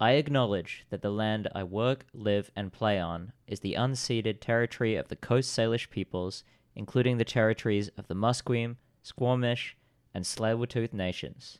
I 0.00 0.12
acknowledge 0.12 0.86
that 0.90 1.02
the 1.02 1.10
land 1.10 1.48
I 1.56 1.64
work, 1.64 2.06
live, 2.14 2.52
and 2.54 2.72
play 2.72 3.00
on 3.00 3.32
is 3.48 3.58
the 3.58 3.74
unceded 3.74 4.38
territory 4.40 4.94
of 4.94 5.08
the 5.08 5.16
Coast 5.16 5.50
Salish 5.50 5.90
peoples, 5.90 6.44
including 6.76 7.18
the 7.18 7.24
territories 7.24 7.90
of 7.98 8.06
the 8.06 8.14
Musqueam, 8.14 8.76
Squamish, 9.02 9.76
and 10.14 10.24
Tsleil-Waututh 10.24 10.92
nations. 10.92 11.58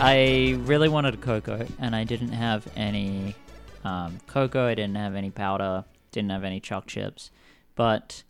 I 0.00 0.56
really 0.62 0.88
wanted 0.88 1.14
a 1.14 1.18
cocoa, 1.18 1.68
and 1.78 1.94
I 1.94 2.02
didn't 2.02 2.32
have 2.32 2.66
any 2.74 3.36
um, 3.84 4.18
cocoa. 4.26 4.66
I 4.66 4.74
didn't 4.74 4.96
have 4.96 5.14
any 5.14 5.30
powder. 5.30 5.84
Didn't 6.10 6.30
have 6.30 6.42
any 6.42 6.58
chalk 6.58 6.88
chips. 6.88 7.30
But 7.76 8.24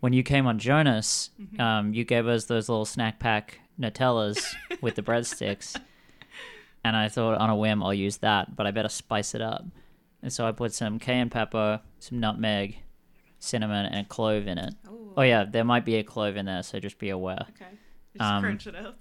when 0.00 0.12
you 0.12 0.22
came 0.22 0.46
on 0.46 0.58
Jonas, 0.58 1.30
um, 1.58 1.92
you 1.94 2.04
gave 2.04 2.26
us 2.26 2.44
those 2.46 2.68
little 2.68 2.84
snack 2.84 3.18
pack 3.18 3.60
Nutellas 3.80 4.44
with 4.80 4.94
the 4.94 5.02
breadsticks, 5.02 5.76
and 6.84 6.96
I 6.96 7.08
thought 7.08 7.38
on 7.38 7.50
a 7.50 7.56
whim 7.56 7.82
I'll 7.82 7.94
use 7.94 8.18
that, 8.18 8.54
but 8.56 8.66
I 8.66 8.70
better 8.70 8.88
spice 8.88 9.34
it 9.34 9.42
up. 9.42 9.64
And 10.22 10.32
so 10.32 10.46
I 10.46 10.52
put 10.52 10.72
some 10.72 10.98
cayenne 10.98 11.30
pepper, 11.30 11.80
some 12.00 12.18
nutmeg, 12.20 12.76
cinnamon, 13.38 13.86
and 13.86 14.04
a 14.06 14.08
clove 14.08 14.46
in 14.46 14.58
it. 14.58 14.74
Oh, 14.88 14.94
Oh 15.16 15.22
yeah, 15.22 15.44
there 15.44 15.64
might 15.64 15.84
be 15.84 15.96
a 15.96 16.04
clove 16.04 16.36
in 16.36 16.46
there, 16.46 16.62
so 16.62 16.78
just 16.78 16.98
be 16.98 17.10
aware. 17.10 17.44
okay. 17.50 17.70
Just 18.16 18.30
Um, 18.30 18.42
crunch 18.42 18.66
it 18.68 18.76
up. 18.76 19.00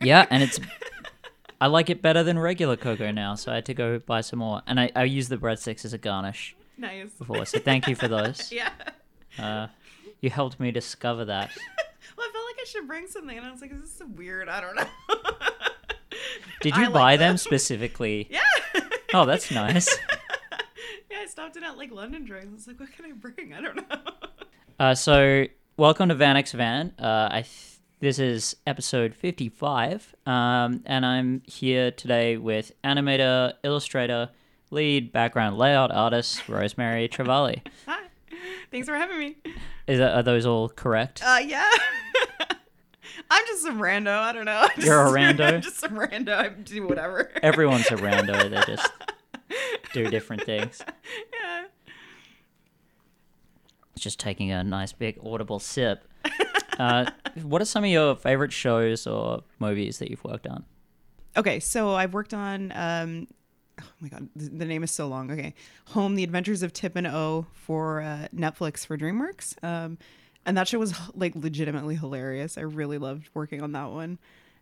Yeah, 0.00 0.26
and 0.30 0.42
it's 0.42 0.58
I 1.60 1.66
like 1.68 1.88
it 1.90 2.02
better 2.02 2.24
than 2.24 2.36
regular 2.38 2.76
cocoa 2.76 3.12
now, 3.12 3.36
so 3.36 3.52
I 3.52 3.56
had 3.56 3.66
to 3.66 3.74
go 3.74 4.00
buy 4.00 4.20
some 4.22 4.40
more. 4.40 4.62
And 4.66 4.80
I, 4.80 4.90
I 4.96 5.04
use 5.04 5.28
the 5.28 5.36
breadsticks 5.36 5.84
as 5.84 5.92
a 5.92 5.98
garnish 5.98 6.56
nice. 6.76 7.10
before, 7.12 7.44
so 7.46 7.60
thank 7.60 7.86
you 7.86 7.94
for 7.94 8.08
those. 8.16 8.50
Yeah. 8.50 8.70
Uh, 9.38 9.68
you 10.22 10.30
helped 10.30 10.58
me 10.58 10.70
discover 10.70 11.26
that. 11.26 11.50
Well, 12.14 12.26
I 12.28 12.32
felt 12.32 12.44
like 12.44 12.56
I 12.60 12.64
should 12.66 12.86
bring 12.86 13.06
something, 13.06 13.36
and 13.38 13.46
I 13.46 13.50
was 13.50 13.60
like, 13.62 13.70
"This 13.80 13.88
is 13.88 13.96
so 13.96 14.06
weird." 14.06 14.46
I 14.48 14.60
don't 14.60 14.76
know. 14.76 14.84
Did 16.60 16.72
I 16.74 16.78
you 16.80 16.84
like 16.84 16.92
buy 16.92 17.16
them 17.16 17.30
them. 17.30 17.36
specifically? 17.38 18.28
yeah. 18.30 18.40
Oh, 19.14 19.24
that's 19.24 19.50
nice. 19.50 19.88
yeah, 21.10 21.18
I 21.22 21.26
stopped 21.26 21.56
in 21.56 21.64
at 21.64 21.78
like 21.78 21.90
London 21.90 22.24
Drugs. 22.24 22.46
I 22.50 22.52
was 22.52 22.66
like, 22.66 22.80
"What 22.80 22.92
can 22.92 23.06
I 23.06 23.12
bring?" 23.12 23.54
I 23.54 23.60
don't 23.62 23.76
know. 23.76 23.96
Uh, 24.78 24.94
so, 24.94 25.46
welcome 25.78 26.10
to 26.10 26.14
Van 26.14 26.36
X 26.36 26.52
Van. 26.52 26.92
Uh, 26.98 27.28
I 27.32 27.42
th- 27.42 27.78
this 28.00 28.18
is 28.18 28.56
episode 28.66 29.14
55, 29.14 30.14
um, 30.26 30.82
and 30.84 31.06
I'm 31.06 31.42
here 31.46 31.90
today 31.92 32.36
with 32.36 32.72
animator, 32.84 33.54
illustrator, 33.64 34.28
lead 34.70 35.12
background 35.12 35.56
layout 35.56 35.90
artist, 35.92 36.46
Rosemary 36.48 37.08
Travale. 37.08 37.62
Hi. 37.86 38.02
Thanks 38.70 38.88
for 38.88 38.94
having 38.94 39.18
me. 39.18 39.36
Is 39.86 39.98
that, 39.98 40.14
are 40.14 40.22
those 40.22 40.46
all 40.46 40.68
correct? 40.68 41.22
Uh, 41.24 41.40
yeah. 41.44 41.70
I'm 43.30 43.46
just 43.46 43.62
some 43.62 43.78
rando. 43.78 44.08
I 44.18 44.32
don't 44.32 44.44
know. 44.44 44.66
I'm 44.76 44.84
You're 44.84 45.00
a 45.06 45.10
rando? 45.10 45.54
I'm 45.54 45.60
just 45.62 45.78
some 45.80 45.92
rando. 45.92 46.34
I 46.36 46.48
do 46.50 46.86
whatever. 46.86 47.30
Everyone's 47.42 47.86
a 47.86 47.96
rando. 47.96 48.50
They 48.50 48.74
just 48.74 48.90
do 49.92 50.08
different 50.10 50.44
things. 50.44 50.80
yeah. 51.32 51.64
Just 53.98 54.18
taking 54.18 54.50
a 54.50 54.64
nice 54.64 54.92
big 54.92 55.18
audible 55.24 55.58
sip. 55.58 56.04
Uh, 56.78 57.10
what 57.42 57.62
are 57.62 57.66
some 57.66 57.84
of 57.84 57.90
your 57.90 58.16
favorite 58.16 58.52
shows 58.52 59.06
or 59.06 59.42
movies 59.58 59.98
that 59.98 60.10
you've 60.10 60.24
worked 60.24 60.46
on? 60.46 60.64
Okay, 61.36 61.60
so 61.60 61.94
I've 61.94 62.12
worked 62.12 62.34
on. 62.34 62.72
Um, 62.74 63.28
oh 63.80 63.84
my 64.00 64.08
god, 64.08 64.28
the, 64.34 64.48
the 64.48 64.64
name 64.64 64.82
is 64.82 64.90
so 64.90 65.06
long. 65.08 65.30
Okay, 65.30 65.54
Home: 65.88 66.14
The 66.14 66.24
Adventures 66.24 66.62
of 66.62 66.72
Tip 66.72 66.96
and 66.96 67.06
O 67.06 67.46
for 67.52 68.00
uh, 68.00 68.28
Netflix 68.34 68.86
for 68.86 68.96
DreamWorks, 68.96 69.62
um, 69.64 69.98
and 70.44 70.56
that 70.56 70.68
show 70.68 70.78
was 70.78 70.94
like 71.14 71.34
legitimately 71.34 71.96
hilarious. 71.96 72.58
I 72.58 72.62
really 72.62 72.98
loved 72.98 73.28
working 73.34 73.62
on 73.62 73.72
that 73.72 73.90
one. 73.90 74.18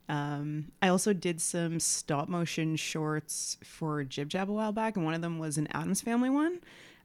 Um, 0.08 0.72
I 0.82 0.88
also 0.88 1.12
did 1.12 1.40
some 1.40 1.78
stop 1.78 2.28
motion 2.28 2.74
shorts 2.76 3.58
for 3.62 4.02
Jib 4.02 4.28
Jab 4.28 4.50
a 4.50 4.52
while 4.52 4.72
back, 4.72 4.96
and 4.96 5.04
one 5.04 5.14
of 5.14 5.20
them 5.20 5.38
was 5.38 5.56
an 5.56 5.68
Addams 5.68 6.00
Family 6.00 6.30
one. 6.30 6.60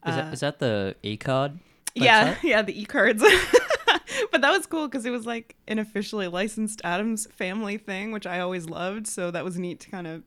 Is, 0.08 0.16
that, 0.16 0.34
is 0.34 0.40
that 0.42 0.60
the 0.60 0.96
E 1.04 1.18
card? 1.18 1.60
Yeah, 1.96 2.36
yeah, 2.44 2.62
the 2.62 2.80
e 2.80 2.86
cards. 2.86 3.24
but 4.32 4.42
that 4.42 4.52
was 4.52 4.66
cool 4.66 4.88
because 4.88 5.06
it 5.06 5.12
was 5.12 5.26
like 5.26 5.56
an 5.68 5.80
officially 5.80 6.28
licensed 6.28 6.82
Addams 6.84 7.26
Family 7.28 7.78
thing, 7.78 8.12
which 8.12 8.28
I 8.28 8.40
always 8.40 8.70
loved. 8.70 9.08
So 9.08 9.32
that 9.32 9.44
was 9.44 9.58
neat 9.58 9.80
to 9.82 9.90
kind 9.90 10.08
of 10.08 10.24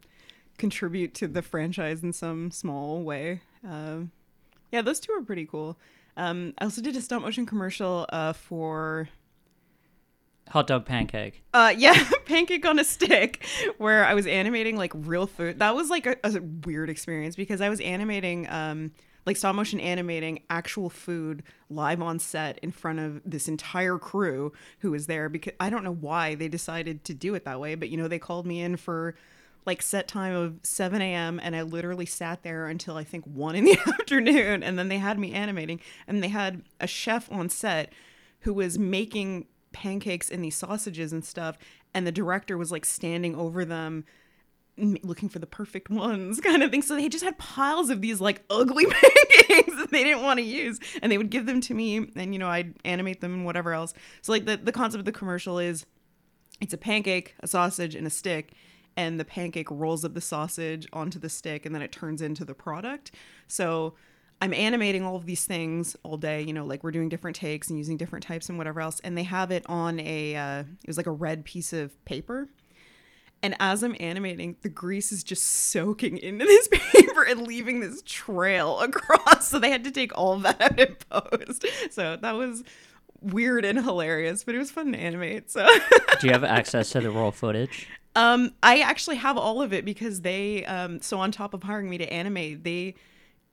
contribute 0.58 1.14
to 1.14 1.28
the 1.28 1.42
franchise 1.42 2.02
in 2.02 2.12
some 2.12 2.50
small 2.50 3.02
way. 3.02 3.40
Um, 3.66 4.10
yeah, 4.72 4.82
those 4.82 5.00
two 5.00 5.12
are 5.12 5.22
pretty 5.22 5.46
cool. 5.46 5.78
Um, 6.16 6.52
I 6.58 6.64
also 6.64 6.82
did 6.82 6.96
a 6.96 7.00
stop 7.00 7.22
motion 7.22 7.46
commercial 7.46 8.06
uh, 8.10 8.32
for 8.32 9.08
Hot 10.50 10.66
dog 10.66 10.86
pancake. 10.86 11.42
uh 11.52 11.74
yeah, 11.76 11.92
pancake 12.24 12.64
on 12.64 12.78
a 12.78 12.84
stick 12.84 13.46
where 13.76 14.04
I 14.06 14.14
was 14.14 14.26
animating 14.26 14.76
like 14.76 14.92
real 14.94 15.26
food. 15.26 15.58
That 15.58 15.74
was 15.74 15.90
like 15.90 16.06
a, 16.06 16.16
a 16.24 16.40
weird 16.64 16.88
experience 16.88 17.36
because 17.36 17.60
I 17.60 17.68
was 17.68 17.80
animating 17.80 18.48
um 18.48 18.92
like 19.26 19.36
stop 19.36 19.54
motion 19.54 19.78
animating 19.78 20.40
actual 20.48 20.88
food 20.88 21.42
live 21.68 22.00
on 22.00 22.18
set 22.18 22.58
in 22.62 22.70
front 22.70 22.98
of 22.98 23.20
this 23.26 23.46
entire 23.46 23.98
crew 23.98 24.52
who 24.78 24.90
was 24.90 25.06
there 25.06 25.28
because 25.28 25.52
I 25.60 25.68
don't 25.68 25.84
know 25.84 25.92
why 25.92 26.34
they 26.34 26.48
decided 26.48 27.04
to 27.04 27.14
do 27.14 27.34
it 27.34 27.44
that 27.44 27.60
way, 27.60 27.74
but 27.74 27.90
you 27.90 27.98
know, 27.98 28.08
they 28.08 28.18
called 28.18 28.46
me 28.46 28.62
in 28.62 28.78
for 28.78 29.14
like 29.68 29.82
set 29.82 30.08
time 30.08 30.34
of 30.34 30.58
7 30.62 31.00
a.m. 31.00 31.38
and 31.42 31.54
I 31.54 31.62
literally 31.62 32.06
sat 32.06 32.42
there 32.42 32.66
until 32.66 32.96
I 32.96 33.04
think 33.04 33.24
1 33.24 33.54
in 33.54 33.64
the 33.64 33.78
afternoon 33.86 34.62
and 34.62 34.78
then 34.78 34.88
they 34.88 34.98
had 34.98 35.18
me 35.18 35.32
animating 35.32 35.80
and 36.06 36.22
they 36.22 36.28
had 36.28 36.62
a 36.80 36.86
chef 36.86 37.30
on 37.30 37.48
set 37.48 37.92
who 38.40 38.54
was 38.54 38.78
making 38.78 39.46
pancakes 39.72 40.30
and 40.30 40.42
these 40.42 40.56
sausages 40.56 41.12
and 41.12 41.24
stuff 41.24 41.58
and 41.94 42.06
the 42.06 42.12
director 42.12 42.56
was 42.56 42.72
like 42.72 42.84
standing 42.84 43.36
over 43.36 43.64
them 43.64 44.04
looking 44.78 45.28
for 45.28 45.38
the 45.38 45.46
perfect 45.46 45.90
ones 45.90 46.40
kind 46.44 46.62
of 46.62 46.70
thing 46.70 46.82
so 46.82 46.96
they 46.96 47.08
just 47.08 47.24
had 47.24 47.36
piles 47.36 47.90
of 47.90 48.00
these 48.00 48.20
like 48.20 48.42
ugly 48.48 48.86
pancakes 48.90 49.76
that 49.76 49.90
they 49.90 50.02
didn't 50.02 50.22
want 50.22 50.38
to 50.38 50.44
use 50.44 50.80
and 51.02 51.12
they 51.12 51.18
would 51.18 51.30
give 51.30 51.44
them 51.46 51.60
to 51.60 51.74
me 51.74 52.08
and 52.16 52.32
you 52.32 52.38
know 52.38 52.48
I'd 52.48 52.74
animate 52.84 53.20
them 53.20 53.34
and 53.34 53.44
whatever 53.44 53.74
else 53.74 53.92
so 54.22 54.32
like 54.32 54.46
the, 54.46 54.56
the 54.56 54.72
concept 54.72 55.00
of 55.00 55.04
the 55.04 55.12
commercial 55.12 55.58
is 55.58 55.84
it's 56.60 56.74
a 56.74 56.78
pancake, 56.78 57.34
a 57.40 57.46
sausage, 57.46 57.94
and 57.94 58.06
a 58.06 58.10
stick, 58.10 58.52
and 58.98 59.20
the 59.20 59.24
pancake 59.24 59.70
rolls 59.70 60.04
up 60.04 60.12
the 60.12 60.20
sausage 60.20 60.88
onto 60.92 61.20
the 61.20 61.28
stick, 61.28 61.64
and 61.64 61.72
then 61.72 61.82
it 61.82 61.92
turns 61.92 62.20
into 62.20 62.44
the 62.44 62.52
product. 62.52 63.12
So 63.46 63.94
I'm 64.42 64.52
animating 64.52 65.04
all 65.04 65.14
of 65.14 65.24
these 65.24 65.44
things 65.46 65.96
all 66.02 66.16
day, 66.16 66.42
you 66.42 66.52
know, 66.52 66.66
like 66.66 66.82
we're 66.82 66.90
doing 66.90 67.08
different 67.08 67.36
takes 67.36 67.68
and 67.68 67.78
using 67.78 67.96
different 67.96 68.24
types 68.24 68.48
and 68.48 68.58
whatever 68.58 68.80
else, 68.80 68.98
and 69.04 69.16
they 69.16 69.22
have 69.22 69.52
it 69.52 69.62
on 69.66 70.00
a, 70.00 70.34
uh, 70.34 70.60
it 70.82 70.88
was 70.88 70.96
like 70.96 71.06
a 71.06 71.12
red 71.12 71.44
piece 71.44 71.72
of 71.72 72.04
paper. 72.06 72.48
And 73.40 73.54
as 73.60 73.84
I'm 73.84 73.94
animating, 74.00 74.56
the 74.62 74.68
grease 74.68 75.12
is 75.12 75.22
just 75.22 75.46
soaking 75.46 76.18
into 76.22 76.44
this 76.44 76.66
paper 76.66 77.22
and 77.22 77.46
leaving 77.46 77.78
this 77.78 78.02
trail 78.04 78.80
across. 78.80 79.46
So 79.46 79.60
they 79.60 79.70
had 79.70 79.84
to 79.84 79.92
take 79.92 80.18
all 80.18 80.32
of 80.32 80.42
that 80.42 80.60
out 80.60 80.80
in 80.80 80.96
post. 81.08 81.64
So 81.92 82.16
that 82.16 82.34
was 82.34 82.64
weird 83.20 83.64
and 83.64 83.78
hilarious, 83.78 84.42
but 84.42 84.56
it 84.56 84.58
was 84.58 84.72
fun 84.72 84.90
to 84.90 84.98
animate. 84.98 85.52
So 85.52 85.68
Do 86.20 86.26
you 86.26 86.32
have 86.32 86.42
access 86.58 86.90
to 86.90 87.00
the 87.00 87.12
raw 87.12 87.30
footage? 87.30 87.86
Um 88.18 88.52
I 88.62 88.80
actually 88.80 89.16
have 89.16 89.38
all 89.38 89.62
of 89.62 89.72
it 89.72 89.84
because 89.84 90.22
they 90.22 90.64
um 90.66 91.00
so 91.00 91.18
on 91.18 91.32
top 91.32 91.54
of 91.54 91.62
hiring 91.62 91.88
me 91.88 91.98
to 91.98 92.12
animate, 92.12 92.64
they 92.64 92.94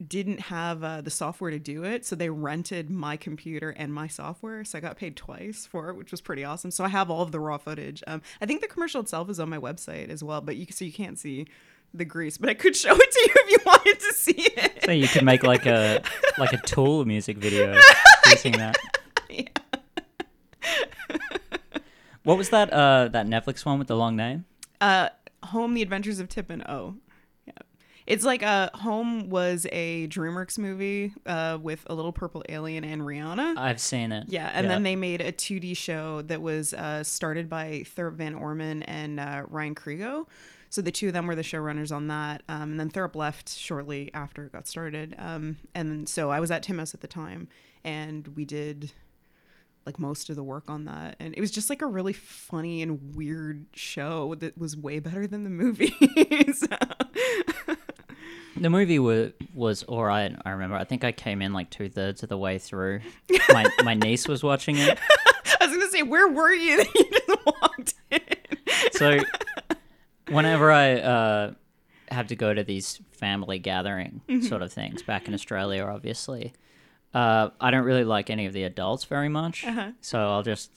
didn't 0.05 0.41
have 0.41 0.83
uh, 0.83 1.01
the 1.01 1.09
software 1.09 1.51
to 1.51 1.59
do 1.59 1.83
it, 1.83 2.05
so 2.05 2.15
they 2.15 2.29
rented 2.29 2.89
my 2.89 3.15
computer 3.15 3.69
and 3.69 3.93
my 3.93 4.07
software. 4.07 4.65
So 4.65 4.77
I 4.77 4.81
got 4.81 4.97
paid 4.97 5.15
twice 5.15 5.65
for 5.65 5.89
it, 5.89 5.95
which 5.95 6.11
was 6.11 6.19
pretty 6.19 6.43
awesome. 6.43 6.71
So 6.71 6.83
I 6.83 6.89
have 6.89 7.09
all 7.09 7.21
of 7.21 7.31
the 7.31 7.39
raw 7.39 7.57
footage. 7.57 8.03
Um, 8.05 8.21
I 8.41 8.45
think 8.45 8.61
the 8.61 8.67
commercial 8.67 8.99
itself 9.01 9.29
is 9.29 9.39
on 9.39 9.49
my 9.49 9.57
website 9.57 10.09
as 10.09 10.23
well, 10.23 10.41
but 10.41 10.57
you 10.57 10.67
so 10.69 10.83
you 10.83 10.91
can't 10.91 11.17
see 11.17 11.47
the 11.93 12.05
grease, 12.05 12.37
but 12.37 12.49
I 12.49 12.55
could 12.55 12.75
show 12.83 12.93
it 12.93 13.11
to 13.11 13.19
you 13.21 13.33
if 13.35 13.51
you 13.51 13.57
wanted 13.65 13.99
to 13.99 14.13
see 14.13 14.41
it. 14.57 14.83
So 14.83 14.91
you 14.91 15.07
could 15.07 15.23
make 15.23 15.43
like 15.43 15.65
a 15.65 16.01
like 16.37 16.53
a 16.53 16.57
Tool 16.57 17.05
music 17.05 17.37
video 17.37 17.79
using 18.29 18.53
that. 18.53 18.77
Yeah. 19.29 19.47
What 22.23 22.37
was 22.37 22.49
that 22.49 22.73
uh 22.73 23.07
that 23.09 23.27
Netflix 23.27 23.65
one 23.65 23.79
with 23.79 23.87
the 23.87 23.95
long 23.95 24.15
name? 24.15 24.45
Uh, 24.81 25.09
Home: 25.43 25.73
The 25.73 25.81
Adventures 25.81 26.19
of 26.19 26.27
Tip 26.29 26.49
and 26.49 26.63
O. 26.63 26.95
Yeah, 27.45 27.53
it's 28.07 28.25
like 28.25 28.41
uh, 28.43 28.69
Home 28.75 29.29
was 29.29 29.67
a 29.71 30.07
DreamWorks 30.07 30.57
movie 30.57 31.13
uh, 31.25 31.57
with 31.61 31.83
a 31.87 31.93
little 31.93 32.11
purple 32.11 32.43
alien 32.49 32.83
and 32.83 33.01
Rihanna. 33.03 33.57
I've 33.57 33.79
seen 33.79 34.11
it. 34.11 34.25
yeah, 34.27 34.51
and 34.53 34.69
then 34.69 34.83
they 34.83 34.95
made 34.95 35.21
a 35.21 35.31
2D 35.31 35.77
show 35.77 36.21
that 36.23 36.41
was 36.41 36.73
uh, 36.73 37.03
started 37.03 37.49
by 37.49 37.83
Thurop 37.95 38.13
Van 38.15 38.33
Orman 38.35 38.83
and 38.83 39.19
uh, 39.19 39.43
Ryan 39.47 39.75
Crego. 39.75 40.25
So 40.71 40.81
the 40.81 40.91
two 40.91 41.07
of 41.07 41.13
them 41.13 41.25
were 41.27 41.35
the 41.35 41.41
showrunners 41.41 41.95
on 41.95 42.07
that. 42.07 42.43
Um, 42.49 42.71
and 42.71 42.79
then 42.79 42.89
Thurop 42.89 43.15
left 43.15 43.47
shortly 43.49 44.11
after 44.13 44.45
it 44.45 44.51
got 44.51 44.67
started. 44.67 45.15
Um, 45.17 45.57
and 45.73 46.09
so 46.09 46.31
I 46.31 46.39
was 46.41 46.51
at 46.51 46.63
Titmouse 46.63 46.93
at 46.93 46.99
the 47.01 47.07
time, 47.07 47.47
and 47.85 48.27
we 48.29 48.43
did 48.43 48.91
like 49.85 49.99
most 49.99 50.29
of 50.29 50.35
the 50.35 50.43
work 50.43 50.63
on 50.67 50.85
that 50.85 51.15
and 51.19 51.33
it 51.37 51.39
was 51.41 51.51
just 51.51 51.69
like 51.69 51.81
a 51.81 51.85
really 51.85 52.13
funny 52.13 52.81
and 52.81 53.15
weird 53.15 53.65
show 53.73 54.33
that 54.35 54.57
was 54.57 54.75
way 54.75 54.99
better 54.99 55.27
than 55.27 55.43
the 55.43 55.49
movie 55.49 55.93
so- 56.53 56.67
The 58.57 58.69
movie 58.69 58.99
was 58.99 59.33
was 59.53 59.83
all 59.83 60.05
right. 60.05 60.33
I 60.45 60.51
remember. 60.51 60.77
I 60.77 60.85
think 60.85 61.03
I 61.03 61.11
came 61.11 61.41
in 61.41 61.51
like 61.51 61.69
two 61.69 61.89
thirds 61.89 62.23
of 62.23 62.29
the 62.29 62.37
way 62.37 62.57
through. 62.57 63.01
My 63.49 63.65
my 63.83 63.93
niece 63.95 64.29
was 64.29 64.43
watching 64.43 64.77
it. 64.77 64.97
I 65.59 65.67
was 65.67 65.75
gonna 65.75 65.89
say, 65.89 66.03
where 66.03 66.29
were 66.29 66.53
you? 66.53 66.77
that 66.77 66.95
you 66.95 67.05
just 67.11 67.45
walked 67.45 67.93
in. 68.11 68.21
So, 68.93 69.19
whenever 70.29 70.71
I 70.71 70.93
uh, 70.93 71.51
have 72.09 72.27
to 72.27 72.37
go 72.37 72.53
to 72.53 72.63
these 72.63 73.01
family 73.11 73.59
gathering 73.59 74.21
Mm-hmm. 74.29 74.47
sort 74.47 74.61
of 74.61 74.71
things 74.71 75.03
back 75.03 75.27
in 75.27 75.33
Australia, 75.33 75.83
obviously, 75.83 76.53
uh, 77.15 77.49
I 77.61 77.71
don't 77.71 77.85
really 77.85 78.03
like 78.03 78.29
any 78.29 78.45
of 78.45 78.53
the 78.53 78.63
adults 78.63 79.05
very 79.05 79.29
much. 79.29 79.63
Uh-huh. 79.65 79.91
So 80.01 80.19
I'll 80.19 80.43
just, 80.43 80.69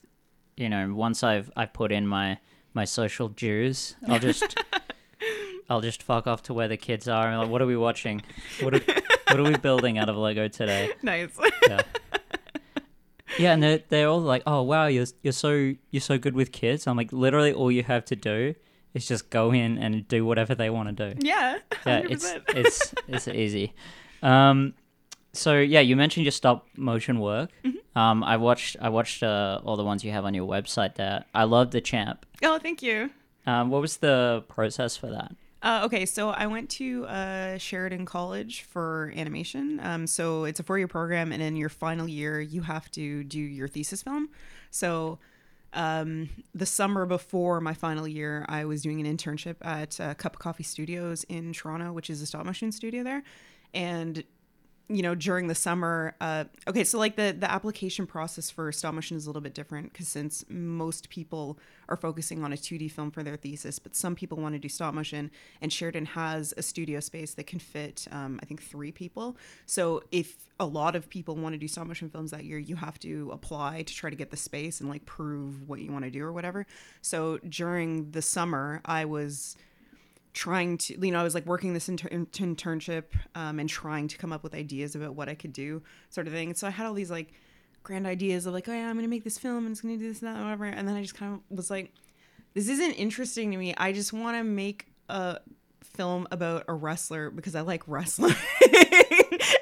you 0.57 0.69
know, 0.69 0.95
once 0.95 1.23
I've 1.25 1.51
I've 1.57 1.73
put 1.73 1.91
in 1.93 2.07
my 2.07 2.39
my 2.75 2.85
social 2.85 3.29
dues, 3.29 3.97
I'll 4.09 4.21
just 4.21 4.57
I'll 5.69 5.81
just 5.81 6.03
fuck 6.03 6.27
off 6.29 6.45
to 6.45 6.55
where 6.55 6.69
the 6.69 6.77
kids 6.77 7.09
are. 7.09 7.29
And 7.29 7.39
like, 7.41 7.51
what 7.51 7.61
are 7.61 7.67
we 7.67 7.77
watching? 7.77 8.23
What 8.61 8.75
are, 8.75 8.81
what 9.29 9.41
are 9.41 9.43
we 9.43 9.57
building 9.57 9.99
out 9.99 10.09
of 10.09 10.17
Lego 10.17 10.47
today? 10.49 10.93
nice. 11.03 11.37
Yeah. 11.69 11.83
Yeah, 13.39 13.53
and 13.53 13.63
they're, 13.63 13.81
they're 13.89 14.09
all 14.09 14.21
like, 14.21 14.43
"Oh 14.47 14.63
wow, 14.63 14.87
you're 14.87 15.07
you're 15.23 15.33
so 15.33 15.75
you're 15.91 16.01
so 16.01 16.19
good 16.19 16.35
with 16.35 16.51
kids." 16.51 16.87
I'm 16.89 16.97
like, 16.97 17.13
literally, 17.13 17.53
all 17.53 17.71
you 17.71 17.83
have 17.85 18.05
to 18.07 18.17
do 18.17 18.55
is 18.95 19.07
just 19.07 19.31
go 19.31 19.53
in 19.53 19.79
and 19.79 20.09
do 20.09 20.25
whatever 20.25 20.55
they 20.55 20.71
want 20.71 20.97
to 20.97 21.13
do. 21.13 21.19
yeah. 21.25 21.59
Yeah, 21.87 22.03
100%. 22.03 22.11
it's 22.11 22.35
it's 22.49 22.95
it's 23.07 23.29
easy. 23.29 23.75
Um, 24.23 24.75
so 25.33 25.59
yeah, 25.59 25.81
you 25.81 25.97
mentioned 25.97 26.25
your 26.25 26.33
stop 26.33 26.67
motion 26.77 27.21
work. 27.21 27.51
Mm-hmm. 27.65 27.99
Um, 27.99 28.23
I 28.25 28.37
watched 28.37 28.77
I 28.81 28.89
watched 28.89 29.23
uh, 29.23 29.61
all 29.65 29.77
the 29.77 29.85
ones 29.85 30.05
you 30.05 30.13
have 30.13 30.25
on 30.25 30.35
your 30.35 30.49
website. 30.49 30.95
There, 30.95 31.25
I 31.35 31.45
love 31.45 31.71
the 31.71 31.81
champ. 31.81 32.27
oh, 32.43 32.59
thank 32.59 32.83
you. 32.83 33.11
Um, 33.47 33.71
what 33.71 33.81
was 33.81 33.99
the 33.99 34.45
process 34.49 34.97
for 34.97 35.11
that? 35.11 35.35
Uh, 35.61 35.81
okay, 35.85 36.07
so 36.07 36.31
I 36.31 36.47
went 36.47 36.71
to 36.71 37.05
uh, 37.07 37.59
Sheridan 37.59 38.07
College 38.07 38.63
for 38.63 39.13
animation. 39.17 39.81
Um, 39.83 40.07
so 40.07 40.45
it's 40.45 40.61
a 40.61 40.63
four 40.63 40.79
year 40.79 40.87
program, 40.87 41.33
and 41.33 41.43
in 41.43 41.57
your 41.57 41.69
final 41.69 42.07
year, 42.07 42.41
you 42.41 42.63
have 42.63 42.91
to 42.93 43.25
do 43.25 43.41
your 43.41 43.67
thesis 43.67 44.03
film. 44.03 44.29
So 44.71 45.19
um, 45.73 46.29
the 46.55 46.67
summer 46.67 47.07
before 47.07 47.61
my 47.61 47.75
final 47.75 48.07
year, 48.07 48.47
I 48.49 48.65
was 48.67 48.83
doing 48.83 49.05
an 49.05 49.17
internship 49.17 49.57
at 49.63 50.01
uh, 50.01 50.15
Cuppa 50.15 50.39
Coffee 50.39 50.63
Studios 50.63 51.25
in 51.25 51.53
Toronto, 51.53 51.93
which 51.93 52.09
is 52.09 52.23
a 52.23 52.27
stop 52.27 52.45
motion 52.47 52.71
studio 52.71 53.03
there. 53.03 53.25
And 53.75 54.23
you 54.89 55.03
know 55.03 55.15
during 55.15 55.49
the 55.49 55.55
summer 55.55 56.15
uh 56.21 56.45
okay 56.67 56.85
so 56.85 56.99
like 56.99 57.17
the 57.17 57.37
the 57.39 57.51
application 57.51 58.07
process 58.07 58.51
for 58.51 58.71
stop 58.73 58.95
motion 58.95 59.17
is 59.17 59.27
a 59.27 59.29
little 59.29 59.43
bit 59.43 59.55
different 59.55 59.93
because 59.93 60.09
since 60.09 60.45
most 60.49 61.09
people 61.11 61.59
are 61.89 61.97
focusing 61.97 62.43
on 62.45 62.53
a 62.53 62.57
2d 62.57 62.91
film 62.91 63.11
for 63.11 63.23
their 63.23 63.37
thesis 63.37 63.79
but 63.79 63.95
some 63.95 64.15
people 64.15 64.39
want 64.39 64.55
to 64.55 64.59
do 64.59 64.69
stop 64.69 64.95
motion 64.95 65.31
and 65.61 65.73
sheridan 65.73 66.07
has 66.07 66.55
a 66.57 66.63
studio 66.63 67.01
space 67.01 67.35
that 67.35 67.47
can 67.47 67.59
fit 67.59 68.07
um, 68.13 68.39
i 68.43 68.47
think 68.47 68.63
three 68.63 68.93
people. 68.93 69.37
So 69.67 70.03
if 70.11 70.37
a 70.61 70.67
lot 70.67 70.97
of 70.97 71.09
people 71.09 71.37
want 71.37 71.55
to 71.55 71.59
do 71.59 71.69
stop 71.69 71.87
motion 71.87 72.11
films 72.11 72.31
that 72.33 72.45
year 72.45 72.59
you 72.59 72.77
have 72.77 72.99
to 73.01 73.31
apply 73.33 73.83
to 73.83 73.95
try 73.95 74.11
to 74.11 74.17
get 74.17 74.31
the 74.31 74.37
space 74.37 74.81
and 74.81 74.89
like 74.89 75.05
prove 75.07 75.69
what 75.69 75.81
you 75.81 75.93
want 75.93 76.05
to 76.05 76.11
do 76.11 76.23
or 76.25 76.33
whatever. 76.33 76.67
So 77.01 77.39
during 77.39 78.11
the 78.11 78.23
summer 78.23 78.81
i 78.85 79.05
was 79.05 79.57
trying 80.39 80.79
to 80.79 81.05
you 81.05 81.11
know 81.11 81.19
i 81.19 81.25
was 81.25 81.35
like 81.35 81.45
working 81.47 81.75
this 81.75 81.89
inter- 81.89 82.09
internship 82.09 83.07
um, 83.35 83.59
and 83.59 83.69
trying 83.69 84.07
to 84.07 84.17
come 84.17 84.33
up 84.33 84.45
with 84.45 84.55
ideas 84.55 84.95
about 84.95 85.17
what 85.17 85.29
i 85.29 85.35
could 85.35 85.53
do 85.53 85.83
sort 86.11 86.29
of 86.29 86.33
thing. 86.33 86.55
So 86.55 86.69
i 86.69 86.71
had 86.71 86.87
all 86.87 86.95
these 86.95 87.11
like 87.11 87.33
grand 87.83 88.07
ideas 88.07 88.47
of 88.47 88.55
like 88.55 88.69
oh 88.69 88.73
yeah 88.73 88.89
i'm 88.89 88.95
gonna 88.95 89.09
make 89.09 89.25
this 89.25 89.37
film 89.37 89.67
and 89.67 89.73
it's 89.73 89.81
gonna 89.81 89.97
do 89.97 90.07
this 90.07 90.23
and 90.23 90.33
that 90.33 90.41
whatever. 90.41 90.67
And 90.67 90.87
then 90.87 90.95
i 90.95 91.03
just 91.03 91.17
kind 91.17 91.35
of 91.35 91.41
was 91.57 91.71
like 91.71 91.93
this 92.55 92.69
isn't 92.69 92.93
interesting 92.93 93.51
to 93.51 93.57
me. 93.57 93.75
I 93.77 93.93
just 93.93 94.13
want 94.13 94.37
to 94.37 94.45
make 94.45 94.87
a 95.09 95.39
film 95.83 96.29
about 96.31 96.65
a 96.69 96.73
wrestler 96.73 97.31
because 97.31 97.55
i 97.57 97.61
like 97.61 97.83
wrestling. 97.89 98.35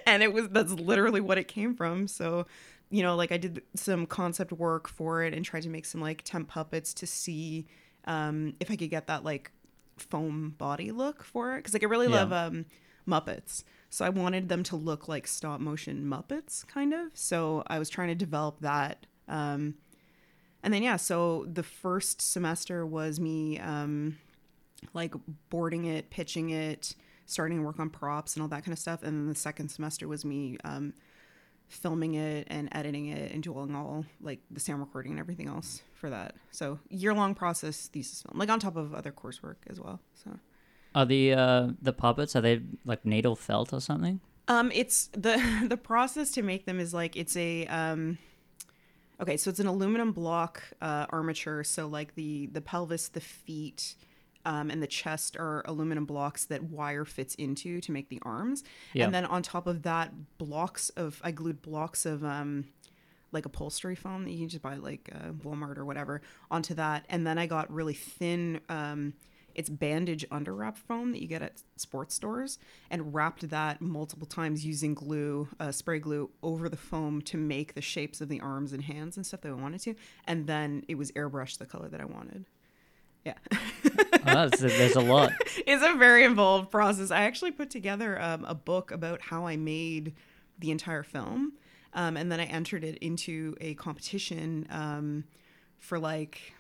And 0.08 0.23
it 0.23 0.32
was 0.32 0.49
that's 0.50 0.73
literally 0.73 1.20
what 1.20 1.37
it 1.37 1.49
came 1.49 1.75
from. 1.75 2.06
So 2.06 2.46
you 2.90 3.02
know 3.02 3.17
like 3.17 3.32
i 3.32 3.37
did 3.37 3.62
some 3.75 4.06
concept 4.06 4.52
work 4.52 4.88
for 4.88 5.25
it 5.25 5.34
and 5.34 5.44
tried 5.44 5.62
to 5.62 5.69
make 5.69 5.84
some 5.84 6.00
like 6.00 6.23
temp 6.23 6.49
puppets 6.49 6.94
to 6.94 7.06
see 7.06 7.67
um, 8.05 8.55
if 8.61 8.70
i 8.70 8.76
could 8.76 8.90
get 8.90 9.08
that 9.08 9.25
like 9.25 9.50
foam 9.98 10.54
body 10.58 10.90
look 10.93 11.22
for 11.22 11.54
it 11.54 11.58
because 11.58 11.72
like 11.75 11.82
I 11.82 11.87
really 11.87 12.06
Yeah. 12.08 12.22
love 12.25 12.32
um 12.32 12.66
Muppets. 13.08 13.62
So 13.88 14.04
I 14.04 14.08
wanted 14.08 14.48
them 14.48 14.62
to 14.64 14.76
look 14.76 15.06
like 15.08 15.26
stop 15.26 15.60
motion 15.60 16.04
Muppets 16.06 16.66
kind 16.66 16.93
of. 16.93 17.08
So 17.14 17.62
I 17.69 17.78
was 17.78 17.88
trying 17.88 18.08
to 18.08 18.14
develop 18.14 18.60
that. 18.60 19.06
Um 19.28 19.75
and 20.62 20.75
then 20.75 20.82
yeah, 20.82 20.96
so 20.96 21.46
the 21.52 21.62
first 21.62 22.20
semester 22.20 22.84
was 22.84 23.20
me 23.20 23.58
um 23.60 24.19
like 24.93 25.14
boarding 25.50 25.84
it, 25.87 26.10
pitching 26.10 26.50
it, 26.50 26.94
starting 27.25 27.58
to 27.58 27.64
work 27.64 27.78
on 27.81 27.90
props 27.90 28.34
and 28.34 28.42
all 28.42 28.49
that 28.49 28.64
kind 28.64 28.72
of 28.72 28.78
stuff. 28.78 29.02
And 29.02 29.16
then 29.16 29.28
the 29.28 29.34
second 29.34 29.69
semester 29.70 30.06
was 30.08 30.25
me 30.25 30.58
um 30.64 30.92
filming 31.69 32.14
it 32.14 32.46
and 32.49 32.69
editing 32.72 33.06
it 33.06 33.32
and 33.32 33.42
doing 33.42 33.75
all 33.75 34.04
like 34.20 34.38
the 34.50 34.60
sound 34.60 34.81
recording 34.81 35.10
and 35.12 35.19
everything 35.20 35.49
else 35.49 35.82
for 36.06 36.10
that. 36.10 36.36
So 36.52 36.78
year 36.88 37.12
long 37.14 37.34
process 37.34 37.88
thesis 37.88 38.22
film, 38.22 38.38
like 38.38 38.48
on 38.48 38.60
top 38.60 38.76
of 38.76 38.94
other 38.94 39.12
coursework 39.12 39.56
as 39.68 39.80
well. 39.80 40.00
So 40.14 40.38
Are 40.94 41.04
the 41.04 41.32
uh, 41.34 41.68
the 41.82 41.92
puppets 41.92 42.36
are 42.36 42.40
they 42.40 42.62
like 42.84 43.04
needle 43.04 43.36
felt 43.36 43.72
or 43.72 43.80
something? 43.80 44.20
um, 44.48 44.70
it's 44.72 45.08
the 45.08 45.36
the 45.68 45.76
process 45.76 46.30
to 46.32 46.42
make 46.42 46.64
them 46.66 46.78
is 46.78 46.94
like 46.94 47.16
it's 47.16 47.36
a 47.36 47.66
um, 47.66 48.18
okay, 49.20 49.36
so 49.36 49.50
it's 49.50 49.58
an 49.60 49.66
aluminum 49.66 50.12
block 50.12 50.62
uh, 50.80 51.06
armature. 51.10 51.64
So 51.64 51.88
like 51.88 52.14
the 52.14 52.46
the 52.46 52.60
pelvis, 52.60 53.08
the 53.08 53.20
feet. 53.20 53.96
Um, 54.44 54.70
and 54.70 54.80
the 54.80 54.86
chest 54.86 55.36
are 55.36 55.64
aluminum 55.66 56.04
blocks 56.04 56.44
that 56.44 56.62
wire 56.62 57.04
fits 57.04 57.34
into 57.34 57.80
to 57.80 57.90
make 57.90 58.10
the 58.10 58.20
arms. 58.22 58.62
Yeah. 58.92 59.06
And 59.06 59.12
then 59.12 59.24
on 59.24 59.42
top 59.42 59.66
of 59.66 59.82
that, 59.82 60.12
blocks 60.38 60.88
of 60.90 61.20
I 61.24 61.32
glued 61.32 61.62
blocks 61.62 62.06
of 62.06 62.22
um, 62.22 62.66
like 63.32 63.46
upholstery 63.46 63.94
foam 63.94 64.25
that 64.25 64.31
you 64.31 64.38
can 64.38 64.49
just 64.49 64.62
buy 64.62 64.76
like 64.76 65.11
uh, 65.14 65.32
Walmart 65.32 65.78
or 65.78 65.84
whatever 65.84 66.23
onto 66.50 66.75
that. 66.75 67.05
And 67.08 67.26
then 67.26 67.38
I 67.38 67.46
got 67.46 67.73
really 67.73 67.94
thin. 67.94 68.61
Um, 68.69 69.14
it's 69.56 69.70
bandage 69.70 70.28
underwrap 70.28 70.76
foam 70.76 71.12
that 71.12 71.23
you 71.23 71.26
get 71.26 71.40
at 71.40 71.62
sports 71.76 72.14
stores, 72.14 72.58
and 72.90 73.14
wrapped 73.14 73.49
that 73.49 73.81
multiple 73.81 74.26
times 74.26 74.67
using 74.67 74.93
glue, 74.93 75.49
uh, 75.58 75.73
spray 75.73 75.99
glue 75.99 76.28
over 76.43 76.69
the 76.69 76.76
foam 76.76 77.23
to 77.23 77.38
make 77.38 77.75
the 77.75 77.81
shapes 77.81 78.20
of 78.20 78.28
the 78.28 78.38
arms 78.40 78.75
and 78.75 78.84
hands 78.84 79.17
and 79.17 79.25
stuff 79.25 79.40
that 79.40 79.49
I 79.49 79.55
wanted 79.55 79.81
to. 79.81 79.94
And 80.26 80.46
then 80.46 80.84
it 80.88 80.96
was 80.96 81.11
airbrushed 81.12 81.56
the 81.56 81.64
color 81.64 81.88
that 81.88 82.02
I 82.02 82.05
wanted. 82.05 82.44
Yeah. 83.25 83.34
Oh, 84.28 84.34
that's, 84.34 84.61
there's 84.61 84.96
a 84.96 85.00
lot. 85.00 85.32
it's 85.67 85.82
a 85.84 85.96
very 85.96 86.25
involved 86.25 86.70
process. 86.70 87.11
I 87.11 87.23
actually 87.23 87.52
put 87.52 87.70
together 87.70 88.20
um, 88.20 88.44
a 88.44 88.55
book 88.55 88.90
about 88.90 89.20
how 89.20 89.46
I 89.46 89.56
made 89.56 90.14
the 90.58 90.70
entire 90.70 91.02
film, 91.02 91.55
um, 91.96 92.16
and 92.16 92.31
then 92.31 92.38
I 92.38 92.44
entered 92.44 92.84
it 92.84 92.98
into 92.98 93.56
a 93.60 93.75
competition 93.75 94.66
um, 94.70 95.25
for 95.78 95.98
like 95.98 96.52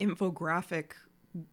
infographic 0.00 0.92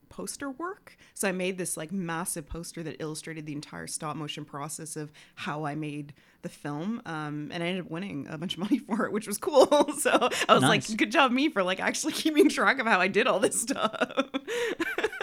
poster 0.09 0.49
work. 0.49 0.95
So 1.13 1.27
I 1.27 1.31
made 1.31 1.57
this 1.57 1.75
like 1.75 1.91
massive 1.91 2.47
poster 2.47 2.83
that 2.83 2.97
illustrated 2.99 3.45
the 3.45 3.53
entire 3.53 3.87
stop 3.87 4.15
motion 4.15 4.45
process 4.45 4.95
of 4.95 5.11
how 5.35 5.65
I 5.65 5.75
made 5.75 6.13
the 6.41 6.49
film, 6.49 7.01
um, 7.05 7.49
and 7.53 7.63
I 7.63 7.67
ended 7.67 7.85
up 7.85 7.91
winning 7.91 8.27
a 8.29 8.37
bunch 8.37 8.53
of 8.53 8.59
money 8.65 8.77
for 8.79 9.05
it, 9.05 9.11
which 9.11 9.27
was 9.27 9.37
cool. 9.37 9.65
so 9.97 10.11
I 10.47 10.53
was 10.53 10.61
Nice. 10.61 10.89
like, 10.89 10.97
"Good 10.97 11.11
job, 11.11 11.31
me, 11.31 11.49
for 11.49 11.63
like 11.63 11.79
actually 11.79 12.13
keeping 12.23 12.49
track 12.49 12.79
of 12.79 12.85
how 12.87 12.99
I 12.99 13.07
did 13.07 13.27
all 13.27 13.39
this 13.39 13.59
stuff." 13.59 13.95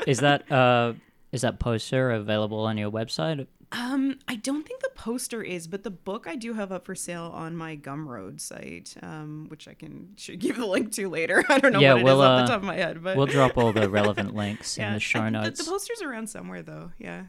Is 0.06 0.18
that 0.20 0.50
uh 0.50 0.94
is 1.32 1.42
that 1.42 1.58
poster 1.60 2.10
available 2.10 2.60
on 2.60 2.76
your 2.78 2.90
website? 2.90 3.46
Um, 3.72 4.18
I 4.26 4.34
don't 4.34 4.66
think 4.66 4.80
the 4.82 4.90
poster 4.96 5.42
is, 5.42 5.68
but 5.68 5.84
the 5.84 5.92
book 5.92 6.26
I 6.28 6.34
do 6.34 6.54
have 6.54 6.72
up 6.72 6.86
for 6.86 6.96
sale 6.96 7.30
on 7.32 7.56
my 7.56 7.76
Gumroad 7.76 8.40
site, 8.40 8.96
um, 9.00 9.46
which 9.48 9.68
I 9.68 9.74
can 9.74 10.08
should 10.16 10.40
give 10.40 10.56
the 10.56 10.66
link 10.66 10.90
to 10.94 11.08
later. 11.08 11.44
I 11.48 11.58
don't 11.58 11.72
know 11.72 11.78
Yeah, 11.80 11.94
what 11.94 12.04
we'll, 12.04 12.20
off 12.20 12.40
uh, 12.40 12.42
the 12.42 12.48
top 12.48 12.60
of 12.62 12.66
my 12.66 12.74
head, 12.74 13.00
but 13.02 13.16
We'll 13.16 13.26
drop 13.26 13.56
all 13.56 13.72
the 13.72 13.88
relevant 13.88 14.34
links 14.34 14.76
yeah, 14.76 14.88
in 14.88 14.94
the 14.94 15.00
show 15.00 15.28
notes. 15.28 15.64
The, 15.64 15.70
poster's 15.70 16.02
around 16.02 16.28
somewhere 16.28 16.62
though. 16.62 16.90
Yeah. 16.98 17.24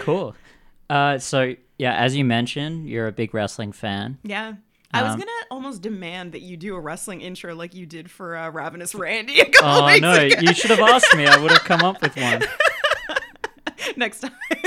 Cool. 0.00 0.34
Uh, 0.90 1.18
so 1.18 1.54
yeah, 1.78 1.94
as 1.94 2.16
you 2.16 2.24
mentioned, 2.24 2.88
you're 2.88 3.06
a 3.06 3.12
big 3.12 3.34
wrestling 3.34 3.72
fan. 3.72 4.18
Yeah. 4.24 4.54
I 4.92 5.02
was 5.02 5.12
Um, 5.12 5.18
gonna 5.20 5.30
almost 5.50 5.82
demand 5.82 6.32
that 6.32 6.40
you 6.40 6.56
do 6.56 6.74
a 6.74 6.80
wrestling 6.80 7.20
intro 7.20 7.54
like 7.54 7.74
you 7.74 7.84
did 7.86 8.10
for 8.10 8.36
uh, 8.36 8.50
Ravenous 8.50 8.94
Randy. 8.94 9.38
A 9.40 9.44
couple 9.50 9.68
Oh 9.84 9.98
no, 9.98 10.12
ago. 10.14 10.36
you 10.40 10.54
should 10.54 10.70
have 10.70 10.80
asked 10.80 11.14
me. 11.16 11.26
I 11.26 11.36
would 11.38 11.50
have 11.52 11.62
come 11.64 11.82
up 11.82 12.00
with 12.02 12.16
one. 12.16 12.42
Next 13.96 14.20
time. 14.20 14.32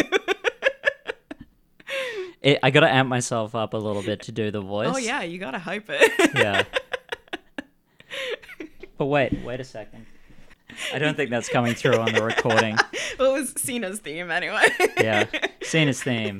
It, 2.42 2.58
I 2.64 2.72
got 2.72 2.80
to 2.80 2.92
amp 2.92 3.08
myself 3.08 3.54
up 3.54 3.76
a 3.76 3.78
little 3.78 4.02
bit 4.02 4.24
to 4.24 4.32
do 4.32 4.50
the 4.50 4.62
voice. 4.62 4.90
oh 4.92 4.98
yeah, 4.98 5.22
you 5.22 5.38
gotta 5.38 5.60
hype 5.60 5.86
it. 5.90 6.32
Yeah. 6.36 6.64
But 8.98 9.06
wait, 9.08 9.34
wait 9.44 9.60
a 9.60 9.64
second. 9.64 10.06
I 10.94 11.00
don't 11.00 11.18
think 11.18 11.32
that's 11.32 11.50
coming 11.50 11.74
through 11.74 11.98
on 11.98 12.14
the 12.14 12.24
recording. 12.24 12.78
well, 13.20 13.36
it 13.36 13.40
was 13.40 13.54
Cena's 13.58 14.00
theme 14.00 14.30
anyway. 14.30 14.68
Yeah. 15.00 15.26
Cena's 15.64 16.04
theme. 16.04 16.40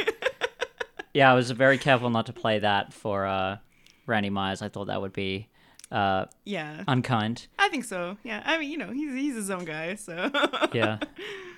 Yeah, 1.14 1.32
I 1.32 1.34
was 1.34 1.50
very 1.50 1.80
careful 1.80 2.12
not 2.12 2.28
to 2.28 2.34
play 2.34 2.60
that 2.60 2.94
for 2.94 3.26
uh, 3.26 3.58
Randy 4.06 4.30
Myers. 4.30 4.62
I 4.62 4.70
thought 4.70 4.86
that 4.88 5.02
would 5.02 5.14
be 5.14 5.50
uh, 5.92 6.26
yeah. 6.46 6.84
unkind. 6.88 7.48
I 7.58 7.68
think 7.70 7.84
so. 7.84 8.18
Yeah. 8.24 8.44
I 8.46 8.60
mean, 8.60 8.70
you 8.70 8.78
know, 8.78 8.92
he's 8.92 9.12
he's 9.14 9.36
his 9.36 9.50
own 9.50 9.66
guy, 9.66 9.96
so 9.96 10.30
Yeah. 10.72 11.00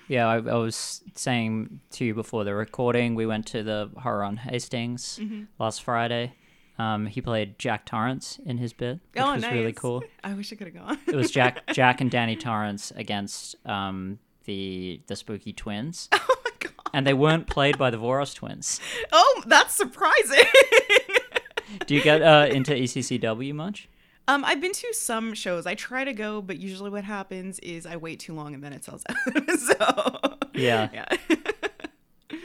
Yeah, 0.08 0.28
I, 0.28 0.36
I 0.36 0.56
was 0.56 1.02
saying 1.16 1.80
to 1.92 2.06
you 2.06 2.14
before 2.14 2.44
the 2.44 2.54
recording, 2.54 3.16
we 3.16 3.26
went 3.26 3.46
to 3.48 3.64
the 3.64 3.90
horror 3.98 4.24
on 4.24 4.38
Hastings 4.38 5.20
last 5.60 5.84
Friday. 5.84 6.34
Um, 6.80 7.06
he 7.06 7.22
played 7.22 7.60
Jack 7.60 7.86
Torrance 7.86 8.40
in 8.46 8.58
his 8.58 8.74
bit, 8.74 9.00
which 9.14 9.24
oh, 9.24 9.34
was 9.34 9.44
nice. 9.44 9.54
really 9.54 9.74
cool. 9.74 10.04
I 10.24 10.34
wish 10.34 10.52
I 10.52 10.56
could 10.56 10.68
have 10.68 10.76
gone. 10.76 10.98
It 11.08 11.16
was 11.16 11.30
Jack, 11.30 11.68
Jack 11.74 12.02
and 12.02 12.10
Danny 12.10 12.36
Torrance 12.36 12.92
against 12.96 13.56
um, 13.68 14.20
the 14.46 15.02
the 15.08 15.16
Spooky 15.16 15.54
Twins, 15.54 16.10
oh 16.14 16.36
my 16.44 16.52
god. 16.60 16.74
and 16.94 17.06
they 17.06 17.14
weren't 17.14 17.48
played 17.48 17.78
by 17.78 17.92
the 17.92 17.98
Voros 17.98 18.34
twins. 18.34 18.80
Oh, 19.12 19.44
that's 19.46 19.76
surprising. 19.76 20.46
Do 21.86 21.96
you 21.96 22.02
get 22.02 22.22
uh, 22.22 22.48
into 22.50 22.74
ECCW 22.74 23.54
much? 23.54 23.88
Um, 24.27 24.46
I've 24.46 24.62
been 24.62 24.72
to 24.74 24.94
some 24.94 25.34
shows. 25.34 25.65
I 25.65 25.75
try 25.75 26.03
to 26.03 26.13
go, 26.13 26.42
but 26.42 26.58
usually 26.58 26.89
what 26.89 27.03
happens 27.03 27.60
is 27.60 27.86
I 27.86 27.98
wait 27.98 28.20
too 28.20 28.34
long 28.34 28.53
and 28.53 28.63
then 28.63 28.74
it 28.74 28.84
sells 28.84 29.03
out. 29.10 29.50
so 29.60 30.38
Yeah. 30.53 30.89
yeah, 30.94 31.36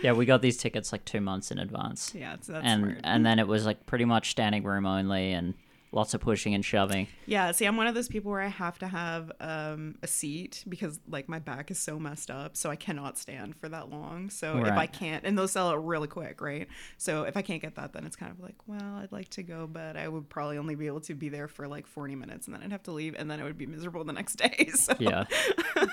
Yeah, 0.02 0.12
we 0.12 0.26
got 0.26 0.42
these 0.42 0.56
tickets 0.56 0.92
like 0.92 1.04
two 1.04 1.20
months 1.20 1.50
in 1.50 1.58
advance, 1.58 2.12
yeah. 2.14 2.36
So 2.40 2.52
that's 2.52 2.64
and 2.66 2.82
smart. 2.82 3.00
and 3.04 3.26
then 3.26 3.38
it 3.38 3.48
was 3.48 3.66
like 3.66 3.84
pretty 3.86 4.04
much 4.04 4.30
standing 4.30 4.62
room 4.62 4.86
only, 4.86 5.32
and 5.32 5.54
lots 5.92 6.14
of 6.14 6.20
pushing 6.20 6.54
and 6.54 6.64
shoving. 6.64 7.08
Yeah, 7.26 7.52
see, 7.52 7.64
I'm 7.64 7.76
one 7.76 7.86
of 7.86 7.94
those 7.94 8.08
people 8.08 8.30
where 8.30 8.40
I 8.40 8.48
have 8.48 8.78
to 8.80 8.88
have 8.88 9.32
um, 9.40 9.96
a 10.02 10.06
seat 10.06 10.64
because 10.68 11.00
like 11.08 11.28
my 11.28 11.38
back 11.38 11.70
is 11.70 11.78
so 11.78 11.98
messed 11.98 12.30
up, 12.30 12.56
so 12.56 12.70
I 12.70 12.76
cannot 12.76 13.18
stand 13.18 13.56
for 13.56 13.68
that 13.68 13.90
long. 13.90 14.30
So 14.30 14.64
if 14.64 14.72
I 14.72 14.86
can't, 14.86 15.24
and 15.24 15.38
those 15.38 15.52
sell 15.52 15.68
out 15.70 15.84
really 15.84 16.08
quick, 16.08 16.40
right? 16.40 16.68
So 16.96 17.22
if 17.22 17.36
I 17.36 17.42
can't 17.42 17.62
get 17.62 17.76
that, 17.76 17.92
then 17.92 18.04
it's 18.04 18.16
kind 18.16 18.32
of 18.32 18.40
like, 18.40 18.56
well, 18.66 18.98
I'd 19.02 19.12
like 19.12 19.28
to 19.30 19.42
go, 19.42 19.66
but 19.66 19.96
I 19.96 20.08
would 20.08 20.28
probably 20.28 20.58
only 20.58 20.74
be 20.74 20.86
able 20.86 21.00
to 21.02 21.14
be 21.14 21.28
there 21.28 21.48
for 21.48 21.66
like 21.66 21.86
40 21.86 22.14
minutes, 22.14 22.46
and 22.46 22.54
then 22.54 22.62
I'd 22.62 22.72
have 22.72 22.82
to 22.84 22.92
leave, 22.92 23.14
and 23.18 23.30
then 23.30 23.40
I 23.40 23.44
would 23.44 23.58
be 23.58 23.66
miserable 23.66 24.04
the 24.04 24.12
next 24.12 24.34
day. 24.36 24.70
So 24.74 24.94
Yeah, 24.98 25.24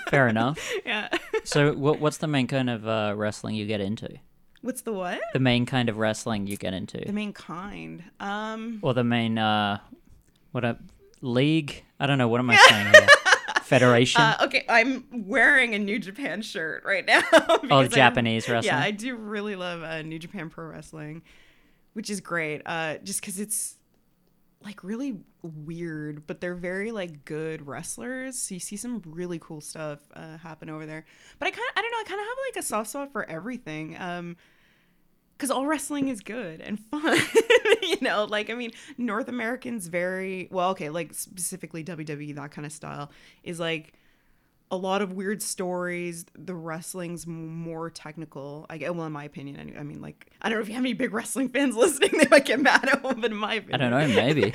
fair 0.08 0.28
enough. 0.28 0.58
yeah. 0.86 1.08
So, 1.44 1.72
what 1.72 2.00
what's 2.00 2.18
the 2.18 2.26
main 2.26 2.46
kind 2.46 2.70
of 2.70 2.86
uh, 2.86 3.14
wrestling 3.16 3.54
you 3.54 3.66
get 3.66 3.80
into? 3.80 4.18
What's 4.66 4.80
the 4.80 4.92
what? 4.92 5.20
The 5.32 5.38
main 5.38 5.64
kind 5.64 5.88
of 5.88 5.96
wrestling 5.96 6.48
you 6.48 6.56
get 6.56 6.74
into, 6.74 6.98
The 6.98 7.12
main 7.12 7.32
kind. 7.32 8.02
Um, 8.18 8.80
or 8.82 8.94
the 8.94 9.04
main 9.04 9.38
uh, 9.38 9.78
what 10.50 10.64
a 10.64 10.76
league? 11.20 11.84
I 12.00 12.06
don't 12.06 12.18
know. 12.18 12.26
What 12.26 12.40
am 12.40 12.50
I 12.50 12.56
saying 12.68 12.86
here? 12.92 13.06
Federation? 13.62 14.20
uh, 14.20 14.38
okay, 14.42 14.64
I'm 14.68 15.04
wearing 15.12 15.76
a 15.76 15.78
New 15.78 16.00
Japan 16.00 16.42
shirt 16.42 16.82
right 16.84 17.06
now. 17.06 17.22
oh, 17.70 17.86
Japanese 17.86 18.48
wrestling. 18.48 18.74
Yeah, 18.74 18.80
I 18.80 18.90
do 18.90 19.14
really 19.14 19.54
love 19.54 19.84
uh, 19.84 20.02
New 20.02 20.18
Japan 20.18 20.50
Pro 20.50 20.66
Wrestling, 20.66 21.22
which 21.92 22.10
is 22.10 22.20
great. 22.20 22.62
Uh, 22.66 22.96
just 23.04 23.20
because 23.20 23.38
it's 23.38 23.76
like 24.64 24.82
really 24.82 25.20
weird, 25.42 26.26
but 26.26 26.40
they're 26.40 26.56
very 26.56 26.90
like 26.90 27.24
good 27.24 27.64
wrestlers. 27.68 28.36
So 28.36 28.54
you 28.54 28.60
see 28.60 28.76
some 28.76 29.00
really 29.06 29.38
cool 29.38 29.60
stuff 29.60 30.00
uh, 30.12 30.38
happen 30.38 30.68
over 30.70 30.86
there. 30.86 31.04
But 31.38 31.46
I 31.46 31.50
kind 31.52 31.68
of, 31.70 31.78
I 31.78 31.82
don't 31.82 31.92
know, 31.92 31.98
I 32.00 32.04
kind 32.04 32.20
of 32.20 32.26
have 32.26 32.38
like 32.48 32.64
a 32.64 32.66
soft 32.66 32.90
spot 32.90 33.12
for 33.12 33.30
everything. 33.30 33.96
Um, 33.96 34.36
because 35.36 35.50
all 35.50 35.66
wrestling 35.66 36.08
is 36.08 36.20
good 36.20 36.60
and 36.60 36.80
fun. 36.80 37.18
you 37.82 37.96
know, 38.00 38.24
like 38.24 38.50
I 38.50 38.54
mean, 38.54 38.72
North 38.96 39.28
Americans 39.28 39.86
very 39.88 40.48
well. 40.50 40.70
Okay, 40.70 40.88
like 40.88 41.14
specifically 41.14 41.84
WWE, 41.84 42.34
that 42.36 42.50
kind 42.50 42.64
of 42.64 42.72
style 42.72 43.10
is 43.42 43.60
like 43.60 43.92
a 44.70 44.76
lot 44.76 45.02
of 45.02 45.12
weird 45.12 45.42
stories. 45.42 46.24
The 46.34 46.54
wrestling's 46.54 47.26
more 47.26 47.90
technical. 47.90 48.66
I 48.70 48.78
get 48.78 48.94
well, 48.94 49.06
in 49.06 49.12
my 49.12 49.24
opinion. 49.24 49.76
I 49.78 49.82
mean, 49.82 50.00
like 50.00 50.26
I 50.42 50.48
don't 50.48 50.58
know 50.58 50.62
if 50.62 50.68
you 50.68 50.74
have 50.74 50.82
any 50.82 50.94
big 50.94 51.12
wrestling 51.12 51.50
fans 51.50 51.76
listening, 51.76 52.12
they 52.18 52.28
might 52.30 52.46
get 52.46 52.60
mad 52.60 52.88
at 52.88 53.02
one, 53.02 53.20
but 53.20 53.30
in 53.30 53.36
my 53.36 53.54
opinion, 53.54 53.92
I 53.92 54.00
don't 54.00 54.10
know. 54.10 54.14
Maybe. 54.14 54.52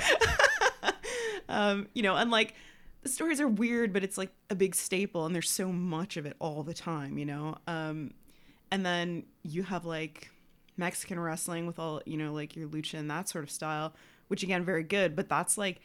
um, 1.48 1.88
you 1.94 2.02
know, 2.02 2.16
and 2.16 2.30
like 2.30 2.54
the 3.02 3.08
stories 3.08 3.40
are 3.40 3.48
weird, 3.48 3.92
but 3.92 4.02
it's 4.02 4.18
like 4.18 4.30
a 4.50 4.54
big 4.54 4.74
staple, 4.74 5.26
and 5.26 5.34
there's 5.34 5.50
so 5.50 5.72
much 5.72 6.16
of 6.16 6.26
it 6.26 6.36
all 6.38 6.62
the 6.62 6.74
time, 6.74 7.18
you 7.18 7.26
know. 7.26 7.56
Um, 7.66 8.14
and 8.70 8.84
then 8.84 9.24
you 9.42 9.62
have 9.62 9.84
like 9.84 10.30
Mexican 10.76 11.18
wrestling 11.18 11.66
with 11.66 11.78
all 11.78 12.02
you 12.06 12.16
know, 12.16 12.32
like 12.32 12.56
your 12.56 12.68
lucha 12.68 12.94
and 12.94 13.10
that 13.10 13.28
sort 13.28 13.44
of 13.44 13.50
style, 13.50 13.94
which 14.28 14.42
again 14.42 14.64
very 14.64 14.82
good, 14.82 15.14
but 15.14 15.28
that's 15.28 15.58
like 15.58 15.80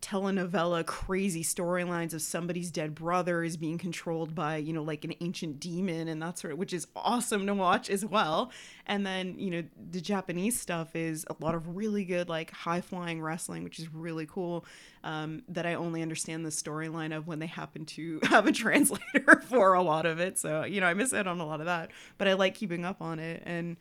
telenovela 0.00 0.84
crazy 0.86 1.44
storylines 1.44 2.14
of 2.14 2.22
somebody's 2.22 2.70
dead 2.70 2.94
brother 2.94 3.44
is 3.44 3.58
being 3.58 3.76
controlled 3.76 4.34
by 4.34 4.56
you 4.56 4.72
know 4.72 4.82
like 4.82 5.04
an 5.04 5.12
ancient 5.20 5.60
demon 5.60 6.08
and 6.08 6.22
that 6.22 6.38
sort 6.38 6.52
of 6.54 6.58
which 6.58 6.72
is 6.72 6.86
awesome 6.96 7.46
to 7.46 7.52
watch 7.52 7.90
as 7.90 8.04
well. 8.04 8.50
And 8.86 9.06
then 9.06 9.38
you 9.38 9.50
know 9.50 9.62
the 9.90 10.00
japanese 10.00 10.58
stuff 10.58 10.96
is 10.96 11.26
a 11.28 11.36
lot 11.44 11.54
of 11.54 11.76
really 11.76 12.04
good 12.04 12.28
like 12.28 12.50
high 12.50 12.80
flying 12.80 13.20
wrestling 13.20 13.62
which 13.62 13.78
is 13.78 13.92
really 13.92 14.26
cool 14.26 14.64
um, 15.04 15.42
that 15.48 15.66
i 15.66 15.74
only 15.74 16.02
understand 16.02 16.44
the 16.44 16.50
storyline 16.50 17.14
of 17.14 17.26
when 17.26 17.38
they 17.38 17.46
happen 17.46 17.84
to 17.84 18.20
have 18.24 18.46
a 18.46 18.52
translator 18.52 19.42
for 19.48 19.74
a 19.74 19.82
lot 19.82 20.06
of 20.06 20.18
it. 20.18 20.38
So 20.38 20.64
you 20.64 20.80
know 20.80 20.86
i 20.86 20.94
miss 20.94 21.12
out 21.12 21.26
on 21.26 21.40
a 21.40 21.46
lot 21.46 21.60
of 21.60 21.66
that 21.66 21.90
but 22.16 22.26
i 22.26 22.32
like 22.32 22.54
keeping 22.54 22.86
up 22.86 23.02
on 23.02 23.18
it. 23.18 23.42
And 23.44 23.76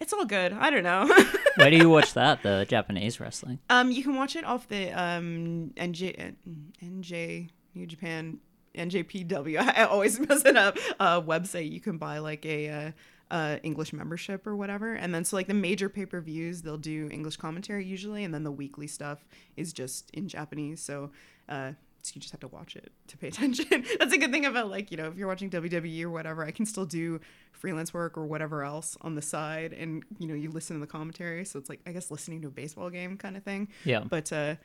it's 0.00 0.12
all 0.12 0.24
good 0.24 0.52
i 0.54 0.70
don't 0.70 0.82
know 0.84 1.08
Where 1.56 1.70
do 1.70 1.76
you 1.76 1.90
watch 1.90 2.14
that? 2.14 2.42
The 2.42 2.64
Japanese 2.68 3.20
wrestling. 3.20 3.58
Um, 3.68 3.90
you 3.90 4.02
can 4.02 4.14
watch 4.14 4.36
it 4.36 4.44
off 4.44 4.68
the 4.68 4.90
um 4.92 5.72
NJ 5.76 6.34
NJ 6.82 7.50
New 7.74 7.86
Japan 7.86 8.38
NJPW. 8.74 9.58
I 9.76 9.84
always 9.84 10.18
mess 10.18 10.44
it 10.44 10.56
up. 10.56 10.78
Uh, 10.98 11.20
website 11.20 11.70
you 11.70 11.80
can 11.80 11.98
buy 11.98 12.18
like 12.18 12.46
a 12.46 12.68
uh, 12.68 12.90
uh, 13.30 13.56
English 13.62 13.92
membership 13.92 14.46
or 14.46 14.56
whatever, 14.56 14.94
and 14.94 15.14
then 15.14 15.24
so 15.24 15.36
like 15.36 15.48
the 15.48 15.54
major 15.54 15.88
pay 15.88 16.06
per 16.06 16.20
views 16.20 16.62
they'll 16.62 16.78
do 16.78 17.08
English 17.10 17.36
commentary 17.36 17.84
usually, 17.84 18.24
and 18.24 18.32
then 18.32 18.44
the 18.44 18.52
weekly 18.52 18.86
stuff 18.86 19.26
is 19.56 19.72
just 19.72 20.10
in 20.12 20.28
Japanese. 20.28 20.80
So. 20.82 21.10
Uh, 21.48 21.72
so 22.02 22.12
you 22.14 22.20
just 22.20 22.32
have 22.32 22.40
to 22.40 22.48
watch 22.48 22.76
it 22.76 22.92
to 23.08 23.16
pay 23.18 23.28
attention. 23.34 23.84
That's 23.98 24.12
a 24.12 24.18
good 24.18 24.30
thing 24.32 24.46
about 24.46 24.70
like, 24.70 24.90
you 24.90 24.96
know, 24.96 25.06
if 25.06 25.16
you're 25.16 25.28
watching 25.28 25.50
WWE 25.50 26.02
or 26.02 26.10
whatever, 26.10 26.44
I 26.44 26.50
can 26.50 26.66
still 26.66 26.86
do 26.86 27.20
freelance 27.52 27.92
work 27.92 28.16
or 28.16 28.26
whatever 28.26 28.62
else 28.64 28.96
on 29.02 29.14
the 29.14 29.22
side 29.22 29.72
and 29.72 30.02
you 30.18 30.26
know, 30.26 30.34
you 30.34 30.50
listen 30.50 30.76
to 30.76 30.80
the 30.80 30.86
commentary. 30.90 31.44
So 31.44 31.58
it's 31.58 31.68
like 31.68 31.80
I 31.86 31.92
guess 31.92 32.10
listening 32.10 32.42
to 32.42 32.48
a 32.48 32.50
baseball 32.50 32.90
game 32.90 33.16
kind 33.16 33.36
of 33.36 33.42
thing. 33.42 33.68
Yeah. 33.84 34.00
But 34.00 34.32
uh 34.32 34.56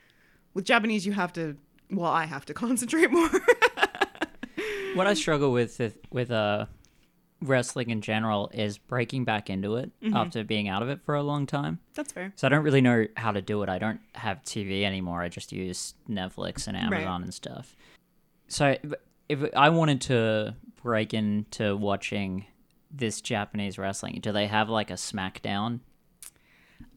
with 0.54 0.66
Japanese 0.66 1.06
you 1.06 1.12
have 1.14 1.34
to 1.34 1.58
well, 1.92 2.12
I 2.12 2.26
have 2.26 2.46
to 2.46 2.54
concentrate 2.66 3.12
more. 3.12 3.30
what 4.96 5.08
I 5.08 5.14
struggle 5.14 5.52
with 5.52 5.78
with, 5.80 5.98
with 6.12 6.32
uh 6.32 6.66
wrestling 7.42 7.90
in 7.90 8.02
general 8.02 8.50
is 8.54 8.78
breaking 8.78 9.24
back 9.26 9.50
into 9.50 9.76
it 9.76 9.92
Mm-hmm. 10.02 10.16
after 10.16 10.44
being 10.44 10.68
out 10.68 10.82
of 10.82 10.90
it 10.90 11.02
for 11.06 11.16
a 11.16 11.22
long 11.24 11.46
time. 11.46 11.80
That's 11.94 12.12
fair. 12.14 12.32
So 12.36 12.48
I 12.48 12.50
don't 12.50 12.64
really 12.64 12.82
know 12.82 13.06
how 13.18 13.32
to 13.32 13.42
do 13.42 13.62
it. 13.64 13.70
I 13.70 13.78
don't 13.78 14.00
have 14.14 14.42
TV 14.44 14.84
anymore. 14.84 15.22
I 15.22 15.30
just 15.30 15.52
use 15.52 15.94
Netflix 16.10 16.68
and 16.68 16.76
Right. 16.78 17.02
Amazon 17.02 17.24
and 17.24 17.34
stuff. 17.34 17.76
So 18.48 18.76
if 19.30 19.40
I 19.56 19.70
wanted 19.70 20.02
to 20.02 20.56
break 20.84 21.14
into 21.14 21.76
watching 21.76 22.46
this 22.92 23.20
Japanese 23.22 23.78
wrestling, 23.78 24.20
do 24.22 24.32
they 24.32 24.48
have 24.48 24.70
like 24.70 24.90
a 24.90 24.94
SmackDown? 24.94 25.80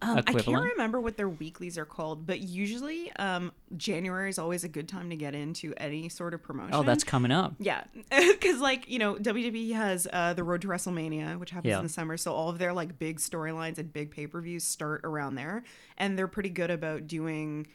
Um, 0.00 0.18
I 0.26 0.32
can't 0.32 0.62
remember 0.73 1.00
what 1.00 1.16
their 1.16 1.28
weeklies 1.28 1.76
are 1.76 1.85
called, 1.85 2.25
but 2.26 2.40
usually 2.40 3.11
um 3.16 3.52
January 3.76 4.30
is 4.30 4.38
always 4.38 4.62
a 4.62 4.68
good 4.68 4.88
time 4.88 5.11
to 5.11 5.16
get 5.16 5.35
into 5.35 5.75
any 5.76 6.08
sort 6.08 6.35
of 6.35 6.42
promotion. 6.42 6.75
Oh, 6.75 6.82
that's 6.85 7.02
coming 7.04 7.32
up. 7.32 7.54
Yeah, 7.58 7.82
because 8.11 8.61
like 8.61 8.88
you 8.88 8.99
know, 8.99 9.16
WWE 9.16 9.73
has 9.75 10.06
uh, 10.12 10.35
the 10.35 10.44
Road 10.44 10.62
to 10.62 10.68
WrestleMania, 10.68 11.38
which 11.38 11.50
happens 11.50 11.70
Yeah. 11.70 11.78
in 11.78 11.82
the 11.85 11.88
summer. 11.88 12.16
So 12.16 12.32
all 12.32 12.49
of 12.49 12.58
their 12.58 12.73
like 12.73 12.99
big 12.99 13.18
storylines 13.18 13.78
and 13.78 13.92
big 13.92 14.11
pay 14.12 14.26
per 14.28 14.40
views 14.40 14.62
start 14.64 15.00
around 15.04 15.35
there, 15.35 15.64
and 15.97 16.16
they're 16.18 16.28
pretty 16.28 16.50
good 16.50 16.70
about 16.70 17.06
doing 17.08 17.66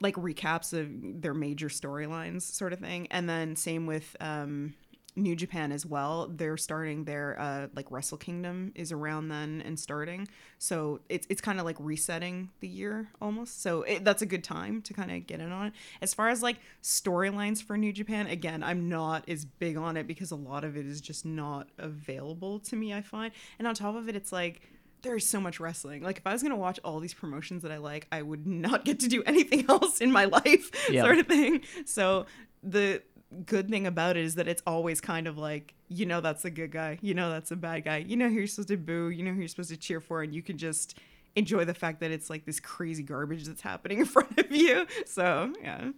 like 0.00 0.14
recaps 0.16 0.72
of 0.72 1.22
their 1.22 1.34
major 1.34 1.68
storylines, 1.68 2.42
sort 2.42 2.72
of 2.72 2.78
thing. 2.78 3.08
And 3.10 3.28
then 3.28 3.56
same 3.56 3.86
with 3.86 4.14
um, 4.20 4.74
New 5.18 5.36
Japan 5.36 5.72
as 5.72 5.84
well. 5.84 6.30
They're 6.34 6.56
starting 6.56 7.04
their 7.04 7.38
uh, 7.38 7.66
like 7.74 7.90
Wrestle 7.90 8.16
Kingdom 8.18 8.72
is 8.74 8.92
around 8.92 9.28
then 9.28 9.62
and 9.64 9.78
starting, 9.78 10.26
so 10.58 11.00
it's 11.08 11.26
it's 11.28 11.40
kind 11.40 11.58
of 11.58 11.64
like 11.66 11.76
resetting 11.78 12.50
the 12.60 12.68
year 12.68 13.08
almost. 13.20 13.60
So 13.62 13.82
it, 13.82 14.04
that's 14.04 14.22
a 14.22 14.26
good 14.26 14.44
time 14.44 14.80
to 14.82 14.94
kind 14.94 15.10
of 15.10 15.26
get 15.26 15.40
in 15.40 15.52
on 15.52 15.66
it. 15.66 15.72
As 16.00 16.14
far 16.14 16.28
as 16.28 16.42
like 16.42 16.56
storylines 16.82 17.62
for 17.62 17.76
New 17.76 17.92
Japan, 17.92 18.26
again, 18.26 18.62
I'm 18.62 18.88
not 18.88 19.28
as 19.28 19.44
big 19.44 19.76
on 19.76 19.96
it 19.96 20.06
because 20.06 20.30
a 20.30 20.36
lot 20.36 20.64
of 20.64 20.76
it 20.76 20.86
is 20.86 21.00
just 21.00 21.24
not 21.26 21.68
available 21.78 22.58
to 22.60 22.76
me. 22.76 22.94
I 22.94 23.02
find, 23.02 23.32
and 23.58 23.68
on 23.68 23.74
top 23.74 23.94
of 23.96 24.08
it, 24.08 24.16
it's 24.16 24.32
like 24.32 24.62
there's 25.02 25.24
so 25.26 25.40
much 25.40 25.60
wrestling. 25.60 26.02
Like 26.02 26.18
if 26.18 26.26
I 26.26 26.32
was 26.32 26.42
gonna 26.42 26.56
watch 26.56 26.80
all 26.84 26.98
these 27.00 27.14
promotions 27.14 27.62
that 27.62 27.70
I 27.70 27.76
like, 27.78 28.06
I 28.10 28.22
would 28.22 28.46
not 28.46 28.84
get 28.86 29.00
to 29.00 29.08
do 29.08 29.22
anything 29.26 29.64
else 29.68 30.00
in 30.00 30.10
my 30.10 30.24
life, 30.24 30.70
Yeah. 30.90 31.02
sort 31.04 31.18
of 31.18 31.26
thing. 31.26 31.60
So 31.84 32.26
the 32.62 33.02
good 33.46 33.68
thing 33.68 33.86
about 33.86 34.16
it 34.16 34.24
is 34.24 34.36
that 34.36 34.48
it's 34.48 34.62
always 34.66 35.00
kind 35.00 35.26
of 35.26 35.36
like 35.38 35.74
you 35.88 36.06
know 36.06 36.20
that's 36.20 36.44
a 36.44 36.50
good 36.50 36.70
guy, 36.72 36.98
you 37.02 37.14
know 37.14 37.30
that's 37.30 37.50
a 37.50 37.56
bad 37.56 37.84
guy, 37.84 37.98
you 37.98 38.16
know 38.16 38.28
who 38.28 38.34
you're 38.34 38.46
supposed 38.46 38.68
to 38.68 38.76
boo, 38.76 39.08
you 39.10 39.22
know 39.22 39.32
who 39.32 39.38
you're 39.40 39.48
supposed 39.48 39.70
to 39.70 39.76
cheer 39.76 40.00
for, 40.00 40.22
and 40.22 40.34
you 40.34 40.42
can 40.42 40.56
just 40.58 40.98
enjoy 41.36 41.64
the 41.64 41.74
fact 41.74 42.00
that 42.00 42.10
it's 42.10 42.28
like 42.30 42.44
this 42.46 42.58
crazy 42.58 43.02
garbage 43.02 43.44
that's 43.44 43.60
happening 43.60 43.98
in 44.00 44.04
front 44.06 44.38
of 44.38 44.50
you. 44.50 44.86
So 45.06 45.52
yeah, 45.62 45.90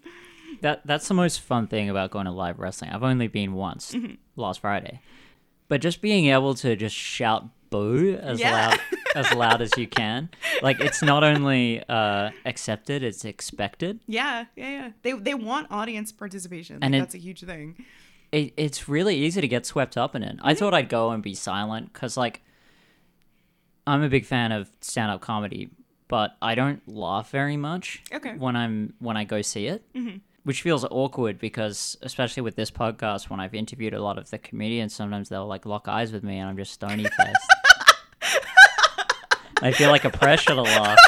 That 0.62 0.86
that's 0.86 1.08
the 1.08 1.14
most 1.14 1.40
fun 1.40 1.66
thing 1.68 1.88
about 1.88 2.10
going 2.10 2.26
to 2.26 2.32
live 2.32 2.58
wrestling. 2.58 2.90
I've 2.90 3.02
only 3.02 3.28
been 3.28 3.54
once 3.54 3.92
Mm-hmm. 3.92 4.14
last 4.36 4.60
Friday, 4.60 5.00
but 5.68 5.80
just 5.80 6.00
being 6.00 6.26
able 6.26 6.54
to 6.54 6.74
just 6.76 6.94
shout 6.96 7.48
"boo" 7.70 8.16
as 8.20 8.40
Yeah. 8.40 8.52
loud 8.70 8.80
as 9.14 9.32
loud 9.34 9.60
as 9.62 9.70
you 9.76 9.86
can, 9.86 10.28
like 10.62 10.80
it's 10.80 11.02
not 11.02 11.22
only 11.24 11.82
uh, 11.88 12.30
accepted, 12.44 13.02
it's 13.02 13.24
expected. 13.24 14.00
yeah, 14.06 14.44
yeah, 14.56 14.70
yeah. 14.70 14.90
They 15.02 15.12
they 15.12 15.34
want 15.34 15.66
audience 15.70 16.12
participation. 16.12 16.76
Like, 16.76 16.84
And 16.84 16.94
it- 16.94 16.98
that's 17.00 17.14
a 17.14 17.18
huge 17.18 17.40
thing. 17.42 17.84
It, 18.32 18.52
it's 18.56 18.88
really 18.88 19.16
easy 19.16 19.40
to 19.40 19.48
get 19.48 19.66
swept 19.66 19.96
up 19.96 20.14
in 20.14 20.22
it. 20.22 20.36
I 20.40 20.54
thought 20.54 20.72
I'd 20.72 20.88
go 20.88 21.10
and 21.10 21.20
be 21.20 21.34
silent 21.34 21.92
because, 21.92 22.16
like, 22.16 22.42
I'm 23.86 24.02
a 24.04 24.08
big 24.08 24.24
fan 24.24 24.52
of 24.52 24.70
stand-up 24.80 25.20
comedy, 25.20 25.70
but 26.06 26.36
I 26.40 26.54
don't 26.54 26.80
laugh 26.88 27.30
very 27.30 27.56
much. 27.56 28.02
Okay. 28.12 28.34
When 28.36 28.54
I'm 28.54 28.94
when 29.00 29.16
I 29.16 29.24
go 29.24 29.42
see 29.42 29.66
it, 29.66 29.82
mm-hmm. 29.94 30.18
which 30.44 30.62
feels 30.62 30.84
awkward 30.84 31.40
because 31.40 31.96
especially 32.02 32.42
with 32.42 32.54
this 32.54 32.70
podcast, 32.70 33.30
when 33.30 33.40
I've 33.40 33.54
interviewed 33.54 33.94
a 33.94 34.00
lot 34.02 34.16
of 34.16 34.30
the 34.30 34.38
comedians, 34.38 34.94
sometimes 34.94 35.28
they'll 35.28 35.48
like 35.48 35.66
lock 35.66 35.88
eyes 35.88 36.12
with 36.12 36.22
me, 36.22 36.38
and 36.38 36.48
I'm 36.48 36.56
just 36.56 36.72
stony 36.72 37.02
faced. 37.04 37.50
I 39.62 39.72
feel 39.72 39.90
like 39.90 40.04
a 40.04 40.10
pressure 40.10 40.54
to 40.54 40.62
laugh. 40.62 40.98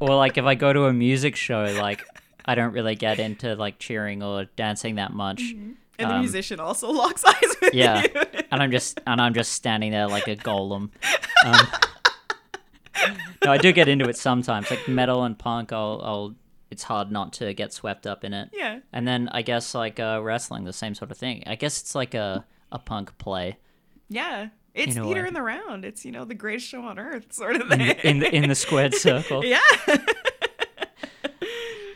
Or 0.00 0.14
like 0.16 0.36
if 0.38 0.44
I 0.44 0.54
go 0.54 0.72
to 0.72 0.84
a 0.86 0.92
music 0.92 1.36
show, 1.36 1.64
like 1.78 2.04
I 2.44 2.54
don't 2.54 2.72
really 2.72 2.94
get 2.96 3.18
into 3.20 3.54
like 3.54 3.78
cheering 3.78 4.22
or 4.22 4.44
dancing 4.56 4.96
that 4.96 5.12
much. 5.12 5.40
And 5.52 5.76
the 6.10 6.14
Um, 6.14 6.20
musician 6.20 6.58
also 6.60 6.90
locks 6.90 7.24
eyes 7.24 7.34
with 7.62 7.72
Yeah, 7.74 8.02
you. 8.02 8.22
and 8.50 8.62
I'm 8.62 8.70
just 8.72 9.00
and 9.06 9.20
I'm 9.20 9.32
just 9.34 9.52
standing 9.52 9.92
there 9.92 10.08
like 10.08 10.26
a 10.28 10.36
golem. 10.36 10.90
Um, 11.46 13.14
no, 13.44 13.52
I 13.52 13.58
do 13.58 13.70
get 13.72 13.86
into 13.88 14.08
it 14.08 14.16
sometimes, 14.16 14.70
like 14.70 14.88
metal 14.88 15.24
and 15.24 15.38
punk. 15.38 15.72
I'll, 15.72 16.00
I'll. 16.02 16.34
It's 16.70 16.82
hard 16.84 17.10
not 17.12 17.34
to 17.34 17.52
get 17.52 17.72
swept 17.72 18.06
up 18.06 18.24
in 18.24 18.32
it. 18.32 18.48
yeah. 18.52 18.78
And 18.92 19.06
then 19.06 19.28
I 19.30 19.42
guess 19.42 19.74
like 19.74 20.00
uh, 20.00 20.20
wrestling, 20.22 20.64
the 20.64 20.72
same 20.72 20.94
sort 20.94 21.10
of 21.10 21.18
thing. 21.18 21.42
I 21.46 21.54
guess 21.54 21.80
it's 21.80 21.94
like 21.94 22.14
a 22.14 22.44
a 22.72 22.78
punk 22.78 23.16
play 23.18 23.58
Yeah. 24.08 24.48
It's 24.74 24.96
In 24.96 25.02
a 25.02 25.04
theater 25.04 25.24
in 25.24 25.34
the 25.34 25.42
round. 25.42 25.84
It's, 25.84 26.04
you 26.04 26.10
know, 26.12 26.24
the 26.24 26.34
greatest 26.34 26.66
show 26.66 26.82
on 26.82 26.98
earth 26.98 27.32
sort 27.32 27.56
of 27.56 27.70
in 27.70 27.78
thing. 27.78 27.78
the 27.88 28.08
in 28.08 28.18
the, 28.18 28.34
in 28.34 28.48
the 28.48 28.54
squared 28.54 28.94
circle. 29.06 29.44
yeah. 29.44 29.60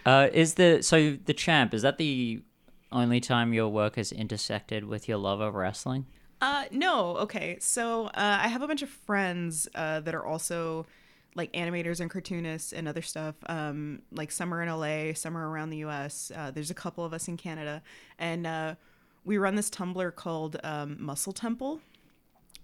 Uh, 0.07 0.29
is 0.33 0.55
the 0.55 0.83
so 0.83 1.19
the 1.27 1.35
champ? 1.35 1.75
Is 1.75 1.83
that 1.83 1.99
the 1.99 2.41
only 2.93 3.21
time 3.21 3.53
your 3.53 3.69
work 3.69 3.97
has 3.97 4.11
intersected 4.11 4.85
with 4.85 5.07
your 5.07 5.19
love 5.19 5.41
of 5.41 5.55
wrestling? 5.55 6.07
Uh, 6.41 6.65
no. 6.71 7.17
Okay. 7.19 7.59
So 7.61 8.07
uh, 8.07 8.11
I 8.43 8.49
have 8.49 8.63
a 8.63 8.67
bunch 8.67 8.81
of 8.81 8.89
friends 8.89 9.69
uh, 9.75 10.01
that 10.01 10.15
are 10.15 10.25
also 10.25 10.87
like 11.35 11.53
animators 11.53 12.01
and 12.01 12.09
cartoonists 12.11 12.73
and 12.73 12.89
other 12.89 13.03
stuff. 13.03 13.35
Um, 13.51 14.01
like 14.11 14.31
some 14.31 14.55
are 14.55 14.63
in 14.63 14.71
LA, 14.71 15.13
some 15.13 15.37
are 15.37 15.47
around 15.51 15.71
the 15.71 15.79
US. 15.85 16.33
Uh, 16.35 16.51
there's 16.53 16.71
a 16.71 16.75
couple 16.75 17.05
of 17.05 17.13
us 17.13 17.29
in 17.29 17.37
Canada, 17.37 17.83
and 18.19 18.47
uh, 18.47 18.75
we 19.27 19.37
run 19.37 19.57
this 19.57 19.69
Tumblr 19.69 20.15
called 20.15 20.57
um, 20.65 20.97
Muscle 20.99 21.35
Temple. 21.35 21.81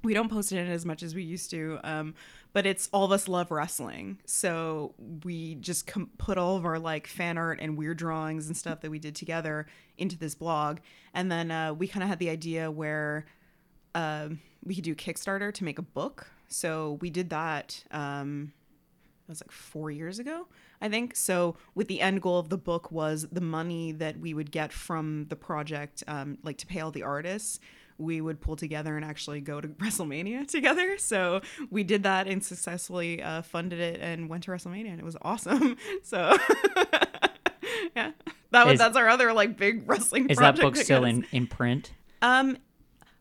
We 0.04 0.14
don't 0.14 0.28
post 0.28 0.52
it 0.52 0.68
as 0.68 0.84
much 0.84 1.02
as 1.02 1.14
we 1.14 1.22
used 1.22 1.50
to, 1.50 1.80
um, 1.82 2.14
but 2.52 2.66
it's 2.66 2.88
all 2.92 3.04
of 3.04 3.10
us 3.10 3.26
love 3.26 3.50
wrestling. 3.50 4.18
So 4.26 4.94
we 5.24 5.56
just 5.56 5.86
com- 5.86 6.10
put 6.18 6.38
all 6.38 6.56
of 6.56 6.64
our 6.64 6.78
like 6.78 7.06
fan 7.06 7.38
art 7.38 7.58
and 7.60 7.76
weird 7.76 7.96
drawings 7.96 8.46
and 8.46 8.56
stuff 8.56 8.82
that 8.82 8.90
we 8.90 8.98
did 8.98 9.16
together 9.16 9.66
into 9.96 10.18
this 10.18 10.34
blog, 10.34 10.78
and 11.14 11.32
then 11.32 11.50
uh, 11.50 11.72
we 11.72 11.88
kind 11.88 12.02
of 12.02 12.08
had 12.08 12.18
the 12.18 12.30
idea 12.30 12.70
where 12.70 13.24
um, 13.94 14.40
we 14.62 14.74
could 14.74 14.84
do 14.84 14.94
Kickstarter 14.94 15.52
to 15.54 15.64
make 15.64 15.78
a 15.78 15.82
book. 15.82 16.28
So 16.48 16.98
we 17.00 17.10
did 17.10 17.30
that. 17.30 17.82
Um, 17.90 18.52
that 19.26 19.32
was 19.32 19.40
like 19.40 19.52
four 19.52 19.90
years 19.90 20.18
ago, 20.18 20.46
I 20.82 20.88
think. 20.90 21.16
So 21.16 21.56
with 21.74 21.88
the 21.88 22.02
end 22.02 22.20
goal 22.20 22.38
of 22.38 22.50
the 22.50 22.58
book 22.58 22.92
was 22.92 23.26
the 23.32 23.40
money 23.40 23.92
that 23.92 24.18
we 24.18 24.34
would 24.34 24.50
get 24.50 24.70
from 24.70 25.26
the 25.30 25.36
project, 25.36 26.04
um, 26.06 26.36
like 26.42 26.58
to 26.58 26.66
pay 26.66 26.80
all 26.80 26.90
the 26.90 27.02
artists. 27.02 27.58
We 27.98 28.20
would 28.20 28.40
pull 28.40 28.56
together 28.56 28.96
and 28.96 29.04
actually 29.04 29.40
go 29.40 29.60
to 29.60 29.68
WrestleMania 29.82 30.48
together. 30.48 30.98
So 30.98 31.40
we 31.70 31.84
did 31.84 32.02
that 32.02 32.26
and 32.26 32.44
successfully 32.44 33.22
uh, 33.22 33.42
funded 33.42 33.80
it 33.80 34.00
and 34.00 34.28
went 34.28 34.44
to 34.44 34.50
WrestleMania, 34.50 34.90
and 34.90 34.98
it 34.98 35.04
was 35.04 35.16
awesome. 35.22 35.76
So 36.02 36.36
yeah, 37.96 38.12
that 38.50 38.64
was 38.66 38.74
Is- 38.74 38.78
that's 38.78 38.96
our 38.96 39.08
other 39.08 39.32
like 39.32 39.56
big 39.56 39.88
wrestling. 39.88 40.28
Is 40.28 40.38
that 40.38 40.56
book 40.60 40.76
still 40.76 41.04
in 41.04 41.26
in 41.32 41.46
print? 41.46 41.92
Um, 42.22 42.58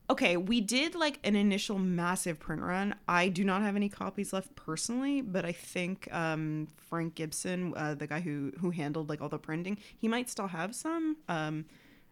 okay, 0.10 0.38
we 0.38 0.62
did 0.62 0.96
like 0.96 1.20
an 1.24 1.36
initial 1.36 1.78
massive 1.80 2.40
print 2.40 2.62
run. 2.62 2.96
I 3.08 3.30
do 3.30 3.44
not 3.44 3.62
have 3.62 3.76
any 3.76 3.90
copies 3.90 4.34
left 4.34 4.56
personally, 4.56 5.22
but 5.22 5.46
I 5.46 5.52
think 5.52 6.08
um 6.14 6.68
Frank 6.78 7.16
Gibson, 7.16 7.74
uh, 7.76 7.96
the 7.96 8.08
guy 8.08 8.20
who 8.22 8.52
who 8.60 8.70
handled 8.72 9.10
like 9.10 9.22
all 9.22 9.30
the 9.30 9.40
printing, 9.40 9.78
he 9.98 10.08
might 10.08 10.30
still 10.30 10.48
have 10.48 10.76
some. 10.76 11.18
Um, 11.28 11.66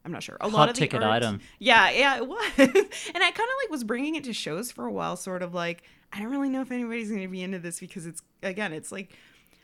I'm 0.03 0.11
not 0.11 0.23
sure. 0.23 0.37
A 0.41 0.47
lot 0.47 0.57
Hot 0.57 0.69
of 0.69 0.75
the 0.75 0.79
ticket 0.79 1.03
art- 1.03 1.11
item. 1.23 1.41
Yeah, 1.59 1.89
yeah, 1.91 2.17
it 2.17 2.27
was. 2.27 2.51
and 2.57 2.69
I 2.69 3.31
kind 3.31 3.49
of 3.49 3.55
like 3.63 3.69
was 3.69 3.83
bringing 3.83 4.15
it 4.15 4.23
to 4.25 4.33
shows 4.33 4.71
for 4.71 4.85
a 4.85 4.91
while, 4.91 5.15
sort 5.15 5.43
of 5.43 5.53
like 5.53 5.83
I 6.11 6.19
don't 6.19 6.31
really 6.31 6.49
know 6.49 6.61
if 6.61 6.71
anybody's 6.71 7.09
going 7.09 7.21
to 7.21 7.27
be 7.27 7.41
into 7.43 7.59
this 7.59 7.79
because 7.79 8.05
it's 8.05 8.21
again, 8.41 8.73
it's 8.73 8.91
like 8.91 9.13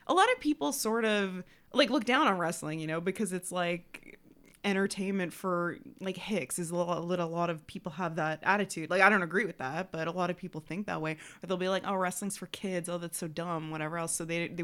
a 0.08 0.14
lot 0.14 0.32
of 0.32 0.40
people 0.40 0.72
sort 0.72 1.06
of 1.06 1.44
like 1.74 1.90
look 1.90 2.06
down 2.06 2.28
on 2.28 2.38
wrestling, 2.38 2.80
you 2.80 2.88
know, 2.88 3.02
because 3.02 3.34
it's 3.34 3.52
like 3.52 4.20
entertainment 4.64 5.32
for 5.34 5.78
like 6.02 6.18
hicks 6.18 6.60
is 6.60 6.72
a 6.72 6.76
lot, 6.76 6.98
a 6.98 7.26
lot 7.26 7.50
of 7.50 7.66
people 7.68 7.92
have 7.94 8.16
that 8.18 8.40
attitude. 8.44 8.90
Like 8.90 9.02
I 9.02 9.10
don't 9.10 9.24
agree 9.24 9.46
with 9.46 9.58
that, 9.58 9.92
but 9.92 10.08
a 10.08 10.12
lot 10.12 10.30
of 10.30 10.38
people 10.38 10.62
think 10.62 10.88
that 10.88 11.02
way. 11.02 11.18
Or 11.44 11.48
they'll 11.48 11.58
be 11.58 11.70
like, 11.70 11.84
"Oh, 11.86 11.96
wrestling's 11.96 12.38
for 12.38 12.48
kids. 12.48 12.90
Oh, 12.90 12.98
that's 12.98 13.18
so 13.18 13.28
dumb." 13.28 13.72
Whatever 13.72 13.98
else. 13.98 14.14
So 14.14 14.26
they, 14.26 14.48
they 14.48 14.64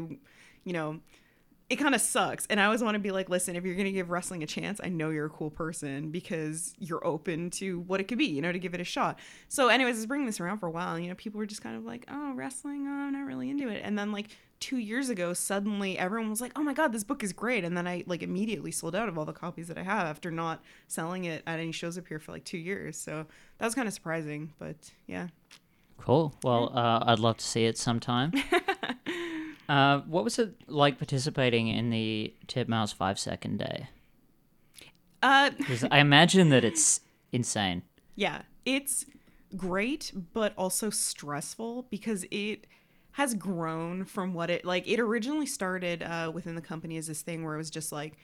you 0.64 0.72
know, 0.72 1.00
it 1.70 1.76
kind 1.76 1.94
of 1.94 2.00
sucks. 2.00 2.46
And 2.50 2.60
I 2.60 2.66
always 2.66 2.82
want 2.82 2.94
to 2.94 2.98
be 2.98 3.10
like, 3.10 3.30
listen, 3.30 3.56
if 3.56 3.64
you're 3.64 3.74
going 3.74 3.86
to 3.86 3.92
give 3.92 4.10
wrestling 4.10 4.42
a 4.42 4.46
chance, 4.46 4.80
I 4.84 4.90
know 4.90 5.08
you're 5.10 5.26
a 5.26 5.30
cool 5.30 5.50
person 5.50 6.10
because 6.10 6.74
you're 6.78 7.04
open 7.06 7.50
to 7.52 7.80
what 7.80 8.00
it 8.00 8.04
could 8.04 8.18
be, 8.18 8.26
you 8.26 8.42
know, 8.42 8.52
to 8.52 8.58
give 8.58 8.74
it 8.74 8.80
a 8.80 8.84
shot. 8.84 9.18
So, 9.48 9.68
anyways, 9.68 9.96
I 9.96 9.98
was 9.98 10.06
bringing 10.06 10.26
this 10.26 10.40
around 10.40 10.58
for 10.58 10.66
a 10.66 10.70
while. 10.70 10.94
And, 10.94 11.02
you 11.02 11.08
know, 11.08 11.16
people 11.16 11.38
were 11.38 11.46
just 11.46 11.62
kind 11.62 11.76
of 11.76 11.84
like, 11.84 12.04
oh, 12.10 12.34
wrestling, 12.34 12.86
oh, 12.86 12.90
I'm 12.90 13.12
not 13.12 13.26
really 13.26 13.48
into 13.48 13.68
it. 13.68 13.80
And 13.82 13.98
then, 13.98 14.12
like, 14.12 14.28
two 14.60 14.76
years 14.76 15.08
ago, 15.08 15.32
suddenly 15.32 15.98
everyone 15.98 16.30
was 16.30 16.40
like, 16.40 16.52
oh 16.56 16.62
my 16.62 16.74
God, 16.74 16.92
this 16.92 17.04
book 17.04 17.22
is 17.22 17.32
great. 17.32 17.64
And 17.64 17.76
then 17.76 17.86
I, 17.86 18.04
like, 18.06 18.22
immediately 18.22 18.70
sold 18.70 18.94
out 18.94 19.08
of 19.08 19.16
all 19.16 19.24
the 19.24 19.32
copies 19.32 19.68
that 19.68 19.78
I 19.78 19.82
have 19.82 20.06
after 20.06 20.30
not 20.30 20.62
selling 20.86 21.24
it 21.24 21.42
at 21.46 21.58
any 21.58 21.72
shows 21.72 21.96
up 21.96 22.06
here 22.08 22.18
for 22.18 22.32
like 22.32 22.44
two 22.44 22.58
years. 22.58 22.98
So 22.98 23.26
that 23.58 23.64
was 23.64 23.74
kind 23.74 23.88
of 23.88 23.94
surprising. 23.94 24.52
But 24.58 24.76
yeah. 25.06 25.28
Cool. 25.98 26.34
Well, 26.42 26.70
uh, 26.76 27.04
I'd 27.06 27.20
love 27.20 27.38
to 27.38 27.44
see 27.44 27.64
it 27.64 27.78
sometime. 27.78 28.32
uh, 29.68 30.00
what 30.00 30.24
was 30.24 30.38
it 30.38 30.54
like 30.66 30.98
participating 30.98 31.68
in 31.68 31.90
the 31.90 32.34
Titmouse 32.46 32.92
five 32.92 33.18
second 33.18 33.58
day? 33.58 33.88
Uh, 35.22 35.50
I 35.90 36.00
imagine 36.00 36.50
that 36.50 36.64
it's 36.64 37.00
insane. 37.32 37.82
Yeah, 38.14 38.42
it's 38.64 39.06
great, 39.56 40.12
but 40.32 40.52
also 40.56 40.90
stressful 40.90 41.86
because 41.90 42.24
it 42.30 42.66
has 43.12 43.34
grown 43.34 44.04
from 44.04 44.34
what 44.34 44.50
it 44.50 44.64
like. 44.64 44.86
It 44.86 45.00
originally 45.00 45.46
started 45.46 46.02
uh, 46.02 46.30
within 46.32 46.54
the 46.54 46.60
company 46.60 46.96
as 46.96 47.06
this 47.06 47.22
thing 47.22 47.44
where 47.44 47.54
it 47.54 47.58
was 47.58 47.70
just 47.70 47.92
like, 47.92 48.14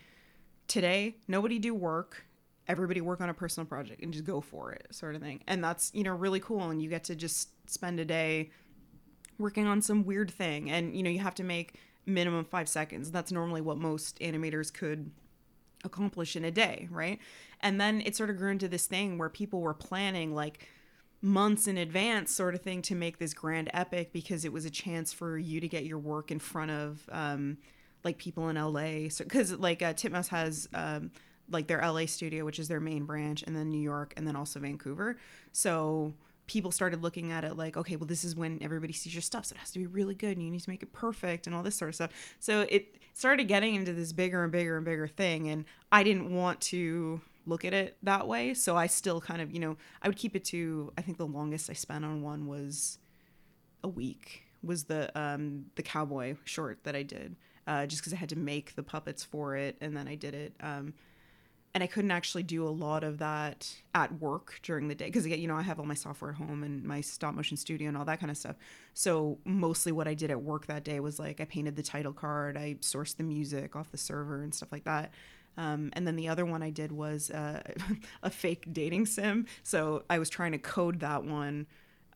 today 0.68 1.16
nobody 1.26 1.58
do 1.58 1.74
work, 1.74 2.24
everybody 2.68 3.00
work 3.00 3.20
on 3.20 3.30
a 3.30 3.34
personal 3.34 3.66
project 3.66 4.02
and 4.02 4.12
just 4.12 4.24
go 4.24 4.40
for 4.40 4.72
it, 4.72 4.86
sort 4.90 5.14
of 5.14 5.22
thing. 5.22 5.40
And 5.46 5.64
that's 5.64 5.90
you 5.94 6.02
know 6.02 6.14
really 6.14 6.40
cool, 6.40 6.70
and 6.70 6.82
you 6.82 6.90
get 6.90 7.04
to 7.04 7.14
just 7.14 7.48
spend 7.70 7.98
a 7.98 8.04
day 8.04 8.50
working 9.40 9.66
on 9.66 9.82
some 9.82 10.04
weird 10.04 10.30
thing, 10.30 10.70
and 10.70 10.94
you 10.94 11.02
know 11.02 11.10
you 11.10 11.18
have 11.18 11.34
to 11.36 11.44
make 11.44 11.74
minimum 12.06 12.44
five 12.44 12.68
seconds. 12.68 13.10
That's 13.10 13.32
normally 13.32 13.60
what 13.60 13.78
most 13.78 14.18
animators 14.20 14.72
could 14.72 15.10
accomplish 15.84 16.36
in 16.36 16.44
a 16.44 16.50
day, 16.50 16.88
right? 16.90 17.18
And 17.60 17.80
then 17.80 18.02
it 18.04 18.16
sort 18.16 18.30
of 18.30 18.36
grew 18.36 18.50
into 18.50 18.68
this 18.68 18.86
thing 18.86 19.18
where 19.18 19.28
people 19.28 19.60
were 19.60 19.74
planning 19.74 20.34
like 20.34 20.68
months 21.22 21.66
in 21.66 21.76
advance 21.76 22.32
sort 22.32 22.54
of 22.54 22.62
thing 22.62 22.80
to 22.82 22.94
make 22.94 23.18
this 23.18 23.34
grand 23.34 23.70
epic 23.74 24.12
because 24.12 24.44
it 24.44 24.52
was 24.52 24.64
a 24.64 24.70
chance 24.70 25.12
for 25.12 25.38
you 25.38 25.60
to 25.60 25.68
get 25.68 25.84
your 25.84 25.98
work 25.98 26.30
in 26.30 26.38
front 26.38 26.70
of 26.70 27.06
um 27.12 27.58
like 28.04 28.16
people 28.16 28.48
in 28.48 28.56
LA 28.56 29.06
so 29.10 29.22
cuz 29.26 29.52
like 29.58 29.82
uh, 29.82 29.92
Titmouse 29.92 30.28
has 30.28 30.66
um 30.72 31.10
like 31.50 31.66
their 31.66 31.80
LA 31.82 32.06
studio 32.06 32.42
which 32.46 32.58
is 32.58 32.68
their 32.68 32.80
main 32.80 33.04
branch 33.04 33.42
and 33.42 33.54
then 33.54 33.68
New 33.68 33.82
York 33.82 34.14
and 34.16 34.26
then 34.26 34.34
also 34.34 34.58
Vancouver 34.60 35.18
so 35.52 36.14
people 36.50 36.72
started 36.72 37.00
looking 37.00 37.30
at 37.30 37.44
it 37.44 37.56
like 37.56 37.76
okay 37.76 37.94
well 37.94 38.08
this 38.08 38.24
is 38.24 38.34
when 38.34 38.58
everybody 38.60 38.92
sees 38.92 39.14
your 39.14 39.22
stuff 39.22 39.44
so 39.44 39.54
it 39.54 39.58
has 39.58 39.70
to 39.70 39.78
be 39.78 39.86
really 39.86 40.16
good 40.16 40.36
and 40.36 40.44
you 40.44 40.50
need 40.50 40.60
to 40.60 40.68
make 40.68 40.82
it 40.82 40.92
perfect 40.92 41.46
and 41.46 41.54
all 41.54 41.62
this 41.62 41.76
sort 41.76 41.88
of 41.88 41.94
stuff 41.94 42.10
so 42.40 42.66
it 42.68 42.96
started 43.12 43.44
getting 43.44 43.76
into 43.76 43.92
this 43.92 44.12
bigger 44.12 44.42
and 44.42 44.50
bigger 44.50 44.76
and 44.76 44.84
bigger 44.84 45.06
thing 45.06 45.48
and 45.48 45.64
I 45.92 46.02
didn't 46.02 46.34
want 46.34 46.60
to 46.62 47.20
look 47.46 47.64
at 47.64 47.74
it 47.74 47.96
that 48.02 48.26
way. 48.26 48.54
So 48.54 48.76
I 48.76 48.86
still 48.86 49.20
kind 49.20 49.40
of, 49.42 49.52
you 49.52 49.60
know, 49.60 49.76
I 50.02 50.08
would 50.08 50.16
keep 50.16 50.36
it 50.36 50.44
to 50.46 50.92
I 50.96 51.02
think 51.02 51.18
the 51.18 51.26
longest 51.26 51.70
I 51.70 51.74
spent 51.74 52.04
on 52.04 52.22
one 52.22 52.46
was 52.46 52.98
a 53.82 53.88
week. 53.88 54.44
Was 54.62 54.84
the 54.84 55.10
um 55.18 55.66
the 55.76 55.82
cowboy 55.82 56.36
short 56.44 56.84
that 56.84 56.94
I 56.94 57.02
did. 57.02 57.36
Uh 57.66 57.86
just 57.86 58.02
cuz 58.02 58.12
I 58.12 58.16
had 58.16 58.28
to 58.30 58.38
make 58.38 58.74
the 58.74 58.82
puppets 58.82 59.24
for 59.24 59.56
it 59.56 59.76
and 59.80 59.96
then 59.96 60.06
I 60.08 60.14
did 60.14 60.34
it 60.34 60.54
um 60.60 60.94
and 61.74 61.84
I 61.84 61.86
couldn't 61.86 62.10
actually 62.10 62.42
do 62.42 62.66
a 62.66 62.70
lot 62.70 63.04
of 63.04 63.18
that 63.18 63.72
at 63.94 64.20
work 64.20 64.58
during 64.62 64.88
the 64.88 64.94
day 64.94 65.06
because 65.06 65.26
you 65.26 65.46
know 65.46 65.56
I 65.56 65.62
have 65.62 65.78
all 65.78 65.86
my 65.86 65.94
software 65.94 66.32
at 66.32 66.36
home 66.36 66.64
and 66.64 66.82
my 66.84 67.00
stop 67.00 67.34
motion 67.34 67.56
studio 67.56 67.88
and 67.88 67.96
all 67.96 68.04
that 68.06 68.18
kind 68.18 68.30
of 68.30 68.36
stuff. 68.36 68.56
So 68.94 69.38
mostly 69.44 69.92
what 69.92 70.08
I 70.08 70.14
did 70.14 70.30
at 70.30 70.42
work 70.42 70.66
that 70.66 70.82
day 70.82 70.98
was 70.98 71.18
like 71.18 71.40
I 71.40 71.44
painted 71.44 71.76
the 71.76 71.82
title 71.82 72.12
card, 72.12 72.56
I 72.56 72.76
sourced 72.80 73.16
the 73.16 73.22
music 73.22 73.76
off 73.76 73.90
the 73.92 73.98
server 73.98 74.42
and 74.42 74.52
stuff 74.52 74.72
like 74.72 74.84
that. 74.84 75.12
Um, 75.56 75.90
and 75.92 76.06
then 76.06 76.16
the 76.16 76.28
other 76.28 76.44
one 76.44 76.62
I 76.62 76.70
did 76.70 76.90
was 76.90 77.30
uh, 77.30 77.62
a 78.22 78.30
fake 78.30 78.66
dating 78.72 79.06
sim. 79.06 79.46
So 79.62 80.04
I 80.10 80.18
was 80.18 80.28
trying 80.28 80.52
to 80.52 80.58
code 80.58 81.00
that 81.00 81.24
one 81.24 81.66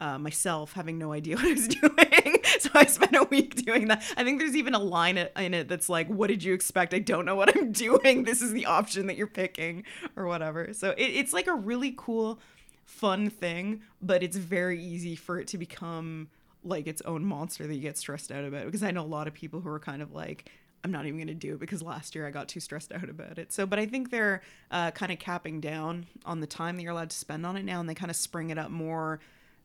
uh, 0.00 0.18
myself, 0.18 0.72
having 0.72 0.98
no 0.98 1.12
idea 1.12 1.36
what 1.36 1.46
I 1.46 1.52
was 1.52 1.68
doing. 1.68 2.03
so 2.58 2.70
I 2.74 2.86
spent 2.86 3.16
a 3.16 3.24
week 3.24 3.64
doing 3.64 3.88
that. 3.88 4.02
I 4.16 4.24
think 4.24 4.38
there's 4.38 4.56
even 4.56 4.74
a 4.74 4.78
line 4.78 5.18
in 5.18 5.54
it 5.54 5.68
that's 5.68 5.88
like, 5.88 6.08
"What 6.08 6.28
did 6.28 6.42
you 6.42 6.54
expect? 6.54 6.94
I 6.94 6.98
don't 6.98 7.24
know 7.24 7.36
what 7.36 7.56
I'm 7.56 7.72
doing. 7.86 8.24
This 8.24 8.42
is 8.42 8.52
the 8.52 8.66
option 8.66 9.06
that 9.06 9.16
you're 9.16 9.26
picking, 9.26 9.84
or 10.16 10.26
whatever." 10.26 10.72
So 10.72 10.90
it, 10.90 11.02
it's 11.02 11.32
like 11.32 11.46
a 11.46 11.54
really 11.54 11.94
cool, 11.96 12.38
fun 12.84 13.30
thing, 13.30 13.82
but 14.02 14.22
it's 14.22 14.36
very 14.36 14.82
easy 14.82 15.16
for 15.16 15.38
it 15.38 15.48
to 15.48 15.58
become 15.58 16.28
like 16.62 16.86
its 16.86 17.02
own 17.02 17.24
monster 17.24 17.66
that 17.66 17.74
you 17.74 17.80
get 17.82 17.98
stressed 17.98 18.32
out 18.32 18.44
about 18.44 18.64
because 18.64 18.82
I 18.82 18.90
know 18.90 19.02
a 19.02 19.06
lot 19.06 19.28
of 19.28 19.34
people 19.34 19.60
who 19.60 19.68
are 19.68 19.78
kind 19.78 20.00
of 20.00 20.12
like 20.12 20.50
I'm 20.84 20.90
not 20.90 21.06
even 21.06 21.16
going 21.16 21.28
to 21.28 21.34
do 21.34 21.54
it 21.54 21.60
because 21.60 21.82
last 21.82 22.14
year 22.14 22.26
I 22.26 22.30
got 22.30 22.46
too 22.46 22.60
stressed 22.60 22.92
out 22.92 23.08
about 23.08 23.38
it. 23.38 23.52
So, 23.52 23.64
but 23.64 23.78
I 23.78 23.86
think 23.86 24.10
they're 24.10 24.42
uh, 24.70 24.90
kind 24.90 25.10
of 25.10 25.18
capping 25.18 25.60
down 25.60 26.06
on 26.26 26.40
the 26.40 26.46
time 26.46 26.76
that 26.76 26.82
you're 26.82 26.92
allowed 26.92 27.08
to 27.10 27.16
spend 27.16 27.46
on 27.46 27.56
it 27.56 27.64
now, 27.64 27.80
and 27.80 27.88
they 27.88 27.94
kind 27.94 28.10
of 28.10 28.16
spring 28.16 28.50
it 28.50 28.58
up 28.58 28.70
more 28.70 29.18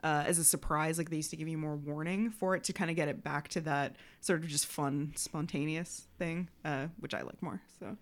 uh, 0.04 0.24
as 0.26 0.40
a 0.40 0.44
surprise. 0.44 0.98
Like 0.98 1.10
they 1.10 1.18
used 1.18 1.32
to 1.32 1.36
give 1.36 1.48
you 1.48 1.58
more 1.58 1.76
warning 1.76 2.32
for 2.32 2.56
it 2.56 2.64
to 2.66 2.74
kind 2.74 2.90
of 2.90 2.96
get 2.96 3.08
it 3.08 3.24
back 3.24 3.48
to 3.50 3.62
that 3.62 3.96
sort 4.22 4.44
of 4.44 4.48
just 4.48 4.66
fun, 4.66 5.14
spontaneous 5.16 6.08
thing, 6.18 6.50
uh, 6.66 6.88
which 7.00 7.14
I 7.14 7.22
like 7.22 7.42
more. 7.42 7.62
So. 7.80 7.98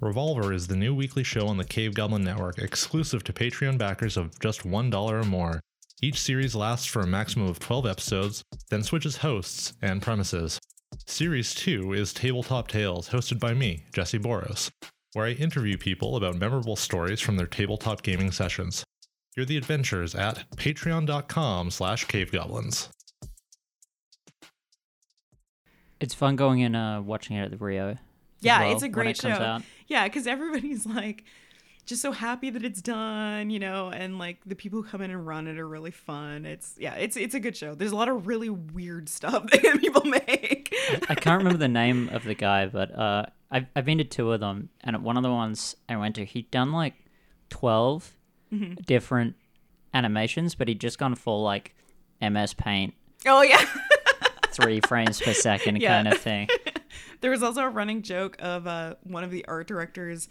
Revolver 0.00 0.52
is 0.52 0.68
the 0.68 0.76
new 0.76 0.94
weekly 0.94 1.24
show 1.24 1.48
on 1.48 1.56
the 1.56 1.64
Cave 1.64 1.92
Goblin 1.92 2.22
Network, 2.22 2.58
exclusive 2.58 3.24
to 3.24 3.32
Patreon 3.32 3.78
backers 3.78 4.16
of 4.16 4.38
just 4.38 4.62
$1 4.62 4.94
or 4.94 5.24
more. 5.24 5.60
Each 6.00 6.20
series 6.20 6.54
lasts 6.54 6.86
for 6.86 7.02
a 7.02 7.06
maximum 7.06 7.48
of 7.48 7.58
12 7.58 7.84
episodes, 7.84 8.44
then 8.70 8.84
switches 8.84 9.16
hosts 9.16 9.72
and 9.82 10.00
premises. 10.00 10.60
Series 11.06 11.52
2 11.54 11.94
is 11.94 12.12
Tabletop 12.12 12.68
Tales, 12.68 13.08
hosted 13.08 13.40
by 13.40 13.54
me, 13.54 13.86
Jesse 13.92 14.20
Boros, 14.20 14.70
where 15.12 15.26
I 15.26 15.32
interview 15.32 15.76
people 15.76 16.16
about 16.16 16.36
memorable 16.36 16.76
stories 16.76 17.20
from 17.20 17.36
their 17.36 17.46
tabletop 17.46 18.02
gaming 18.02 18.30
sessions. 18.30 18.84
Hear 19.34 19.44
the 19.44 19.56
adventures 19.56 20.14
at 20.14 20.44
patreon.com 20.56 21.70
slash 21.70 22.06
cavegoblins. 22.06 22.88
It's 26.00 26.14
fun 26.14 26.36
going 26.36 26.60
in 26.60 26.74
and 26.74 26.98
uh, 27.00 27.02
watching 27.02 27.36
it 27.36 27.44
at 27.44 27.50
the 27.50 27.56
Rio. 27.56 27.96
Yeah, 28.40 28.60
well 28.60 28.72
it's 28.72 28.82
a 28.82 28.88
great 28.88 29.10
it 29.10 29.16
show. 29.18 29.60
Yeah, 29.88 30.04
because 30.04 30.26
everybody's 30.26 30.86
like 30.86 31.24
just 31.86 32.02
so 32.02 32.12
happy 32.12 32.50
that 32.50 32.64
it's 32.64 32.82
done, 32.82 33.50
you 33.50 33.58
know, 33.58 33.90
and 33.90 34.18
like 34.18 34.38
the 34.44 34.54
people 34.54 34.82
who 34.82 34.88
come 34.88 35.00
in 35.00 35.10
and 35.10 35.26
run 35.26 35.48
it 35.48 35.58
are 35.58 35.66
really 35.66 35.90
fun. 35.90 36.44
It's 36.44 36.74
yeah, 36.78 36.94
it's 36.94 37.16
it's 37.16 37.34
a 37.34 37.40
good 37.40 37.56
show. 37.56 37.74
There's 37.74 37.92
a 37.92 37.96
lot 37.96 38.08
of 38.08 38.26
really 38.26 38.50
weird 38.50 39.08
stuff 39.08 39.46
that 39.50 39.78
people 39.80 40.04
make. 40.04 40.57
I 41.08 41.14
can't 41.14 41.38
remember 41.38 41.58
the 41.58 41.68
name 41.68 42.08
of 42.10 42.24
the 42.24 42.34
guy, 42.34 42.66
but 42.66 42.96
uh, 42.96 43.26
I've, 43.50 43.66
I've 43.76 43.84
been 43.84 43.98
to 43.98 44.04
two 44.04 44.32
of 44.32 44.40
them, 44.40 44.68
and 44.82 44.96
at 44.96 45.02
one 45.02 45.16
of 45.16 45.22
the 45.22 45.30
ones 45.30 45.76
I 45.88 45.96
went 45.96 46.14
to, 46.16 46.24
he'd 46.24 46.50
done 46.50 46.72
like 46.72 46.94
12 47.50 48.14
Mm-hmm. 48.50 48.74
different 48.86 49.34
animations, 49.92 50.54
but 50.54 50.68
he'd 50.68 50.80
just 50.80 50.98
gone 50.98 51.14
full 51.14 51.42
like 51.42 51.74
MS 52.22 52.54
Paint, 52.54 52.94
oh 53.26 53.42
yeah. 53.42 53.62
three 54.52 54.80
frames 54.80 55.20
per 55.20 55.34
second 55.34 55.82
Yeah. 55.82 55.96
kind 56.02 56.08
of 56.08 56.18
thing. 56.18 56.48
There 57.20 57.30
was 57.32 57.42
also 57.42 57.62
a 57.64 57.68
running 57.68 58.00
joke 58.02 58.36
of 58.38 58.66
uh, 58.66 58.94
one 59.02 59.22
of 59.24 59.30
the 59.30 59.44
art 59.46 59.66
directors 59.68 60.28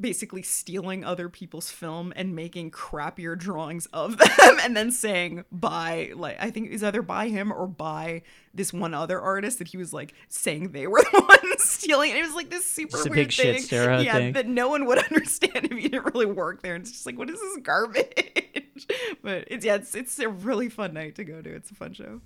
basically 0.00 0.42
stealing 0.42 1.04
other 1.04 1.28
people's 1.28 1.70
film 1.70 2.12
and 2.16 2.34
making 2.34 2.72
crappier 2.72 3.38
drawings 3.38 3.86
of 3.92 4.18
them 4.38 4.58
and 4.62 4.76
then 4.76 4.90
saying 4.90 5.44
by 5.52 6.10
like 6.16 6.36
I 6.40 6.50
think 6.50 6.66
it 6.66 6.72
was 6.72 6.82
either 6.82 7.02
by 7.02 7.28
him 7.28 7.52
or 7.52 7.66
by 7.68 8.22
this 8.52 8.72
one 8.72 8.94
other 8.94 9.20
artist 9.20 9.58
that 9.58 9.68
he 9.68 9.76
was 9.76 9.92
like 9.92 10.14
saying 10.28 10.72
they 10.72 10.86
were 10.86 11.02
the 11.12 11.20
ones 11.20 11.62
stealing 11.62 12.10
it. 12.10 12.16
It 12.16 12.22
was 12.22 12.34
like 12.34 12.50
this 12.50 12.64
super 12.64 12.98
weird 13.04 13.14
big 13.14 13.32
shit 13.32 13.56
thing. 13.56 13.62
stereo 13.64 14.00
yeah, 14.00 14.14
thing. 14.14 14.32
that 14.32 14.48
no 14.48 14.68
one 14.68 14.86
would 14.86 14.98
understand 15.10 15.66
if 15.66 15.72
you 15.72 15.88
didn't 15.88 16.12
really 16.12 16.26
work 16.26 16.62
there. 16.62 16.74
And 16.74 16.82
it's 16.82 16.90
just 16.90 17.06
like, 17.06 17.16
what 17.16 17.30
is 17.30 17.38
this 17.38 17.58
garbage? 17.62 18.86
but 19.22 19.44
it's 19.46 19.64
yeah, 19.64 19.76
it's 19.76 19.94
it's 19.94 20.18
a 20.18 20.28
really 20.28 20.68
fun 20.68 20.94
night 20.94 21.14
to 21.16 21.24
go 21.24 21.40
to. 21.40 21.54
It's 21.54 21.70
a 21.70 21.74
fun 21.74 21.92
show. 21.92 22.20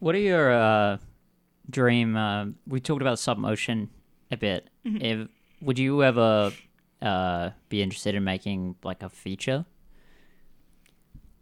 What 0.00 0.14
are 0.16 0.18
your 0.18 0.52
uh, 0.52 0.98
dream? 1.70 2.16
Uh, 2.16 2.46
we 2.66 2.80
talked 2.80 3.00
about 3.00 3.18
submotion 3.18 3.88
a 4.30 4.36
bit. 4.36 4.68
Mm-hmm. 4.84 5.02
If 5.02 5.28
would 5.64 5.78
you 5.78 6.02
ever 6.02 6.52
uh, 7.02 7.50
be 7.68 7.82
interested 7.82 8.14
in 8.14 8.24
making 8.24 8.76
like 8.84 9.02
a 9.02 9.08
feature? 9.08 9.64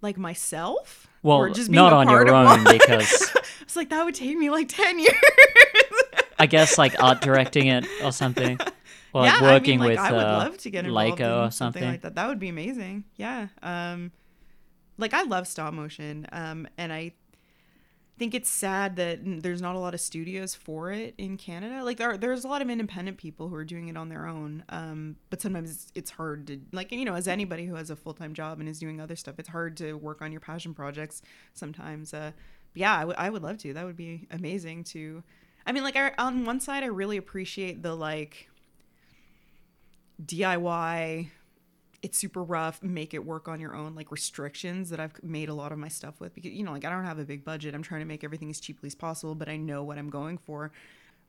Like 0.01 0.17
myself? 0.19 1.09
Well, 1.23 1.39
Or 1.39 1.51
just 1.51 1.71
being 1.71 1.77
not 1.77 1.93
a 1.93 1.97
on 1.97 2.07
part 2.07 2.27
your 2.27 2.35
own 2.35 2.65
because 2.71 3.31
It's 3.63 3.77
like 3.77 3.91
that 3.91 4.05
would 4.05 4.15
take 4.15 4.37
me 4.37 4.51
like 4.51 4.69
ten 4.69 4.99
years. 4.99 5.15
I 6.39 6.47
guess 6.47 6.77
like 6.77 7.01
art 7.03 7.21
directing 7.21 7.69
it 7.69 7.87
or 8.03 8.11
something, 8.11 8.59
or 9.13 9.23
like 9.23 9.41
yeah, 9.41 9.47
I 9.47 9.53
working 9.53 9.79
mean, 9.79 9.89
like, 9.89 9.99
with 9.99 9.99
I 10.01 10.13
would 10.13 10.21
uh, 10.21 10.39
love 10.39 10.59
to 10.59 10.71
get 10.71 10.85
involved 10.85 11.21
Laika 11.21 11.21
in 11.21 11.27
or 11.27 11.51
something 11.51 11.53
something. 11.53 11.85
like 11.85 12.01
that. 12.03 12.17
That 12.17 12.29
would 12.29 12.41
be 12.41 12.49
amazing. 12.49 13.05
Yeah. 13.17 13.49
Um, 13.63 14.11
like 14.99 15.15
I 15.15 15.23
love 15.23 15.47
stop 15.47 15.73
motion. 15.73 16.27
Um, 16.33 16.67
and 16.77 16.93
I 16.93 17.13
think 18.19 18.35
it's 18.35 18.49
sad 18.51 18.97
that 18.97 19.21
there's 19.43 19.61
not 19.63 19.75
a 19.75 19.79
lot 19.79 19.95
of 19.95 20.01
studios 20.01 20.55
for 20.55 20.93
it 20.93 21.15
in 21.19 21.37
Canada. 21.37 21.83
Like 21.85 21.97
there, 21.97 22.17
there's 22.17 22.45
a 22.45 22.49
lot 22.49 22.63
of 22.63 22.71
independent 22.71 23.17
people 23.19 23.49
who 23.49 23.55
are 23.57 23.65
doing 23.65 23.89
it 23.89 23.97
on 23.97 24.09
their 24.09 24.27
own. 24.27 24.65
Um, 24.69 25.17
but 25.31 25.41
sometimes 25.41 25.71
it's, 25.71 25.93
it's 25.95 26.11
hard 26.13 26.47
to 26.49 26.61
like 26.73 26.93
you 26.93 27.05
know 27.05 27.15
as 27.15 27.27
anybody 27.27 27.67
who 27.67 27.75
has 27.75 27.91
a 27.91 27.97
full 27.97 28.15
time 28.15 28.35
job 28.35 28.61
and 28.61 28.69
is 28.69 28.79
doing 28.79 29.01
other 29.01 29.17
stuff, 29.17 29.37
it's 29.39 29.49
hard 29.49 29.77
to 29.79 29.95
work 29.95 30.23
on 30.23 30.31
your 30.31 30.41
passion 30.41 30.75
projects 30.75 31.23
sometimes. 31.55 32.15
Uh, 32.15 32.33
yeah, 32.75 32.95
I 32.97 33.05
would- 33.05 33.17
I 33.17 33.29
would 33.31 33.43
love 33.43 33.59
to. 33.59 33.73
That 33.75 33.85
would 33.85 33.97
be 33.97 34.27
amazing 34.31 34.85
to. 34.85 35.23
I 35.67 35.73
mean, 35.73 35.83
like 35.83 35.97
I, 35.97 36.13
on 36.19 36.45
one 36.45 36.61
side, 36.61 36.83
I 36.83 36.87
really 36.87 37.17
appreciate 37.17 37.83
the 37.83 37.95
like 37.95 38.49
DIY. 40.25 41.29
It's 42.03 42.19
super 42.19 42.43
rough. 42.43 42.83
Make 42.83 43.15
it 43.15 43.25
work 43.25 43.47
on 43.49 43.61
your 43.61 43.75
own. 43.75 43.95
Like 43.95 44.11
restrictions 44.11 44.91
that 44.91 44.99
I've 45.01 45.23
made 45.23 45.49
a 45.49 45.55
lot 45.55 45.71
of 45.73 45.79
my 45.79 45.89
stuff 45.89 46.21
with 46.21 46.35
because 46.35 46.51
you 46.51 46.65
know, 46.65 46.73
like 46.73 46.85
I 46.85 46.91
don't 46.91 47.05
have 47.05 47.19
a 47.19 47.25
big 47.25 47.45
budget. 47.45 47.75
I'm 47.75 47.83
trying 47.83 48.01
to 48.01 48.07
make 48.07 48.25
everything 48.25 48.51
as 48.51 48.59
cheaply 48.61 48.89
as 48.89 48.95
possible, 48.95 49.35
but 49.35 49.49
I 49.49 49.57
know 49.57 49.85
what 49.85 49.99
I'm 49.99 50.11
going 50.11 50.39
for. 50.39 50.73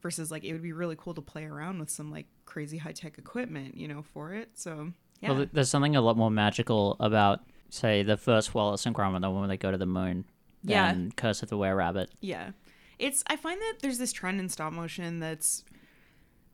Versus 0.02 0.32
like 0.32 0.44
it 0.44 0.52
would 0.52 0.64
be 0.64 0.74
really 0.74 0.96
cool 0.98 1.14
to 1.14 1.22
play 1.22 1.46
around 1.46 1.80
with 1.80 1.90
some 1.90 2.12
like 2.12 2.26
crazy 2.46 2.78
high 2.80 2.92
tech 2.92 3.18
equipment, 3.18 3.78
you 3.78 3.88
know, 3.88 4.02
for 4.02 4.34
it. 4.34 4.50
So 4.56 4.92
yeah, 5.22 5.32
Well, 5.32 5.46
there's 5.54 5.70
something 5.70 5.96
a 5.96 6.02
lot 6.02 6.18
more 6.18 6.30
magical 6.32 6.98
about, 7.00 7.40
say, 7.70 8.04
the 8.04 8.18
first 8.18 8.54
Wallace 8.54 8.86
and 8.86 8.94
Gromit, 8.94 9.22
the 9.22 9.30
one 9.30 9.40
where 9.40 9.48
they 9.48 9.56
go 9.56 9.72
to 9.72 9.78
the 9.78 9.86
moon, 9.86 10.26
Yeah. 10.64 10.92
than 10.92 11.14
Curse 11.14 11.42
of 11.44 11.50
the 11.50 11.58
Were 11.58 11.74
Rabbit. 11.74 12.10
Yeah. 12.20 12.52
It's 13.00 13.24
I 13.28 13.38
find 13.38 13.62
that 13.62 13.76
there's 13.82 13.98
this 13.98 14.12
trend 14.12 14.40
in 14.42 14.50
stop 14.50 14.74
motion 14.74 15.20
that's 15.20 15.64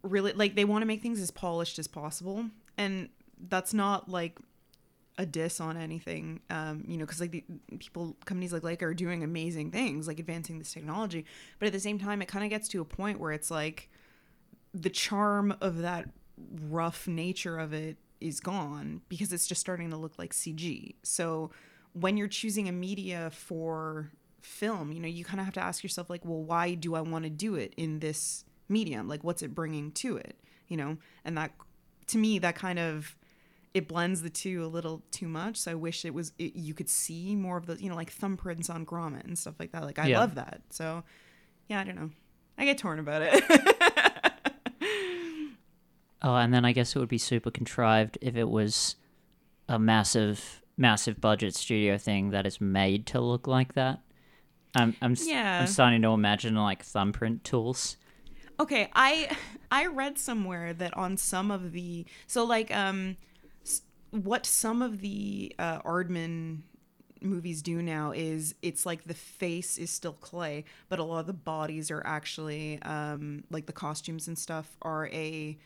really 0.03 0.33
like 0.33 0.55
they 0.55 0.65
want 0.65 0.81
to 0.81 0.85
make 0.85 1.01
things 1.01 1.19
as 1.19 1.31
polished 1.31 1.79
as 1.79 1.87
possible 1.87 2.45
and 2.77 3.09
that's 3.47 3.73
not 3.73 4.09
like 4.09 4.37
a 5.17 5.25
diss 5.25 5.59
on 5.59 5.75
anything 5.75 6.39
um 6.49 6.83
you 6.87 6.97
know 6.97 7.05
because 7.05 7.19
like 7.19 7.31
the 7.31 7.43
people 7.77 8.15
companies 8.25 8.53
like 8.53 8.61
Laika 8.61 8.83
are 8.83 8.93
doing 8.93 9.23
amazing 9.23 9.69
things 9.69 10.07
like 10.07 10.17
advancing 10.19 10.59
this 10.59 10.71
technology 10.71 11.25
but 11.59 11.65
at 11.65 11.73
the 11.73 11.79
same 11.79 11.99
time 11.99 12.21
it 12.21 12.27
kind 12.27 12.45
of 12.45 12.49
gets 12.49 12.67
to 12.69 12.81
a 12.81 12.85
point 12.85 13.19
where 13.19 13.33
it's 13.33 13.51
like 13.51 13.89
the 14.73 14.89
charm 14.89 15.53
of 15.61 15.79
that 15.79 16.09
rough 16.69 17.07
nature 17.07 17.57
of 17.57 17.73
it 17.73 17.97
is 18.21 18.39
gone 18.39 19.01
because 19.09 19.31
it's 19.33 19.47
just 19.47 19.61
starting 19.61 19.89
to 19.91 19.97
look 19.97 20.17
like 20.17 20.33
CG. 20.33 20.95
So 21.03 21.51
when 21.93 22.17
you're 22.17 22.27
choosing 22.27 22.67
a 22.67 22.71
media 22.71 23.31
for 23.31 24.11
film, 24.41 24.91
you 24.91 24.99
know, 24.99 25.07
you 25.07 25.23
kind 25.23 25.39
of 25.39 25.45
have 25.45 25.53
to 25.55 25.61
ask 25.61 25.83
yourself 25.83 26.09
like, 26.09 26.23
well, 26.25 26.41
why 26.41 26.73
do 26.75 26.95
I 26.95 27.01
want 27.01 27.23
to 27.23 27.29
do 27.29 27.55
it 27.55 27.73
in 27.77 27.99
this 27.99 28.45
medium? 28.67 29.07
Like 29.07 29.23
what's 29.23 29.41
it 29.41 29.55
bringing 29.55 29.91
to 29.93 30.17
it, 30.17 30.37
you 30.67 30.77
know? 30.77 30.97
And 31.25 31.37
that 31.37 31.51
to 32.07 32.17
me 32.17 32.39
that 32.39 32.55
kind 32.55 32.79
of 32.79 33.15
it 33.73 33.87
blends 33.87 34.21
the 34.21 34.29
two 34.29 34.63
a 34.65 34.67
little 34.67 35.03
too 35.11 35.27
much. 35.27 35.57
So 35.57 35.71
I 35.71 35.75
wish 35.75 36.03
it 36.05 36.13
was 36.13 36.31
it, 36.39 36.55
you 36.55 36.73
could 36.73 36.89
see 36.89 37.35
more 37.35 37.57
of 37.57 37.65
the, 37.67 37.75
you 37.81 37.89
know, 37.89 37.95
like 37.95 38.11
thumbprints 38.13 38.69
on 38.69 38.85
Gromit 38.85 39.23
and 39.25 39.37
stuff 39.37 39.55
like 39.59 39.71
that. 39.73 39.83
Like 39.83 39.99
I 39.99 40.07
Yeah. 40.07 40.19
love 40.19 40.35
that. 40.35 40.61
So 40.71 41.03
yeah, 41.67 41.79
I 41.79 41.83
don't 41.83 41.95
know. 41.95 42.09
I 42.57 42.65
get 42.65 42.77
torn 42.77 42.99
about 42.99 43.21
it. 43.21 43.43
Oh, 46.21 46.35
and 46.35 46.53
then 46.53 46.65
I 46.65 46.73
guess 46.73 46.93
it 46.95 46.99
would 46.99 47.07
be 47.07 47.17
super 47.17 47.49
contrived 47.49 48.17
if 48.19 48.35
it 48.35 48.49
was 48.49 48.97
a 49.69 49.79
massive, 49.79 50.61
massive 50.75 51.21
budget 51.21 51.55
studio 51.55 51.97
thing 51.97 52.31
that 52.31 52.45
is 52.45 52.59
made 52.59 53.05
to 53.07 53.21
look 53.21 53.47
like 53.47 53.73
that. 53.75 54.01
I'm, 54.75 54.97
I'm, 55.01 55.15
Yeah. 55.17 55.61
I'm 55.61 55.67
starting 55.67 56.01
to 56.01 56.09
imagine 56.09 56.55
like 56.55 56.83
thumbprint 56.83 57.45
tools. 57.45 57.95
Okay, 58.59 58.89
I 58.93 59.33
I 59.71 59.85
read 59.85 60.17
somewhere 60.17 60.73
that 60.73 60.93
on 60.97 61.15
some 61.15 61.51
of 61.51 61.71
the 61.71 62.05
so 62.27 62.43
like 62.43 62.75
um 62.75 63.15
what 64.11 64.45
some 64.45 64.81
of 64.81 65.01
the 65.01 65.55
uh, 65.59 65.81
Aardman 65.81 66.61
movies 67.21 67.61
do 67.61 67.81
now 67.81 68.11
is 68.11 68.55
it's 68.61 68.85
like 68.85 69.03
the 69.03 69.13
face 69.13 69.77
is 69.77 69.89
still 69.89 70.13
clay, 70.13 70.63
but 70.87 70.99
a 70.99 71.03
lot 71.03 71.19
of 71.19 71.27
the 71.27 71.33
bodies 71.33 71.91
are 71.91 72.01
actually 72.05 72.81
um 72.83 73.43
like 73.51 73.65
the 73.65 73.73
costumes 73.73 74.27
and 74.27 74.37
stuff 74.37 74.77
are 74.81 75.07
a 75.07 75.57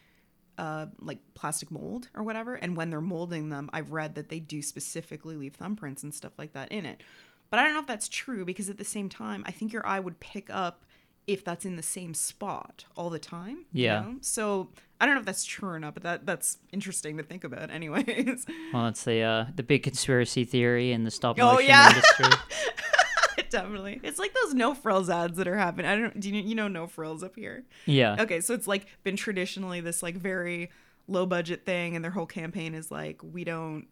uh, 0.58 0.86
like 1.00 1.18
plastic 1.34 1.72
mold 1.72 2.10
or 2.14 2.24
whatever. 2.24 2.56
And 2.56 2.78
when 2.78 2.90
they're 2.90 3.02
molding 3.02 3.50
them, 3.50 3.70
I've 3.74 3.92
read 3.92 4.16
that 4.16 4.30
they 4.30 4.40
do 4.40 4.62
specifically 4.62 5.36
leave 5.36 5.58
thumbprints 5.58 6.04
and 6.04 6.14
stuff 6.14 6.34
like 6.38 6.54
that 6.54 6.72
in 6.72 6.86
it. 6.86 7.02
But 7.50 7.60
I 7.60 7.64
don't 7.64 7.74
know 7.74 7.80
if 7.80 7.88
that's 7.88 8.08
true 8.08 8.46
because 8.46 8.70
at 8.70 8.78
the 8.78 8.84
same 8.84 9.10
time, 9.10 9.44
I 9.48 9.52
think 9.52 9.74
your 9.74 9.86
eye 9.86 10.00
would 10.00 10.20
pick 10.20 10.50
up 10.50 10.86
if 11.28 11.44
that's 11.46 11.66
in 11.66 11.76
the 11.78 11.84
same 11.84 12.14
spot 12.14 12.86
all 12.98 13.10
the 13.10 13.20
time. 13.20 13.66
you 13.72 13.86
Yeah. 13.86 14.00
know? 14.02 14.16
So 14.22 14.70
I 15.00 15.06
don't 15.06 15.16
know 15.16 15.20
if 15.22 15.26
that's 15.26 15.46
true 15.46 15.70
or 15.70 15.80
not, 15.80 15.94
but 15.94 16.04
that 16.04 16.26
that's 16.26 16.58
interesting 16.72 17.18
to 17.18 17.24
think 17.24 17.44
about, 17.44 17.70
anyways. 17.78 18.46
Well, 18.74 18.88
it's 18.88 19.04
the 19.04 19.22
uh, 19.22 19.46
the 19.56 19.64
big 19.64 19.84
conspiracy 19.84 20.44
theory 20.46 20.92
in 20.92 21.04
the 21.04 21.12
stop 21.12 21.38
Oh, 21.40 21.54
motion 21.54 21.68
yeah. 21.70 21.90
industry. 21.90 22.26
Definitely, 23.50 24.00
it's 24.04 24.18
like 24.20 24.34
those 24.34 24.54
no 24.56 24.74
frills 24.74 25.10
ads 25.10 25.38
that 25.38 25.48
are 25.48 25.58
happening. 25.58 25.86
I 25.86 25.96
don't. 25.96 26.20
Do 26.20 26.30
you 26.30 26.42
you 26.42 26.56
know 26.56 26.68
no 26.68 26.88
frills 26.88 27.24
up 27.24 27.36
here? 27.36 27.64
Yeah. 27.86 28.16
Okay, 28.20 28.42
so 28.42 28.54
it's 28.54 28.68
like 28.68 28.88
been 29.04 29.16
traditionally 29.16 29.80
this 29.82 30.02
like 30.02 30.16
very 30.16 30.72
low 31.08 31.26
budget 31.28 31.64
thing, 31.66 31.96
and 31.96 32.04
their 32.04 32.12
whole 32.12 32.26
campaign 32.26 32.74
is 32.74 32.90
like 32.92 33.22
we 33.24 33.44
don't 33.44 33.86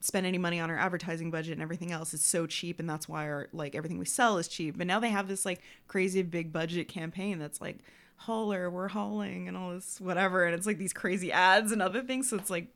spend 0.00 0.26
any 0.26 0.38
money 0.38 0.60
on 0.60 0.70
our 0.70 0.78
advertising 0.78 1.30
budget 1.30 1.54
and 1.54 1.62
everything 1.62 1.92
else. 1.92 2.14
is 2.14 2.22
so 2.22 2.46
cheap, 2.46 2.78
and 2.78 2.88
that's 2.88 3.08
why 3.08 3.28
our 3.28 3.48
like 3.52 3.74
everything 3.74 3.98
we 3.98 4.04
sell 4.04 4.38
is 4.38 4.48
cheap. 4.48 4.76
But 4.78 4.86
now 4.86 5.00
they 5.00 5.10
have 5.10 5.28
this 5.28 5.44
like 5.44 5.60
crazy 5.88 6.22
big 6.22 6.52
budget 6.52 6.88
campaign 6.88 7.38
that's 7.38 7.60
like 7.60 7.78
hauler, 8.16 8.70
we're 8.70 8.88
hauling, 8.88 9.48
and 9.48 9.56
all 9.56 9.72
this 9.72 10.00
whatever, 10.00 10.44
and 10.44 10.54
it's 10.54 10.66
like 10.66 10.78
these 10.78 10.92
crazy 10.92 11.32
ads 11.32 11.72
and 11.72 11.82
other 11.82 12.02
things. 12.02 12.30
So 12.30 12.36
it's 12.36 12.50
like 12.50 12.68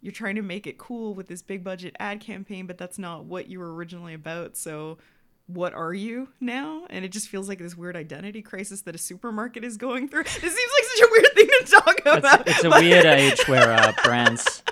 you're 0.00 0.12
trying 0.12 0.36
to 0.36 0.42
make 0.42 0.66
it 0.66 0.78
cool 0.78 1.14
with 1.14 1.28
this 1.28 1.42
big 1.42 1.62
budget 1.62 1.94
ad 1.98 2.20
campaign, 2.20 2.66
but 2.66 2.78
that's 2.78 2.98
not 2.98 3.24
what 3.24 3.48
you 3.48 3.58
were 3.58 3.74
originally 3.74 4.14
about. 4.14 4.56
So 4.56 4.98
what 5.46 5.74
are 5.74 5.92
you 5.92 6.28
now? 6.40 6.86
And 6.90 7.04
it 7.04 7.10
just 7.10 7.28
feels 7.28 7.48
like 7.48 7.58
this 7.58 7.76
weird 7.76 7.96
identity 7.96 8.40
crisis 8.40 8.82
that 8.82 8.94
a 8.94 8.98
supermarket 8.98 9.64
is 9.64 9.76
going 9.76 10.08
through. 10.08 10.20
It 10.26 10.28
seems 10.30 10.54
like 10.54 10.84
such 10.84 11.02
a 11.02 11.08
weird 11.10 11.34
thing 11.34 11.46
to 11.46 11.64
talk 11.70 12.00
about. 12.00 12.48
It's, 12.48 12.58
it's 12.58 12.64
a 12.64 12.70
weird 12.70 13.04
age 13.06 13.46
where 13.48 13.72
uh, 13.72 13.92
brands 14.04 14.62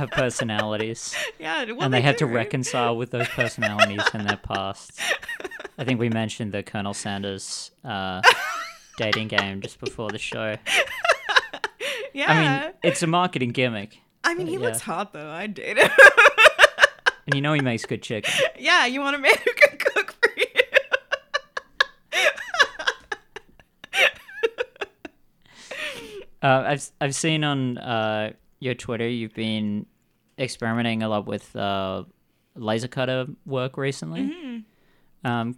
have 0.00 0.10
personalities. 0.10 1.14
Yeah, 1.38 1.64
well, 1.72 1.84
and 1.84 1.94
they, 1.94 2.02
have 2.02 2.16
to 2.16 2.26
do. 2.26 2.32
reconcile 2.32 2.96
with 2.98 3.12
those 3.12 3.26
personalities 3.28 4.02
in 4.12 4.26
their 4.26 4.36
past. 4.42 5.00
I 5.78 5.84
think 5.84 5.98
we 5.98 6.10
mentioned 6.10 6.52
the 6.52 6.62
Colonel 6.62 6.92
Sanders 6.92 7.70
uh, 7.82 8.20
dating 8.98 9.28
game 9.28 9.62
just 9.62 9.80
before 9.80 10.10
the 10.10 10.18
show. 10.18 10.56
Yeah. 12.12 12.26
I 12.28 12.62
mean, 12.64 12.72
it's 12.82 13.02
a 13.02 13.06
marketing 13.06 13.50
gimmick, 13.50 14.00
I 14.22 14.34
mean, 14.34 14.46
he 14.46 14.54
yeah. 14.54 14.60
looks 14.60 14.80
hot 14.80 15.12
though. 15.12 15.30
I'd 15.30 15.54
date 15.54 15.78
him. 15.78 15.90
and 17.26 17.34
you 17.34 17.40
know 17.40 17.52
he 17.52 17.60
makes 17.60 17.84
good 17.84 18.02
chicken. 18.02 18.32
yeah, 18.58 18.86
you 18.86 19.00
want 19.00 19.16
a 19.16 19.18
man 19.18 19.32
who 19.44 19.52
can 19.52 19.78
cook 19.78 20.14
for 20.22 20.30
you. 20.36 20.44
Uh, 26.42 26.64
I've 26.66 26.90
I've 27.00 27.14
seen 27.14 27.44
on 27.44 27.76
uh, 27.76 28.32
your 28.60 28.74
Twitter 28.74 29.08
you've 29.08 29.34
been 29.34 29.86
experimenting 30.38 31.02
a 31.02 31.08
lot 31.08 31.26
with 31.26 31.54
uh, 31.56 32.04
laser 32.54 32.88
cutter 32.88 33.26
work 33.44 33.76
recently. 33.76 34.22
Mm-hmm. 34.22 35.26
Um, 35.30 35.56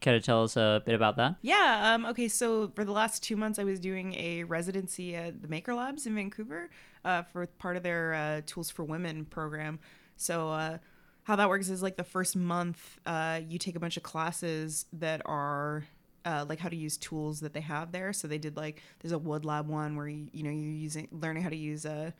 can 0.00 0.14
you 0.14 0.20
tell 0.20 0.42
us 0.42 0.56
a 0.56 0.82
bit 0.84 0.94
about 0.94 1.16
that? 1.16 1.36
Yeah. 1.40 1.94
Um, 1.94 2.04
okay. 2.06 2.28
So 2.28 2.70
for 2.74 2.84
the 2.84 2.92
last 2.92 3.22
two 3.22 3.36
months, 3.36 3.58
I 3.58 3.64
was 3.64 3.80
doing 3.80 4.14
a 4.14 4.44
residency 4.44 5.14
at 5.14 5.40
the 5.40 5.48
Maker 5.48 5.74
Labs 5.74 6.06
in 6.06 6.14
Vancouver 6.14 6.68
uh, 7.04 7.22
for 7.22 7.46
part 7.46 7.76
of 7.76 7.82
their 7.82 8.14
uh, 8.14 8.40
Tools 8.44 8.70
for 8.70 8.84
Women 8.84 9.24
program. 9.24 9.78
So 10.16 10.50
uh, 10.50 10.78
how 11.22 11.36
that 11.36 11.48
works 11.48 11.70
is 11.70 11.82
like 11.82 11.96
the 11.96 12.04
first 12.04 12.36
month, 12.36 12.98
uh, 13.06 13.40
you 13.48 13.58
take 13.58 13.76
a 13.76 13.80
bunch 13.80 13.96
of 13.96 14.02
classes 14.02 14.84
that 14.92 15.22
are 15.24 15.84
uh, 16.26 16.44
like 16.48 16.58
how 16.58 16.68
to 16.68 16.76
use 16.76 16.96
tools 16.98 17.40
that 17.40 17.54
they 17.54 17.60
have 17.60 17.92
there. 17.92 18.12
So 18.12 18.28
they 18.28 18.38
did 18.38 18.56
like 18.56 18.82
there's 19.00 19.12
a 19.12 19.18
wood 19.18 19.44
lab 19.44 19.68
one 19.68 19.96
where 19.96 20.08
you 20.08 20.28
you 20.32 20.42
know 20.42 20.50
you're 20.50 20.70
using 20.70 21.08
learning 21.12 21.42
how 21.42 21.48
to 21.48 21.56
use 21.56 21.86
uh, 21.86 22.10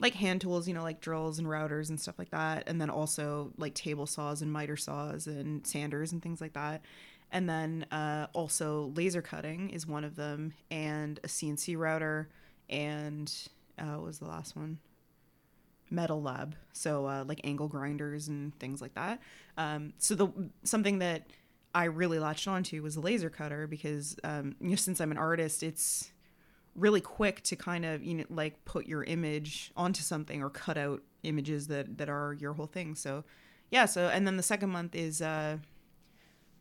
like 0.00 0.14
hand 0.14 0.40
tools, 0.40 0.68
you 0.68 0.74
know, 0.74 0.82
like 0.82 1.00
drills 1.00 1.38
and 1.38 1.48
routers 1.48 1.88
and 1.88 2.00
stuff 2.00 2.18
like 2.18 2.30
that, 2.30 2.64
and 2.66 2.80
then 2.80 2.90
also 2.90 3.52
like 3.56 3.74
table 3.74 4.06
saws 4.06 4.42
and 4.42 4.52
miter 4.52 4.76
saws 4.76 5.26
and 5.26 5.66
sanders 5.66 6.12
and 6.12 6.22
things 6.22 6.40
like 6.40 6.52
that. 6.52 6.82
And 7.30 7.48
then 7.48 7.86
uh, 7.90 8.28
also 8.32 8.92
laser 8.94 9.20
cutting 9.20 9.70
is 9.70 9.86
one 9.86 10.04
of 10.04 10.16
them, 10.16 10.54
and 10.70 11.18
a 11.24 11.26
CNC 11.26 11.76
router, 11.76 12.28
and 12.70 13.32
uh, 13.78 13.96
what 13.96 14.04
was 14.04 14.18
the 14.18 14.26
last 14.26 14.56
one? 14.56 14.78
Metal 15.90 16.22
lab, 16.22 16.54
so 16.72 17.06
uh, 17.06 17.24
like 17.26 17.40
angle 17.44 17.68
grinders 17.68 18.28
and 18.28 18.58
things 18.58 18.80
like 18.80 18.94
that. 18.94 19.20
Um, 19.56 19.94
so 19.98 20.14
the 20.14 20.28
something 20.62 21.00
that 21.00 21.26
I 21.74 21.84
really 21.84 22.18
latched 22.18 22.46
onto 22.48 22.82
was 22.82 22.94
the 22.94 23.00
laser 23.00 23.30
cutter 23.30 23.66
because 23.66 24.16
um, 24.24 24.54
you 24.60 24.70
know 24.70 24.76
since 24.76 25.00
I'm 25.00 25.10
an 25.10 25.18
artist, 25.18 25.62
it's 25.62 26.10
really 26.78 27.00
quick 27.00 27.42
to 27.42 27.56
kind 27.56 27.84
of 27.84 28.02
you 28.02 28.14
know 28.14 28.24
like 28.30 28.64
put 28.64 28.86
your 28.86 29.02
image 29.04 29.72
onto 29.76 30.02
something 30.02 30.42
or 30.42 30.50
cut 30.50 30.76
out 30.78 31.02
images 31.22 31.66
that 31.68 31.98
that 31.98 32.08
are 32.08 32.34
your 32.34 32.52
whole 32.54 32.66
thing. 32.66 32.94
So 32.94 33.24
yeah 33.70 33.84
so 33.86 34.08
and 34.08 34.26
then 34.26 34.36
the 34.36 34.42
second 34.42 34.70
month 34.70 34.94
is 34.94 35.20
uh 35.20 35.58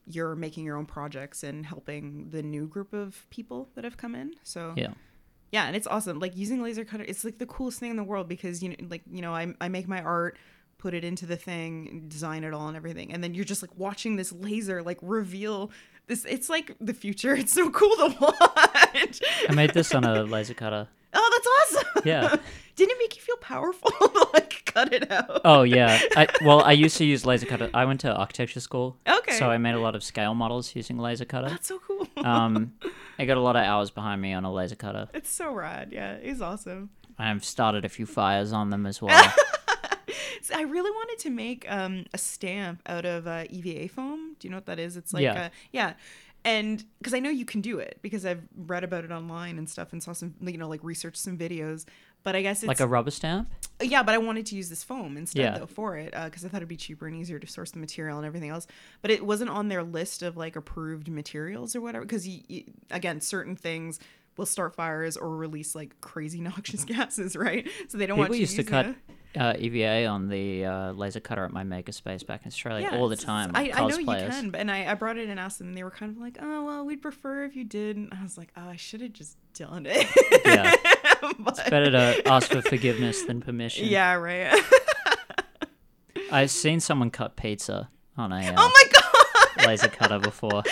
you're 0.05 0.35
making 0.35 0.63
your 0.65 0.77
own 0.77 0.85
projects 0.85 1.43
and 1.43 1.65
helping 1.65 2.29
the 2.29 2.41
new 2.41 2.65
group 2.67 2.93
of 2.93 3.25
people 3.29 3.69
that 3.75 3.83
have 3.83 3.97
come 3.97 4.15
in. 4.15 4.31
So 4.43 4.73
Yeah. 4.77 4.93
yeah 5.51 5.65
and 5.67 5.75
it's 5.75 5.87
awesome. 5.87 6.19
Like 6.19 6.35
using 6.35 6.61
laser 6.61 6.85
cutter 6.85 7.03
it's 7.07 7.23
like 7.25 7.37
the 7.39 7.45
coolest 7.45 7.79
thing 7.79 7.91
in 7.91 7.97
the 7.97 8.03
world 8.03 8.27
because 8.27 8.63
you 8.63 8.69
know 8.69 8.75
like 8.89 9.03
you 9.11 9.21
know 9.21 9.33
i, 9.33 9.53
I 9.59 9.67
make 9.67 9.87
my 9.87 10.01
art 10.01 10.37
put 10.77 10.93
it 10.93 11.03
into 11.03 11.25
the 11.25 11.35
thing 11.35 12.05
design 12.07 12.43
it 12.43 12.53
all 12.53 12.67
and 12.67 12.77
everything. 12.77 13.11
And 13.11 13.23
then 13.23 13.33
you're 13.33 13.45
just 13.45 13.61
like 13.63 13.71
watching 13.77 14.15
this 14.15 14.31
laser 14.31 14.83
like 14.83 14.99
reveal 15.01 15.71
this 16.07 16.25
it's 16.25 16.49
like 16.49 16.75
the 16.79 16.93
future 16.93 17.33
it's 17.41 17.53
so 17.53 17.69
cool 17.69 17.95
to 17.97 18.15
watch 18.19 19.21
I 19.49 19.53
made 19.53 19.73
this 19.73 19.93
on 19.93 20.03
a 20.03 20.23
laser 20.23 20.53
cutter. 20.53 20.87
oh 21.13 21.29
that's 21.33 21.77
awesome 21.85 22.03
Yeah. 22.05 22.35
didn't 22.75 22.91
it 22.91 22.97
make 22.99 23.15
you 23.15 23.21
feel 23.21 23.37
powerful 23.37 23.89
to 23.91 24.27
like 24.33 24.61
cut 24.65 24.93
it 24.93 25.09
out 25.11 25.41
Oh 25.45 25.63
yeah. 25.63 25.99
I, 26.15 26.27
well, 26.43 26.61
I 26.61 26.73
used 26.73 26.97
to 26.97 27.05
use 27.05 27.25
laser 27.25 27.45
cutter. 27.47 27.69
I 27.73 27.85
went 27.85 28.01
to 28.01 28.13
architecture 28.13 28.59
school. 28.59 28.97
Okay. 29.07 29.33
So 29.33 29.49
I 29.49 29.57
made 29.57 29.73
a 29.75 29.79
lot 29.79 29.95
of 29.95 30.03
scale 30.03 30.35
models 30.35 30.75
using 30.75 30.97
laser 30.99 31.25
cutter. 31.25 31.49
that's 31.49 31.67
so 31.67 31.79
cool 31.79 32.07
Um, 32.17 32.73
I 33.17 33.25
got 33.25 33.37
a 33.37 33.41
lot 33.41 33.55
of 33.55 33.63
hours 33.63 33.89
behind 33.89 34.21
me 34.21 34.33
on 34.33 34.43
a 34.45 34.51
laser 34.53 34.75
cutter. 34.75 35.07
it's 35.13 35.29
so 35.31 35.51
rad 35.53 35.89
yeah 35.91 36.13
it's 36.13 36.41
awesome 36.41 36.89
I've 37.19 37.43
started 37.43 37.83
a 37.83 37.89
few 37.89 38.05
fires 38.05 38.53
on 38.53 38.69
them 38.69 38.85
as 38.85 39.01
well. 39.01 39.33
So 40.41 40.55
I 40.57 40.61
really 40.61 40.91
wanted 40.91 41.19
to 41.19 41.29
make 41.29 41.65
um, 41.69 42.05
a 42.13 42.17
stamp 42.17 42.81
out 42.87 43.05
of 43.05 43.27
uh, 43.27 43.45
EVA 43.49 43.87
foam. 43.89 44.35
Do 44.39 44.47
you 44.47 44.51
know 44.51 44.57
what 44.57 44.65
that 44.67 44.79
is? 44.79 44.97
It's 44.97 45.13
like 45.13 45.23
Yeah. 45.23 45.33
yeah, 45.33 45.49
yeah. 45.71 45.93
And 46.45 46.85
because 46.99 47.13
I 47.13 47.19
know 47.19 47.29
you 47.29 47.43
can 47.45 47.59
do 47.61 47.79
it 47.79 47.99
because 48.01 48.25
I've 48.25 48.43
read 48.55 48.83
about 48.85 49.03
it 49.03 49.11
online 49.11 49.57
and 49.57 49.69
stuff 49.69 49.91
and 49.91 50.01
saw 50.01 50.13
some, 50.13 50.33
you 50.41 50.57
know, 50.57 50.69
like 50.69 50.81
researched 50.83 51.17
some 51.17 51.37
videos. 51.37 51.85
But 52.23 52.35
I 52.35 52.41
guess 52.41 52.61
it's 52.63 52.67
like 52.67 52.79
a 52.79 52.87
rubber 52.87 53.11
stamp. 53.11 53.49
yeah. 53.81 54.01
But 54.03 54.15
I 54.15 54.17
wanted 54.17 54.45
to 54.47 54.55
use 54.55 54.69
this 54.69 54.83
foam 54.83 55.17
instead 55.17 55.41
Yeah. 55.41 55.57
though 55.57 55.65
for 55.65 55.97
it 55.97 56.11
because 56.11 56.45
I 56.45 56.47
thought 56.47 56.57
it'd 56.57 56.69
be 56.69 56.77
cheaper 56.77 57.05
and 57.07 57.15
easier 57.15 57.39
to 57.39 57.47
source 57.47 57.71
the 57.71 57.79
material 57.79 58.17
and 58.17 58.25
everything 58.25 58.49
else. 58.49 58.65
But 59.01 59.11
it 59.11 59.25
wasn't 59.25 59.49
on 59.49 59.67
their 59.67 59.83
list 59.83 60.23
of 60.23 60.37
like 60.37 60.55
approved 60.55 61.09
materials 61.09 61.75
or 61.75 61.81
whatever 61.81 62.05
because 62.05 62.27
again 62.91 63.19
certain 63.21 63.55
things 63.55 63.99
will 64.37 64.45
start 64.45 64.75
fires 64.75 65.17
or 65.17 65.35
release 65.35 65.75
like 65.75 65.99
crazy 66.01 66.39
noxious 66.41 66.85
gases, 66.85 67.35
right? 67.35 67.67
So 67.89 67.97
they 67.97 68.05
don't 68.05 68.17
want 68.17 68.29
People 68.29 68.35
you 68.35 68.41
used 68.41 68.55
to 68.55 68.63
using 68.63 68.71
cut 68.71 68.95
uh, 69.35 69.53
EVA 69.57 70.05
on 70.05 70.29
the 70.29 70.65
uh, 70.65 70.91
laser 70.93 71.19
cutter 71.19 71.45
at 71.45 71.51
my 71.51 71.63
makerspace 71.63 72.25
back 72.25 72.41
in 72.43 72.47
Australia 72.47 72.89
all 72.93 73.07
the 73.07 73.15
time. 73.15 73.51
I, 73.53 73.71
I 73.73 73.87
know 73.87 73.97
you 73.97 74.05
can, 74.05 74.49
but 74.49 74.59
and 74.59 74.71
I, 74.71 74.91
I 74.91 74.93
brought 74.95 75.17
it 75.17 75.29
and 75.29 75.39
asked 75.39 75.59
them, 75.59 75.67
and 75.67 75.77
they 75.77 75.83
were 75.83 75.91
kind 75.91 76.11
of 76.11 76.17
like, 76.17 76.37
"Oh 76.41 76.65
well, 76.65 76.85
we'd 76.85 77.01
prefer 77.01 77.43
if 77.43 77.55
you 77.55 77.63
did." 77.63 77.97
And 77.97 78.13
I 78.17 78.23
was 78.23 78.37
like, 78.37 78.51
"Oh, 78.57 78.69
I 78.69 78.75
should 78.75 79.01
have 79.01 79.13
just 79.13 79.37
done 79.53 79.85
it." 79.89 80.07
Yeah. 80.45 80.73
but, 81.39 81.69
Better 81.69 81.91
to 81.91 82.27
ask 82.27 82.51
for 82.51 82.61
forgiveness 82.61 83.23
than 83.23 83.41
permission. 83.41 83.87
yeah, 83.87 84.13
right. 84.13 84.59
I've 86.31 86.51
seen 86.51 86.79
someone 86.79 87.09
cut 87.09 87.35
pizza 87.35 87.89
on 88.17 88.31
a 88.31 88.37
uh, 88.37 88.55
oh 88.57 88.71
my 88.73 88.99
god! 88.99 89.67
laser 89.67 89.87
cutter 89.87 90.19
before. 90.19 90.63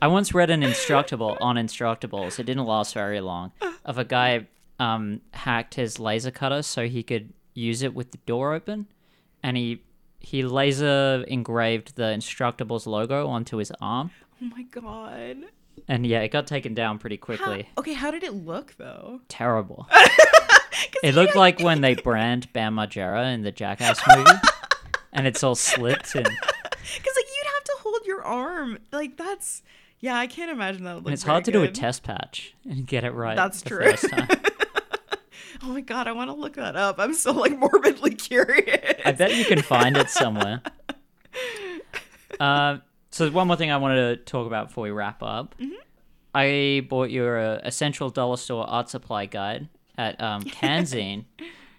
I 0.00 0.08
once 0.08 0.34
read 0.34 0.50
an 0.50 0.60
Instructable 0.62 1.36
on 1.40 1.56
Instructables. 1.56 2.38
It 2.38 2.44
didn't 2.44 2.66
last 2.66 2.94
very 2.94 3.20
long. 3.20 3.52
Of 3.84 3.98
a 3.98 4.04
guy 4.04 4.46
um, 4.78 5.20
hacked 5.32 5.74
his 5.74 5.98
laser 5.98 6.30
cutter 6.30 6.62
so 6.62 6.86
he 6.86 7.02
could 7.02 7.32
use 7.54 7.82
it 7.82 7.94
with 7.94 8.10
the 8.12 8.18
door 8.26 8.52
open, 8.54 8.86
and 9.42 9.56
he 9.56 9.82
he 10.20 10.42
laser 10.42 11.24
engraved 11.28 11.96
the 11.96 12.04
Instructables 12.04 12.86
logo 12.86 13.26
onto 13.28 13.56
his 13.58 13.72
arm. 13.80 14.10
Oh 14.42 14.46
my 14.46 14.62
god! 14.64 15.44
And 15.88 16.06
yeah, 16.06 16.20
it 16.20 16.28
got 16.30 16.46
taken 16.46 16.74
down 16.74 16.98
pretty 16.98 17.16
How- 17.16 17.24
quickly. 17.24 17.68
okay, 17.78 17.92
how 17.94 18.10
did 18.10 18.22
it 18.22 18.32
look 18.34 18.74
though? 18.78 19.20
Terrible. 19.28 19.88
It 21.02 21.14
looked 21.14 21.36
like 21.36 21.60
when 21.60 21.80
they 21.80 21.94
brand 22.08 22.52
Bam 22.52 22.76
Margera 22.76 23.32
in 23.32 23.42
the 23.42 23.52
Jackass 23.52 24.00
movie, 24.14 24.30
and 25.12 25.26
it's 25.26 25.42
all 25.42 25.54
slipped 25.54 26.14
and, 26.14 26.24
Because 26.64 27.16
like 27.16 27.26
you'd 27.26 27.46
have 27.54 27.64
to 27.64 27.72
hold 27.80 28.00
your 28.06 28.22
arm, 28.22 28.78
like 28.92 29.16
that's 29.16 29.62
yeah, 30.00 30.16
I 30.16 30.26
can't 30.26 30.50
imagine 30.50 30.84
that. 30.84 30.94
Would 30.94 31.04
look 31.04 31.06
and 31.06 31.14
it's 31.14 31.22
hard 31.22 31.44
to 31.46 31.52
do 31.52 31.62
a 31.62 31.68
test 31.68 32.02
patch 32.02 32.54
and 32.68 32.86
get 32.86 33.04
it 33.04 33.12
right. 33.12 33.36
That's 33.36 33.62
the 33.62 33.68
true. 33.70 33.84
first 33.84 34.10
time. 34.10 34.28
Oh 35.62 35.68
my 35.68 35.80
god, 35.80 36.06
I 36.06 36.12
want 36.12 36.28
to 36.28 36.34
look 36.34 36.56
that 36.56 36.76
up. 36.76 36.96
I'm 36.98 37.14
so 37.14 37.32
like 37.32 37.56
morbidly 37.58 38.14
curious. 38.18 39.00
I 39.04 39.12
bet 39.12 39.34
you 39.34 39.44
can 39.44 39.62
find 39.62 39.96
it 39.96 40.10
somewhere. 40.10 40.62
Uh, 42.38 42.78
so 43.10 43.30
one 43.30 43.46
more 43.46 43.56
thing 43.56 43.70
I 43.70 43.78
wanted 43.78 44.18
to 44.18 44.24
talk 44.30 44.46
about 44.46 44.68
before 44.68 44.84
we 44.84 44.90
wrap 44.90 45.22
up. 45.22 45.54
Mm-hmm. 45.58 45.72
I 46.34 46.86
bought 46.86 47.10
your 47.10 47.38
uh, 47.38 47.60
Essential 47.64 48.10
Dollar 48.10 48.36
Store 48.36 48.68
Art 48.68 48.90
Supply 48.90 49.24
Guide 49.24 49.68
at 49.96 50.20
um, 50.20 50.42
Canzine. 50.42 51.24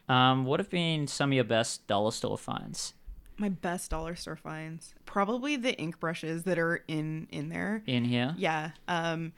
um, 0.09 0.45
what 0.45 0.59
have 0.59 0.71
been 0.71 1.05
some 1.05 1.29
of 1.29 1.35
your 1.35 1.43
best 1.43 1.85
dollar 1.85 2.09
store 2.09 2.39
finds 2.39 2.93
My 3.39 3.49
best 3.49 3.91
dollar 3.91 4.15
store 4.15 4.35
finds 4.35 4.95
probably 5.05 5.55
the 5.57 5.73
ink 5.77 5.99
brushes 5.99 6.43
that 6.43 6.57
are 6.57 6.83
in 6.87 7.27
in 7.31 7.49
there. 7.49 7.83
in 7.85 8.03
here? 8.05 8.33
Yeah. 8.37 8.71
Um 8.87 9.33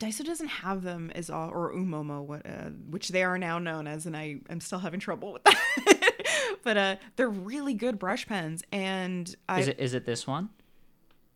Daiso 0.00 0.24
doesn't 0.24 0.48
have 0.48 0.82
them 0.82 1.12
as 1.14 1.30
all 1.30 1.48
or 1.50 1.72
Oomomo 1.72 2.24
what 2.24 2.44
uh, 2.44 2.70
which 2.90 3.10
they 3.10 3.22
are 3.22 3.38
now 3.38 3.58
known 3.58 3.86
as 3.86 4.04
and 4.06 4.16
I 4.16 4.40
I'm 4.50 4.60
still 4.60 4.80
having 4.80 5.00
trouble 5.00 5.32
with 5.32 5.44
that. 5.44 6.12
but 6.64 6.76
uh 6.76 6.96
they're 7.16 7.28
really 7.30 7.74
good 7.74 7.98
brush 7.98 8.26
pens 8.26 8.62
and 8.72 9.34
I 9.48 9.60
Is 9.60 9.68
it 9.68 9.80
is 9.80 9.94
it 9.94 10.04
this 10.04 10.26
one? 10.26 10.50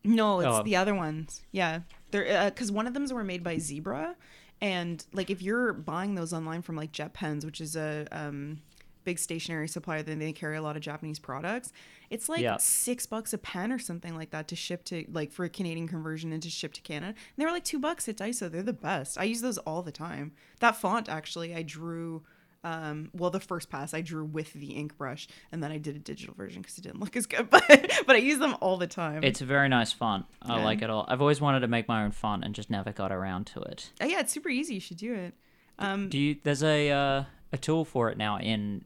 no, 0.03 0.39
it's 0.39 0.47
Oh. 0.59 0.63
the 0.63 0.75
other 0.75 0.93
ones. 0.95 1.41
Yeah. 1.51 1.81
They're 2.11 2.49
because 2.49 2.71
one 2.71 2.87
of 2.87 2.93
them's 2.93 3.11
were 3.11 3.23
made 3.25 3.43
by 3.43 3.57
Zebra, 3.57 4.15
and 4.61 5.03
like 5.11 5.29
if 5.29 5.41
you're 5.41 5.73
buying 5.73 6.15
those 6.15 6.31
online 6.31 6.61
from 6.61 6.77
like 6.77 6.93
Jet 6.93 7.13
Pens, 7.13 7.45
which 7.45 7.59
is 7.59 7.75
a 7.75 8.07
um, 8.13 8.61
big 9.07 9.17
stationery 9.19 9.67
supplier. 9.67 10.03
Then 10.03 10.19
they 10.19 10.33
carry 10.33 10.57
a 10.57 10.61
lot 10.61 10.75
of 10.75 10.81
Japanese 10.83 11.17
products. 11.19 11.71
It's 12.09 12.27
like 12.29 12.41
Yeah. 12.41 12.57
six 12.57 13.05
bucks 13.05 13.31
a 13.33 13.37
pen 13.37 13.71
or 13.71 13.79
something 13.79 14.15
like 14.15 14.31
that 14.31 14.47
to 14.49 14.55
ship 14.55 14.83
to 14.85 15.05
like 15.11 15.31
for 15.31 15.45
a 15.45 15.49
Canadian 15.49 15.87
conversion 15.87 16.33
and 16.33 16.43
to 16.43 16.49
ship 16.49 16.73
to 16.73 16.81
Canada. 16.81 17.07
And 17.15 17.37
they 17.37 17.45
were 17.45 17.51
like 17.51 17.63
two 17.63 17.79
bucks 17.79 18.07
at 18.09 18.17
Daiso. 18.17 18.51
They're 18.51 18.63
the 18.63 18.73
best. 18.73 19.17
I 19.17 19.23
use 19.23 19.41
those 19.41 19.57
all 19.59 19.81
the 19.81 19.91
time. 19.93 20.33
That 20.59 20.75
font 20.75 21.07
actually, 21.09 21.55
I 21.55 21.63
drew. 21.63 22.23
Um, 22.63 23.11
well, 23.13 23.29
the 23.29 23.39
first 23.39 23.69
pass 23.69 23.93
I 23.93 24.01
drew 24.01 24.25
with 24.25 24.51
the 24.51 24.71
ink 24.71 24.97
brush, 24.97 25.27
and 25.53 25.63
then 25.63 25.71
I 25.71 25.77
did 25.77 25.95
a 25.95 25.99
digital 25.99 26.33
version 26.35 26.61
because 26.61 26.77
it 26.77 26.81
didn't 26.81 26.99
look 26.99 27.15
as 27.15 27.25
good. 27.25 27.49
But 27.55 27.63
but 28.05 28.15
I 28.15 28.19
use 28.19 28.39
them 28.39 28.57
all 28.59 28.75
the 28.77 28.87
time. 28.87 29.23
It's 29.23 29.39
a 29.41 29.45
very 29.45 29.69
nice 29.69 29.93
font. 29.93 30.25
I 30.41 30.57
Yeah. 30.57 30.65
like 30.65 30.81
it 30.81 30.89
all. 30.89 31.05
I've 31.07 31.21
always 31.21 31.39
wanted 31.39 31.61
to 31.61 31.67
make 31.69 31.87
my 31.87 32.03
own 32.03 32.11
font 32.11 32.43
and 32.43 32.53
just 32.53 32.69
never 32.69 32.91
got 32.91 33.11
around 33.13 33.45
to 33.53 33.61
it. 33.61 33.91
Uh, 34.01 34.05
yeah, 34.07 34.19
it's 34.19 34.33
super 34.33 34.49
easy. 34.49 34.73
You 34.73 34.79
should 34.81 34.97
do 34.97 35.13
it. 35.13 35.33
Um, 35.79 36.09
Do 36.09 36.17
you? 36.17 36.35
There's 36.43 36.63
a 36.63 36.89
uh, 36.89 37.23
a 37.53 37.57
tool 37.57 37.85
for 37.85 38.09
it 38.09 38.17
now 38.17 38.37
in 38.39 38.83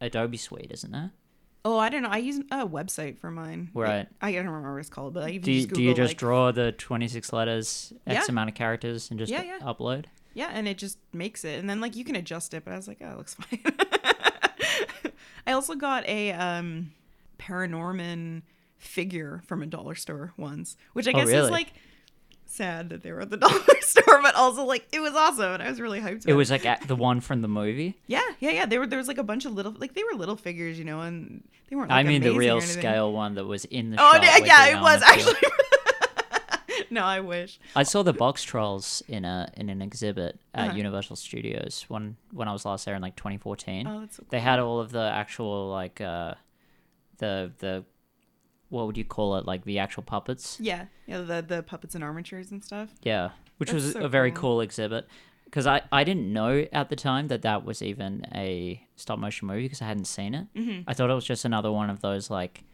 Adobe 0.00 0.36
Suite, 0.36 0.70
isn't 0.72 0.90
there? 0.92 1.12
Oh, 1.64 1.76
I 1.78 1.88
don't 1.88 2.02
know. 2.02 2.08
I 2.08 2.18
use 2.18 2.38
a 2.50 2.66
website 2.66 3.18
for 3.18 3.30
mine. 3.30 3.70
Right. 3.74 4.06
I, 4.22 4.28
I 4.28 4.32
don't 4.32 4.46
remember 4.46 4.72
what 4.74 4.78
it's 4.80 4.88
called, 4.88 5.12
but 5.14 5.24
I 5.24 5.30
even 5.30 5.42
Do 5.42 5.52
you, 5.52 5.60
just 5.62 5.74
do 5.74 5.82
you 5.82 5.90
Google, 5.90 6.04
just 6.04 6.10
like- 6.12 6.18
draw 6.18 6.52
the 6.52 6.72
26 6.72 7.32
letters, 7.32 7.92
X 8.06 8.14
Yeah. 8.26 8.32
amount 8.32 8.48
of 8.50 8.54
characters, 8.54 9.10
and 9.10 9.18
just 9.18 9.30
Yeah, 9.32 9.42
yeah. 9.42 9.58
upload? 9.60 10.06
Yeah, 10.34 10.50
and 10.52 10.68
it 10.68 10.78
just 10.78 10.98
makes 11.12 11.44
it, 11.44 11.58
and 11.58 11.68
then 11.68 11.80
like 11.80 11.96
you 11.96 12.04
can 12.04 12.14
adjust 12.16 12.54
it. 12.54 12.64
But 12.64 12.72
I 12.72 12.76
was 12.76 12.86
like, 12.88 12.98
oh, 13.02 13.10
it 13.10 13.16
looks 13.16 13.34
fine. 13.34 13.60
I 15.46 15.52
also 15.52 15.74
got 15.74 16.06
a 16.06 16.32
um, 16.32 16.92
Paranorman 17.38 18.42
figure 18.76 19.42
from 19.46 19.62
a 19.62 19.66
dollar 19.66 19.94
store 19.94 20.32
once, 20.36 20.76
which 20.92 21.08
I 21.08 21.10
Oh, 21.10 21.14
guess 21.14 21.28
is 21.28 21.32
really? 21.34 21.50
like 21.50 21.72
sad 22.50 22.88
that 22.90 23.02
they 23.02 23.12
were 23.12 23.20
at 23.20 23.30
the 23.30 23.36
dollar 23.46 23.60
store, 23.80 24.20
but 24.22 24.34
also 24.34 24.64
like 24.64 24.86
it 24.92 25.00
was 25.00 25.14
awesome, 25.14 25.52
and 25.54 25.62
I 25.62 25.68
was 25.70 25.80
really 25.80 26.00
hyped. 26.00 26.26
It 26.26 26.34
was 26.34 26.50
like 26.50 26.64
a- 26.64 26.78
the 26.86 26.96
one 26.96 27.20
from 27.20 27.42
the 27.42 27.48
movie. 27.48 27.96
yeah, 28.06 28.22
yeah, 28.40 28.50
yeah. 28.50 28.66
They 28.66 28.78
were 28.78 28.86
there 28.86 28.98
was 28.98 29.08
like 29.08 29.18
a 29.18 29.22
bunch 29.22 29.44
of 29.44 29.52
little 29.52 29.72
like 29.78 29.94
they 29.94 30.02
were 30.04 30.18
little 30.18 30.36
figures, 30.36 30.78
you 30.78 30.84
know, 30.84 31.00
and 31.00 31.42
they 31.70 31.76
weren't. 31.76 31.92
I 31.92 32.02
mean 32.02 32.22
the 32.22 32.34
real 32.34 32.60
scale 32.60 33.12
one 33.12 33.34
that 33.34 33.44
was 33.46 33.64
in 33.66 33.90
the 33.90 33.96
Oh 34.00 34.18
yeah, 34.22 34.38
yeah, 34.38 34.78
it 34.78 34.80
was 34.82 35.02
actually. 35.02 35.34
no, 36.90 37.02
I 37.04 37.20
wish. 37.20 37.58
I 37.76 37.82
saw 37.82 38.02
the 38.02 38.14
Boxtrolls 38.14 39.02
in 39.08 39.24
a 39.24 39.50
in 39.56 39.68
an 39.68 39.82
exhibit 39.82 40.38
at 40.54 40.68
Uh-huh. 40.68 40.76
Universal 40.76 41.16
Studios 41.16 41.84
when 41.88 42.16
when 42.32 42.48
I 42.48 42.52
was 42.52 42.64
last 42.64 42.84
there 42.86 42.94
in 42.94 43.02
like 43.02 43.16
2014. 43.16 43.86
Oh, 43.86 44.00
that's 44.00 44.16
so 44.16 44.24
They 44.30 44.40
had 44.40 44.58
all 44.58 44.80
of 44.80 44.90
the 44.92 45.02
actual 45.12 45.68
like 45.70 46.00
uh 46.00 46.34
the 47.18 47.52
the 47.58 47.84
what 48.68 48.86
would 48.86 48.96
you 48.96 49.04
call 49.04 49.36
it 49.36 49.46
like 49.46 49.64
the 49.64 49.78
actual 49.78 50.02
puppets. 50.02 50.58
Yeah, 50.60 50.86
yeah, 51.06 51.20
the 51.20 51.42
the 51.46 51.62
puppets 51.62 51.94
and 51.94 52.04
armatures 52.04 52.50
and 52.50 52.62
stuff. 52.62 52.90
Yeah, 53.02 53.30
which 53.58 53.70
That's 53.70 53.84
was 53.84 53.92
so 53.94 54.00
a 54.00 54.08
very 54.08 54.30
cool. 54.30 54.40
cool 54.40 54.60
exhibit 54.60 55.06
because 55.44 55.66
I 55.66 55.82
I 55.90 56.04
didn't 56.04 56.32
know 56.32 56.66
at 56.72 56.88
the 56.90 56.96
time 56.96 57.28
that 57.28 57.42
that 57.42 57.64
was 57.64 57.82
even 57.82 58.26
a 58.34 58.82
stop 58.96 59.18
motion 59.18 59.48
movie 59.48 59.62
because 59.62 59.82
I 59.82 59.86
hadn't 59.86 60.06
seen 60.06 60.34
it. 60.34 60.46
Mm-hmm. 60.54 60.82
I 60.86 60.94
thought 60.94 61.10
it 61.10 61.14
was 61.14 61.24
just 61.24 61.44
another 61.44 61.72
one 61.72 61.90
of 61.90 62.00
those 62.00 62.30
like. 62.30 62.64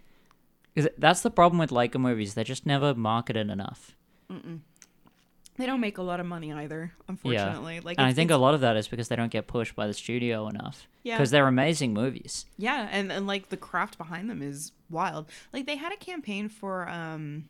Cause 0.76 0.88
that's 0.98 1.20
the 1.20 1.30
problem 1.30 1.60
with 1.60 1.70
Laika 1.70 2.00
movies; 2.00 2.34
they're 2.34 2.42
just 2.42 2.66
never 2.66 2.96
marketed 2.96 3.48
enough. 3.48 3.94
They 5.56 5.66
don't 5.66 5.80
make 5.80 5.98
a 5.98 6.02
lot 6.02 6.18
of 6.18 6.26
money 6.26 6.52
either, 6.52 6.92
unfortunately. 7.06 7.78
Like, 7.80 7.98
and 7.98 8.06
I 8.06 8.12
think 8.12 8.32
a 8.32 8.36
lot 8.36 8.54
of 8.54 8.60
that 8.62 8.76
is 8.76 8.88
because 8.88 9.06
they 9.08 9.14
don't 9.16 9.30
get 9.30 9.46
pushed 9.46 9.76
by 9.76 9.86
the 9.86 9.94
studio 9.94 10.48
enough. 10.48 10.88
Yeah. 11.04 11.16
Because 11.16 11.30
they're 11.30 11.46
amazing 11.46 11.94
movies. 11.94 12.46
yeah, 12.58 12.88
and 12.90 13.12
and 13.12 13.26
like 13.26 13.50
the 13.50 13.56
craft 13.56 13.96
behind 13.98 14.28
them 14.28 14.42
is 14.42 14.72
wild. 14.90 15.28
Like 15.52 15.66
they 15.66 15.76
had 15.76 15.92
a 15.92 15.96
campaign 15.96 16.48
for 16.48 16.88
um, 16.88 17.48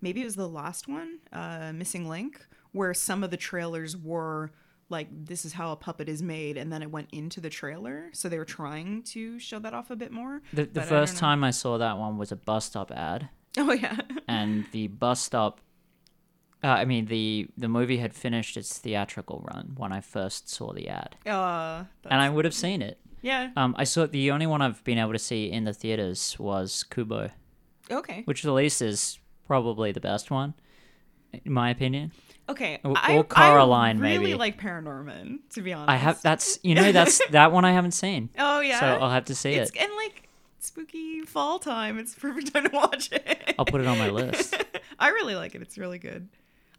maybe 0.00 0.22
it 0.22 0.24
was 0.24 0.36
the 0.36 0.48
last 0.48 0.88
one, 0.88 1.18
uh, 1.32 1.72
Missing 1.72 2.08
Link, 2.08 2.44
where 2.72 2.92
some 2.94 3.22
of 3.22 3.30
the 3.30 3.36
trailers 3.36 3.96
were 3.96 4.50
like 4.90 5.08
this 5.12 5.44
is 5.44 5.52
how 5.52 5.70
a 5.72 5.76
puppet 5.76 6.08
is 6.08 6.22
made, 6.22 6.56
and 6.56 6.72
then 6.72 6.82
it 6.82 6.90
went 6.90 7.10
into 7.12 7.40
the 7.40 7.50
trailer. 7.50 8.08
So 8.12 8.28
they 8.28 8.38
were 8.38 8.44
trying 8.44 9.02
to 9.04 9.38
show 9.38 9.58
that 9.60 9.74
off 9.74 9.90
a 9.90 9.96
bit 9.96 10.10
more. 10.10 10.42
The, 10.52 10.64
the 10.64 10.82
first 10.82 11.14
know. 11.14 11.20
time 11.20 11.44
I 11.44 11.50
saw 11.50 11.78
that 11.78 11.96
one 11.98 12.18
was 12.18 12.32
a 12.32 12.36
bus 12.36 12.64
stop 12.64 12.90
ad, 12.90 13.28
Oh 13.56 13.72
yeah. 13.72 13.98
and 14.26 14.64
the 14.72 14.88
bus 14.88 15.20
stop. 15.20 15.60
Uh, 16.62 16.68
I 16.68 16.84
mean, 16.84 17.06
the 17.06 17.48
the 17.56 17.68
movie 17.68 17.98
had 17.98 18.14
finished 18.14 18.56
its 18.56 18.76
theatrical 18.78 19.44
run 19.52 19.74
when 19.76 19.92
I 19.92 20.00
first 20.00 20.48
saw 20.48 20.72
the 20.72 20.88
ad, 20.88 21.14
uh, 21.26 21.84
and 22.10 22.20
I 22.20 22.28
would 22.28 22.44
have 22.44 22.54
seen 22.54 22.82
it. 22.82 22.98
yeah. 23.22 23.50
Um, 23.56 23.74
I 23.78 23.84
saw 23.84 24.06
the 24.06 24.30
only 24.32 24.46
one 24.46 24.60
I've 24.60 24.82
been 24.84 24.98
able 24.98 25.12
to 25.12 25.18
see 25.20 25.50
in 25.50 25.64
the 25.64 25.72
theaters 25.72 26.36
was 26.38 26.84
Kubo, 26.90 27.30
Okay. 27.90 28.22
which 28.24 28.44
at 28.44 28.50
least 28.52 28.82
is 28.82 29.18
probably 29.46 29.92
the 29.92 30.00
best 30.00 30.30
one, 30.32 30.54
in 31.44 31.52
my 31.52 31.70
opinion. 31.70 32.10
Okay. 32.48 32.80
Or- 32.82 32.94
I, 32.96 33.16
or 33.18 33.24
Coraline, 33.24 33.98
I 33.98 34.00
really 34.00 34.18
maybe. 34.18 34.34
like 34.34 34.60
Paranorman, 34.60 35.38
to 35.54 35.62
be 35.62 35.72
honest. 35.72 35.90
I 35.90 35.96
have 35.96 36.20
that's 36.22 36.58
you 36.64 36.74
know 36.74 36.90
that's 36.90 37.20
that 37.30 37.52
one 37.52 37.64
I 37.64 37.72
haven't 37.72 37.92
seen, 37.92 38.30
Oh 38.36 38.58
yeah. 38.60 38.80
so 38.80 38.86
I'll 38.86 39.10
have 39.10 39.26
to 39.26 39.34
see 39.36 39.52
it's 39.52 39.70
it. 39.70 39.76
and 39.80 39.92
like 39.94 40.28
spooky 40.58 41.20
fall 41.22 41.60
time. 41.60 41.98
It's 42.00 42.14
perfect 42.18 42.52
time 42.52 42.64
to 42.68 42.70
watch 42.74 43.12
it. 43.12 43.54
I'll 43.60 43.64
put 43.64 43.80
it 43.80 43.86
on 43.86 43.96
my 43.98 44.10
list. 44.10 44.56
I 44.98 45.10
really 45.10 45.36
like 45.36 45.54
it. 45.54 45.62
It's 45.62 45.78
really 45.78 45.98
good. 46.00 46.28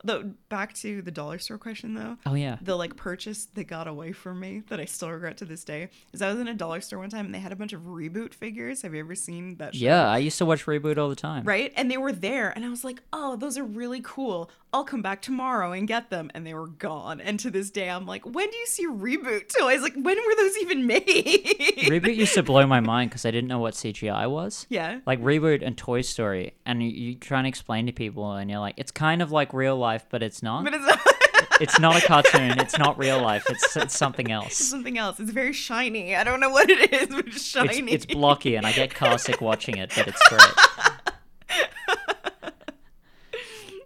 Though 0.03 0.31
back 0.47 0.73
to 0.75 1.01
the 1.01 1.11
dollar 1.11 1.39
store 1.39 1.57
question 1.57 1.93
though. 1.93 2.17
Oh 2.25 2.33
yeah, 2.33 2.57
The 2.61 2.75
like 2.75 2.95
purchase 2.95 3.45
that 3.53 3.65
got 3.65 3.87
away 3.87 4.11
from 4.13 4.39
me 4.39 4.63
that 4.69 4.79
I 4.79 4.85
still 4.85 5.11
regret 5.11 5.37
to 5.37 5.45
this 5.45 5.63
day 5.63 5.89
is 6.13 6.21
I 6.21 6.31
was 6.31 6.39
in 6.39 6.47
a 6.47 6.53
dollar 6.53 6.79
store 6.81 6.99
one 6.99 7.09
time 7.09 7.25
and 7.25 7.35
they 7.35 7.39
had 7.39 7.51
a 7.51 7.55
bunch 7.55 7.73
of 7.73 7.81
reboot 7.81 8.33
figures. 8.33 8.81
Have 8.83 8.93
you 8.93 9.01
ever 9.01 9.15
seen 9.15 9.57
that? 9.57 9.75
show? 9.75 9.85
yeah. 9.85 10.07
I 10.07 10.19
used 10.19 10.37
to 10.37 10.45
watch 10.45 10.65
Reboot 10.65 10.97
all 10.97 11.09
the 11.09 11.15
time. 11.15 11.43
Right? 11.43 11.73
And 11.75 11.91
they 11.91 11.97
were 11.97 12.13
there 12.13 12.49
and 12.49 12.63
I 12.63 12.69
was 12.69 12.83
like, 12.83 13.01
"Oh, 13.11 13.35
those 13.35 13.57
are 13.57 13.63
really 13.63 14.01
cool. 14.01 14.49
I'll 14.71 14.83
come 14.83 15.01
back 15.01 15.21
tomorrow 15.21 15.71
and 15.71 15.87
get 15.87 16.09
them." 16.09 16.29
And 16.33 16.45
they 16.45 16.53
were 16.53 16.67
gone. 16.67 17.19
And 17.21 17.39
to 17.41 17.49
this 17.51 17.69
day 17.69 17.89
I'm 17.89 18.05
like, 18.05 18.25
"When 18.25 18.49
do 18.49 18.55
you 18.57 18.65
see 18.67 18.87
reboot 18.87 19.49
toys? 19.57 19.81
Like 19.81 19.93
when 19.95 20.17
were 20.17 20.35
those 20.37 20.57
even 20.59 20.85
made?" 20.87 21.03
Reboot 21.05 22.15
used 22.15 22.33
to 22.35 22.43
blow 22.43 22.65
my 22.67 22.79
mind 22.93 23.09
because 23.09 23.25
I 23.25 23.31
didn't 23.31 23.47
know 23.47 23.59
what 23.59 23.73
CGI 23.73 24.29
was. 24.29 24.65
yeah. 24.69 24.99
Like 25.05 25.21
Reboot 25.21 25.65
and 25.65 25.77
Toy 25.77 26.01
Story, 26.01 26.53
and 26.65 26.83
you, 26.83 26.89
you 26.89 27.15
try 27.15 27.39
and 27.39 27.47
explain 27.47 27.85
to 27.87 27.91
people, 27.91 28.31
and 28.33 28.49
you're 28.49 28.59
like, 28.59 28.75
it's 28.77 28.91
kind 28.91 29.21
of 29.21 29.31
like 29.31 29.53
real 29.53 29.77
life, 29.77 30.05
but 30.09 30.21
it's 30.23 30.43
not. 30.43 30.63
But 30.65 30.73
it's 30.75 31.59
it's 31.61 31.79
not 31.79 32.01
a 32.01 32.05
cartoon. 32.05 32.59
It's 32.59 32.77
not 32.77 32.97
real 32.97 33.21
life. 33.21 33.45
It's, 33.49 33.75
it's 33.75 33.97
something 33.97 34.31
else. 34.31 34.55
something 34.55 34.97
else. 34.97 35.19
It's 35.19 35.31
very 35.31 35.53
shiny. 35.53 36.15
I 36.15 36.23
don't 36.23 36.39
know 36.39 36.49
what 36.49 36.69
it 36.69 36.93
is, 36.93 37.07
but 37.07 37.27
it's 37.27 37.35
It's, 37.37 37.45
shiny. 37.45 37.91
it's 37.91 38.05
blocky, 38.05 38.55
and 38.55 38.65
I 38.65 38.71
get 38.71 38.93
car 38.93 39.17
sick 39.17 39.41
watching 39.41 39.77
it, 39.77 39.91
but 39.95 40.07
it's 40.07 40.21
great. 40.29 40.41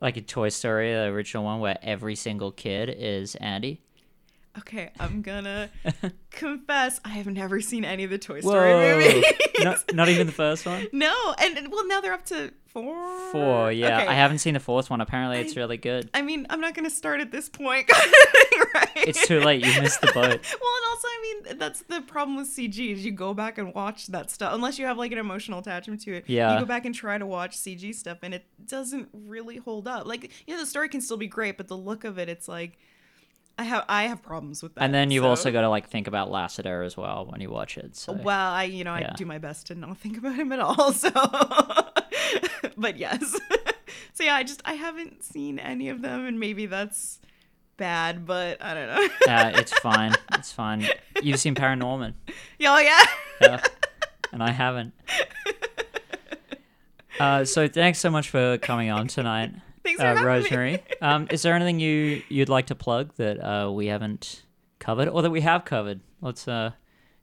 Like 0.04 0.18
in 0.18 0.26
Toy 0.26 0.50
Story, 0.50 0.92
the 0.92 1.06
original 1.06 1.46
one, 1.46 1.62
where 1.62 1.80
every 1.82 2.13
single 2.16 2.52
kid 2.52 2.94
is 2.96 3.36
Andy. 3.36 3.82
Okay, 4.60 4.92
I'm 5.00 5.22
gonna 5.22 5.70
confess 6.32 7.00
I 7.04 7.10
have 7.10 7.28
never 7.28 7.62
seen 7.62 7.86
any 7.86 8.04
of 8.04 8.10
the 8.10 8.18
Toy 8.18 8.42
Story 8.42 8.72
Whoa! 8.72 9.00
movies. 9.00 9.26
not, 9.60 9.94
not 9.94 10.10
even 10.10 10.28
the 10.28 10.34
first 10.34 10.66
one. 10.66 10.88
no, 10.94 11.13
and 11.39 11.58
and- 11.58 11.72
well 11.72 11.88
now 11.88 12.02
they're 12.02 12.13
up 12.13 12.26
to 12.28 12.52
four. 12.68 13.32
Four, 13.32 13.72
yeah. 13.72 14.02
Okay. 14.02 14.08
I 14.08 14.13
haven't 14.13 14.39
seen 14.39 14.56
the 14.56 14.60
fourth 14.60 14.89
one. 14.89 15.00
Apparently, 15.00 15.39
it's 15.39 15.56
really 15.56 15.78
good. 15.78 16.10
I 16.13 16.22
mean, 16.22 16.48
I'm 16.50 16.60
not 16.60 16.74
gonna 16.74 16.89
start 16.89 17.22
at 17.22 17.32
this 17.32 17.50
point, 17.50 17.88
kind 17.88 18.04
of 18.04 18.32
thing, 18.32 18.60
right? 18.74 19.08
It's 19.08 19.28
too 19.28 19.39
late. 19.39 19.66
You 19.66 19.82
missed 19.82 20.02
the 20.02 20.08
boat. 20.08 20.16
well, 20.16 20.32
and 20.32 20.86
also, 20.89 21.08
I 21.08 21.22
mean, 21.22 21.58
that's 21.60 21.82
the 21.84 22.02
problem 22.02 22.38
with 22.38 22.48
CG 22.48 22.94
is 22.94 23.06
you 23.06 23.12
go 23.12 23.34
back 23.34 23.58
and 23.58 23.74
watch 23.74 24.08
that 24.08 24.32
stuff 24.32 24.54
unless 24.54 24.80
you 24.80 24.86
have 24.86 24.98
like 24.98 25.12
an 25.12 25.18
emotional 25.18 25.60
attachment 25.60 26.02
to 26.02 26.16
it. 26.16 26.26
Yeah. 26.28 26.54
You 26.54 26.60
go 26.62 26.66
back 26.66 26.86
and 26.86 26.96
try 26.96 27.18
to 27.18 27.26
watch 27.26 27.58
CG 27.58 27.94
stuff, 27.94 28.20
and 28.24 28.34
it 28.34 28.46
doesn't 28.66 29.10
really 29.13 29.58
hold 29.58 29.88
up. 29.88 30.06
Like, 30.08 30.32
you 30.48 30.54
know, 30.56 30.60
the 30.60 30.66
story 30.66 30.89
can 30.89 31.02
still 31.02 31.18
be 31.18 31.28
great, 31.28 31.58
but 31.58 31.68
the 31.68 31.78
look 31.78 32.04
of 32.04 32.18
it, 32.18 32.28
it's 32.30 32.48
like, 32.48 32.78
I 33.58 33.63
have 33.63 33.86
I 33.88 34.04
have 34.04 34.22
problems 34.24 34.63
with 34.63 34.74
that. 34.76 34.84
And 34.84 34.94
then 34.94 35.12
you've 35.12 35.24
so- 35.24 35.30
also 35.30 35.52
got 35.52 35.62
to 35.62 35.70
like 35.70 35.89
think 35.89 36.08
about 36.08 36.30
Lasseter 36.30 36.86
as 36.86 36.98
well 36.98 37.28
when 37.30 37.39
you 37.39 37.50
watch 37.52 37.78
it. 37.78 37.96
So 37.96 38.13
Well, 38.13 38.52
I 38.52 38.63
you 38.63 38.84
know 38.84 38.92
I 38.94 39.12
do 39.16 39.26
my 39.26 39.38
best 39.38 39.68
to 39.68 39.76
not 39.76 39.98
think 39.98 40.18
about 40.18 40.36
him 40.36 40.52
at 40.52 40.60
all. 40.60 40.92
So, 41.04 41.12
but 42.78 42.98
yes. 42.98 43.38
so 44.13 44.24
yeah, 44.24 44.36
I 44.36 44.44
just 44.44 44.62
I 44.66 44.74
haven't 44.74 45.24
seen 45.24 45.60
any 45.60 45.89
of 45.89 46.02
them, 46.02 46.26
and 46.26 46.39
maybe 46.39 46.66
that's 46.66 47.20
bad, 47.78 48.26
but 48.26 48.62
I 48.63 48.74
don't 48.74 48.88
know. 48.88 49.34
uh, 49.34 49.52
it's 49.56 49.74
fine. 49.80 50.13
It's 50.34 50.52
fine. 50.52 50.88
You've 51.21 51.40
seen 51.40 51.56
Paranorman, 51.56 52.13
yeah, 52.60 52.73
oh, 52.75 52.80
yeah. 52.80 53.00
yeah, 53.42 53.63
and 54.34 54.42
I 54.44 54.52
haven't. 54.52 54.94
Uh, 57.19 57.46
so 57.46 57.67
thanks 57.67 58.00
so 58.00 58.10
much 58.10 58.30
for 58.30 58.58
coming 58.58 58.90
on 58.90 59.08
tonight, 59.08 59.52
Thanks 59.84 60.00
for 60.00 60.08
uh, 60.08 60.10
having 60.10 60.23
me. 60.23 60.27
Rosemary. 60.29 60.84
Um, 61.02 61.27
is 61.29 61.42
there 61.42 61.54
anything 61.54 61.79
you 61.79 62.21
you'd 62.29 62.50
like 62.50 62.67
to 62.67 62.75
plug 62.75 63.13
that 63.15 63.40
uh, 63.40 63.71
we 63.71 63.88
haven't 63.88 64.44
covered, 64.79 65.10
or 65.10 65.21
that 65.21 65.29
we 65.29 65.42
have 65.42 65.65
covered? 65.65 66.00
Let's 66.21 66.48
uh, 66.48 66.71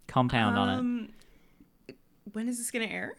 compound 0.07 0.59
on 0.59 0.69
it. 0.69 0.79
Um, 0.79 1.09
when 2.33 2.49
is 2.49 2.59
this 2.59 2.71
gonna 2.71 2.85
air? 2.87 3.17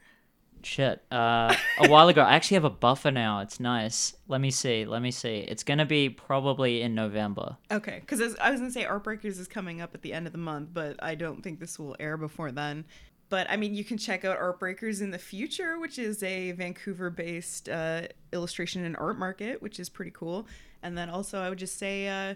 Shit. 0.64 1.04
Uh, 1.12 1.56
a 1.80 1.90
while 1.90 2.08
ago, 2.08 2.22
I 2.22 2.36
actually 2.36 2.56
have 2.56 2.66
a 2.66 2.70
buffer 2.70 3.10
now. 3.10 3.40
It's 3.40 3.60
nice. 3.60 4.16
Let 4.28 4.42
me 4.42 4.52
see. 4.52 4.86
Let 4.86 5.02
me 5.02 5.10
see. 5.10 5.40
It's 5.40 5.64
gonna 5.64 5.88
be 5.88 6.10
probably 6.10 6.84
in 6.84 6.94
November. 6.94 7.58
Okay, 7.72 7.98
because 8.02 8.22
I 8.40 8.52
was 8.52 8.60
gonna 8.60 8.72
say 8.72 8.86
Art 8.86 9.04
Breakers 9.04 9.40
is 9.40 9.48
coming 9.48 9.82
up 9.82 9.96
at 9.96 10.04
the 10.04 10.14
end 10.14 10.28
of 10.28 10.34
the 10.34 10.38
month, 10.38 10.70
but 10.72 11.04
I 11.04 11.16
don't 11.16 11.42
think 11.42 11.60
this 11.60 11.80
will 11.80 11.96
air 12.00 12.16
before 12.16 12.52
then. 12.52 12.86
But 13.32 13.50
I 13.50 13.56
mean, 13.56 13.74
you 13.74 13.86
can 13.86 13.98
check 13.98 14.26
out 14.26 14.38
Art 14.38 14.60
Breakers 14.60 15.00
in 15.00 15.10
the 15.10 15.18
future, 15.18 15.80
which 15.80 15.98
is 15.98 16.22
a 16.22 16.52
Vancouver-based 16.52 17.70
uh, 17.70 18.02
illustration 18.34 18.84
and 18.84 18.98
art 18.98 19.18
market, 19.18 19.62
which 19.62 19.80
is 19.80 19.88
pretty 19.88 20.12
cool. 20.12 20.46
And 20.84 20.98
then 20.98 21.10
also, 21.10 21.40
I 21.40 21.48
would 21.48 21.58
just 21.58 21.80
say, 21.80 22.10
uh, 22.10 22.36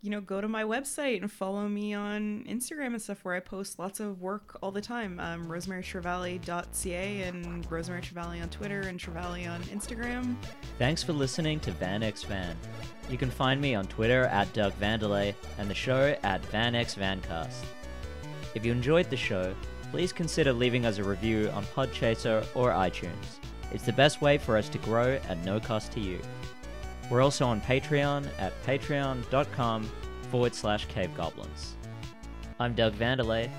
you 0.00 0.10
know, 0.10 0.20
go 0.20 0.40
to 0.40 0.46
my 0.46 0.62
website 0.62 1.22
and 1.22 1.30
follow 1.30 1.68
me 1.68 1.92
on 1.92 2.44
Instagram 2.48 2.92
and 2.92 3.02
stuff 3.02 3.24
where 3.24 3.34
I 3.34 3.40
post 3.40 3.80
lots 3.80 3.98
of 3.98 4.20
work 4.20 4.56
all 4.62 4.70
the 4.70 4.80
time. 4.80 5.18
Um, 5.18 5.48
RosemaryTravale.ca 5.48 7.22
and 7.22 7.68
Rosemary 7.68 8.02
Travale 8.02 8.40
on 8.40 8.48
Twitter 8.48 8.82
and 8.82 9.00
Travale 9.00 9.50
on 9.50 9.60
Instagram. 9.64 10.36
Thanks 10.78 11.02
for 11.02 11.12
listening 11.12 11.58
to 11.60 11.72
Van 11.72 12.04
X 12.04 12.22
Van. 12.22 12.56
You 13.10 13.18
can 13.18 13.30
find 13.30 13.60
me 13.60 13.74
on 13.74 13.86
Twitter 13.86 14.26
at 14.26 14.52
Doug 14.52 14.72
Vandelay 14.74 15.34
and 15.58 15.68
the 15.68 15.74
show 15.74 16.16
at 16.22 16.46
Van 16.46 16.76
X 16.76 16.94
Vancast. 16.94 17.64
If 18.54 18.64
you 18.64 18.70
enjoyed 18.70 19.10
the 19.10 19.16
show, 19.16 19.52
please 19.92 20.10
consider 20.10 20.54
leaving 20.54 20.86
us 20.86 20.96
a 20.96 21.04
review 21.04 21.50
on 21.50 21.64
Podchaser 21.66 22.46
or 22.54 22.70
iTunes. 22.70 23.38
It's 23.72 23.84
the 23.84 23.92
best 23.92 24.22
way 24.22 24.38
for 24.38 24.56
us 24.56 24.70
to 24.70 24.78
grow 24.78 25.20
at 25.28 25.44
no 25.44 25.60
cost 25.60 25.92
to 25.92 26.00
you. 26.00 26.18
We're 27.10 27.20
also 27.20 27.46
on 27.46 27.60
Patreon 27.60 28.26
at 28.38 28.54
patreon.com 28.64 29.92
forward 30.30 30.54
slash 30.54 30.86
cavegoblins. 30.88 31.72
I'm 32.58 32.74
Doug 32.74 32.94
Vandelay. 32.94 33.50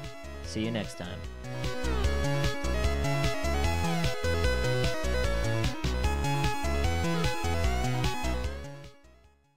See 0.44 0.66
you 0.66 0.72
next 0.72 0.98
time. 0.98 1.20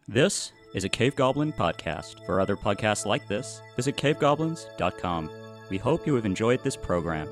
This 0.07 0.53
is 0.75 0.85
a 0.85 0.91
Cave 0.91 1.17
Goblin 1.17 1.55
podcast. 1.55 2.25
For 2.27 2.39
other 2.39 2.55
podcasts 2.55 3.07
like 3.07 3.27
this, 3.29 3.63
visit 3.77 3.97
cavegoblins.com. 3.97 5.46
We 5.69 5.79
hope 5.79 6.07
you 6.07 6.15
have 6.15 6.25
enjoyed 6.25 6.63
this 6.63 6.77
program. 6.77 7.29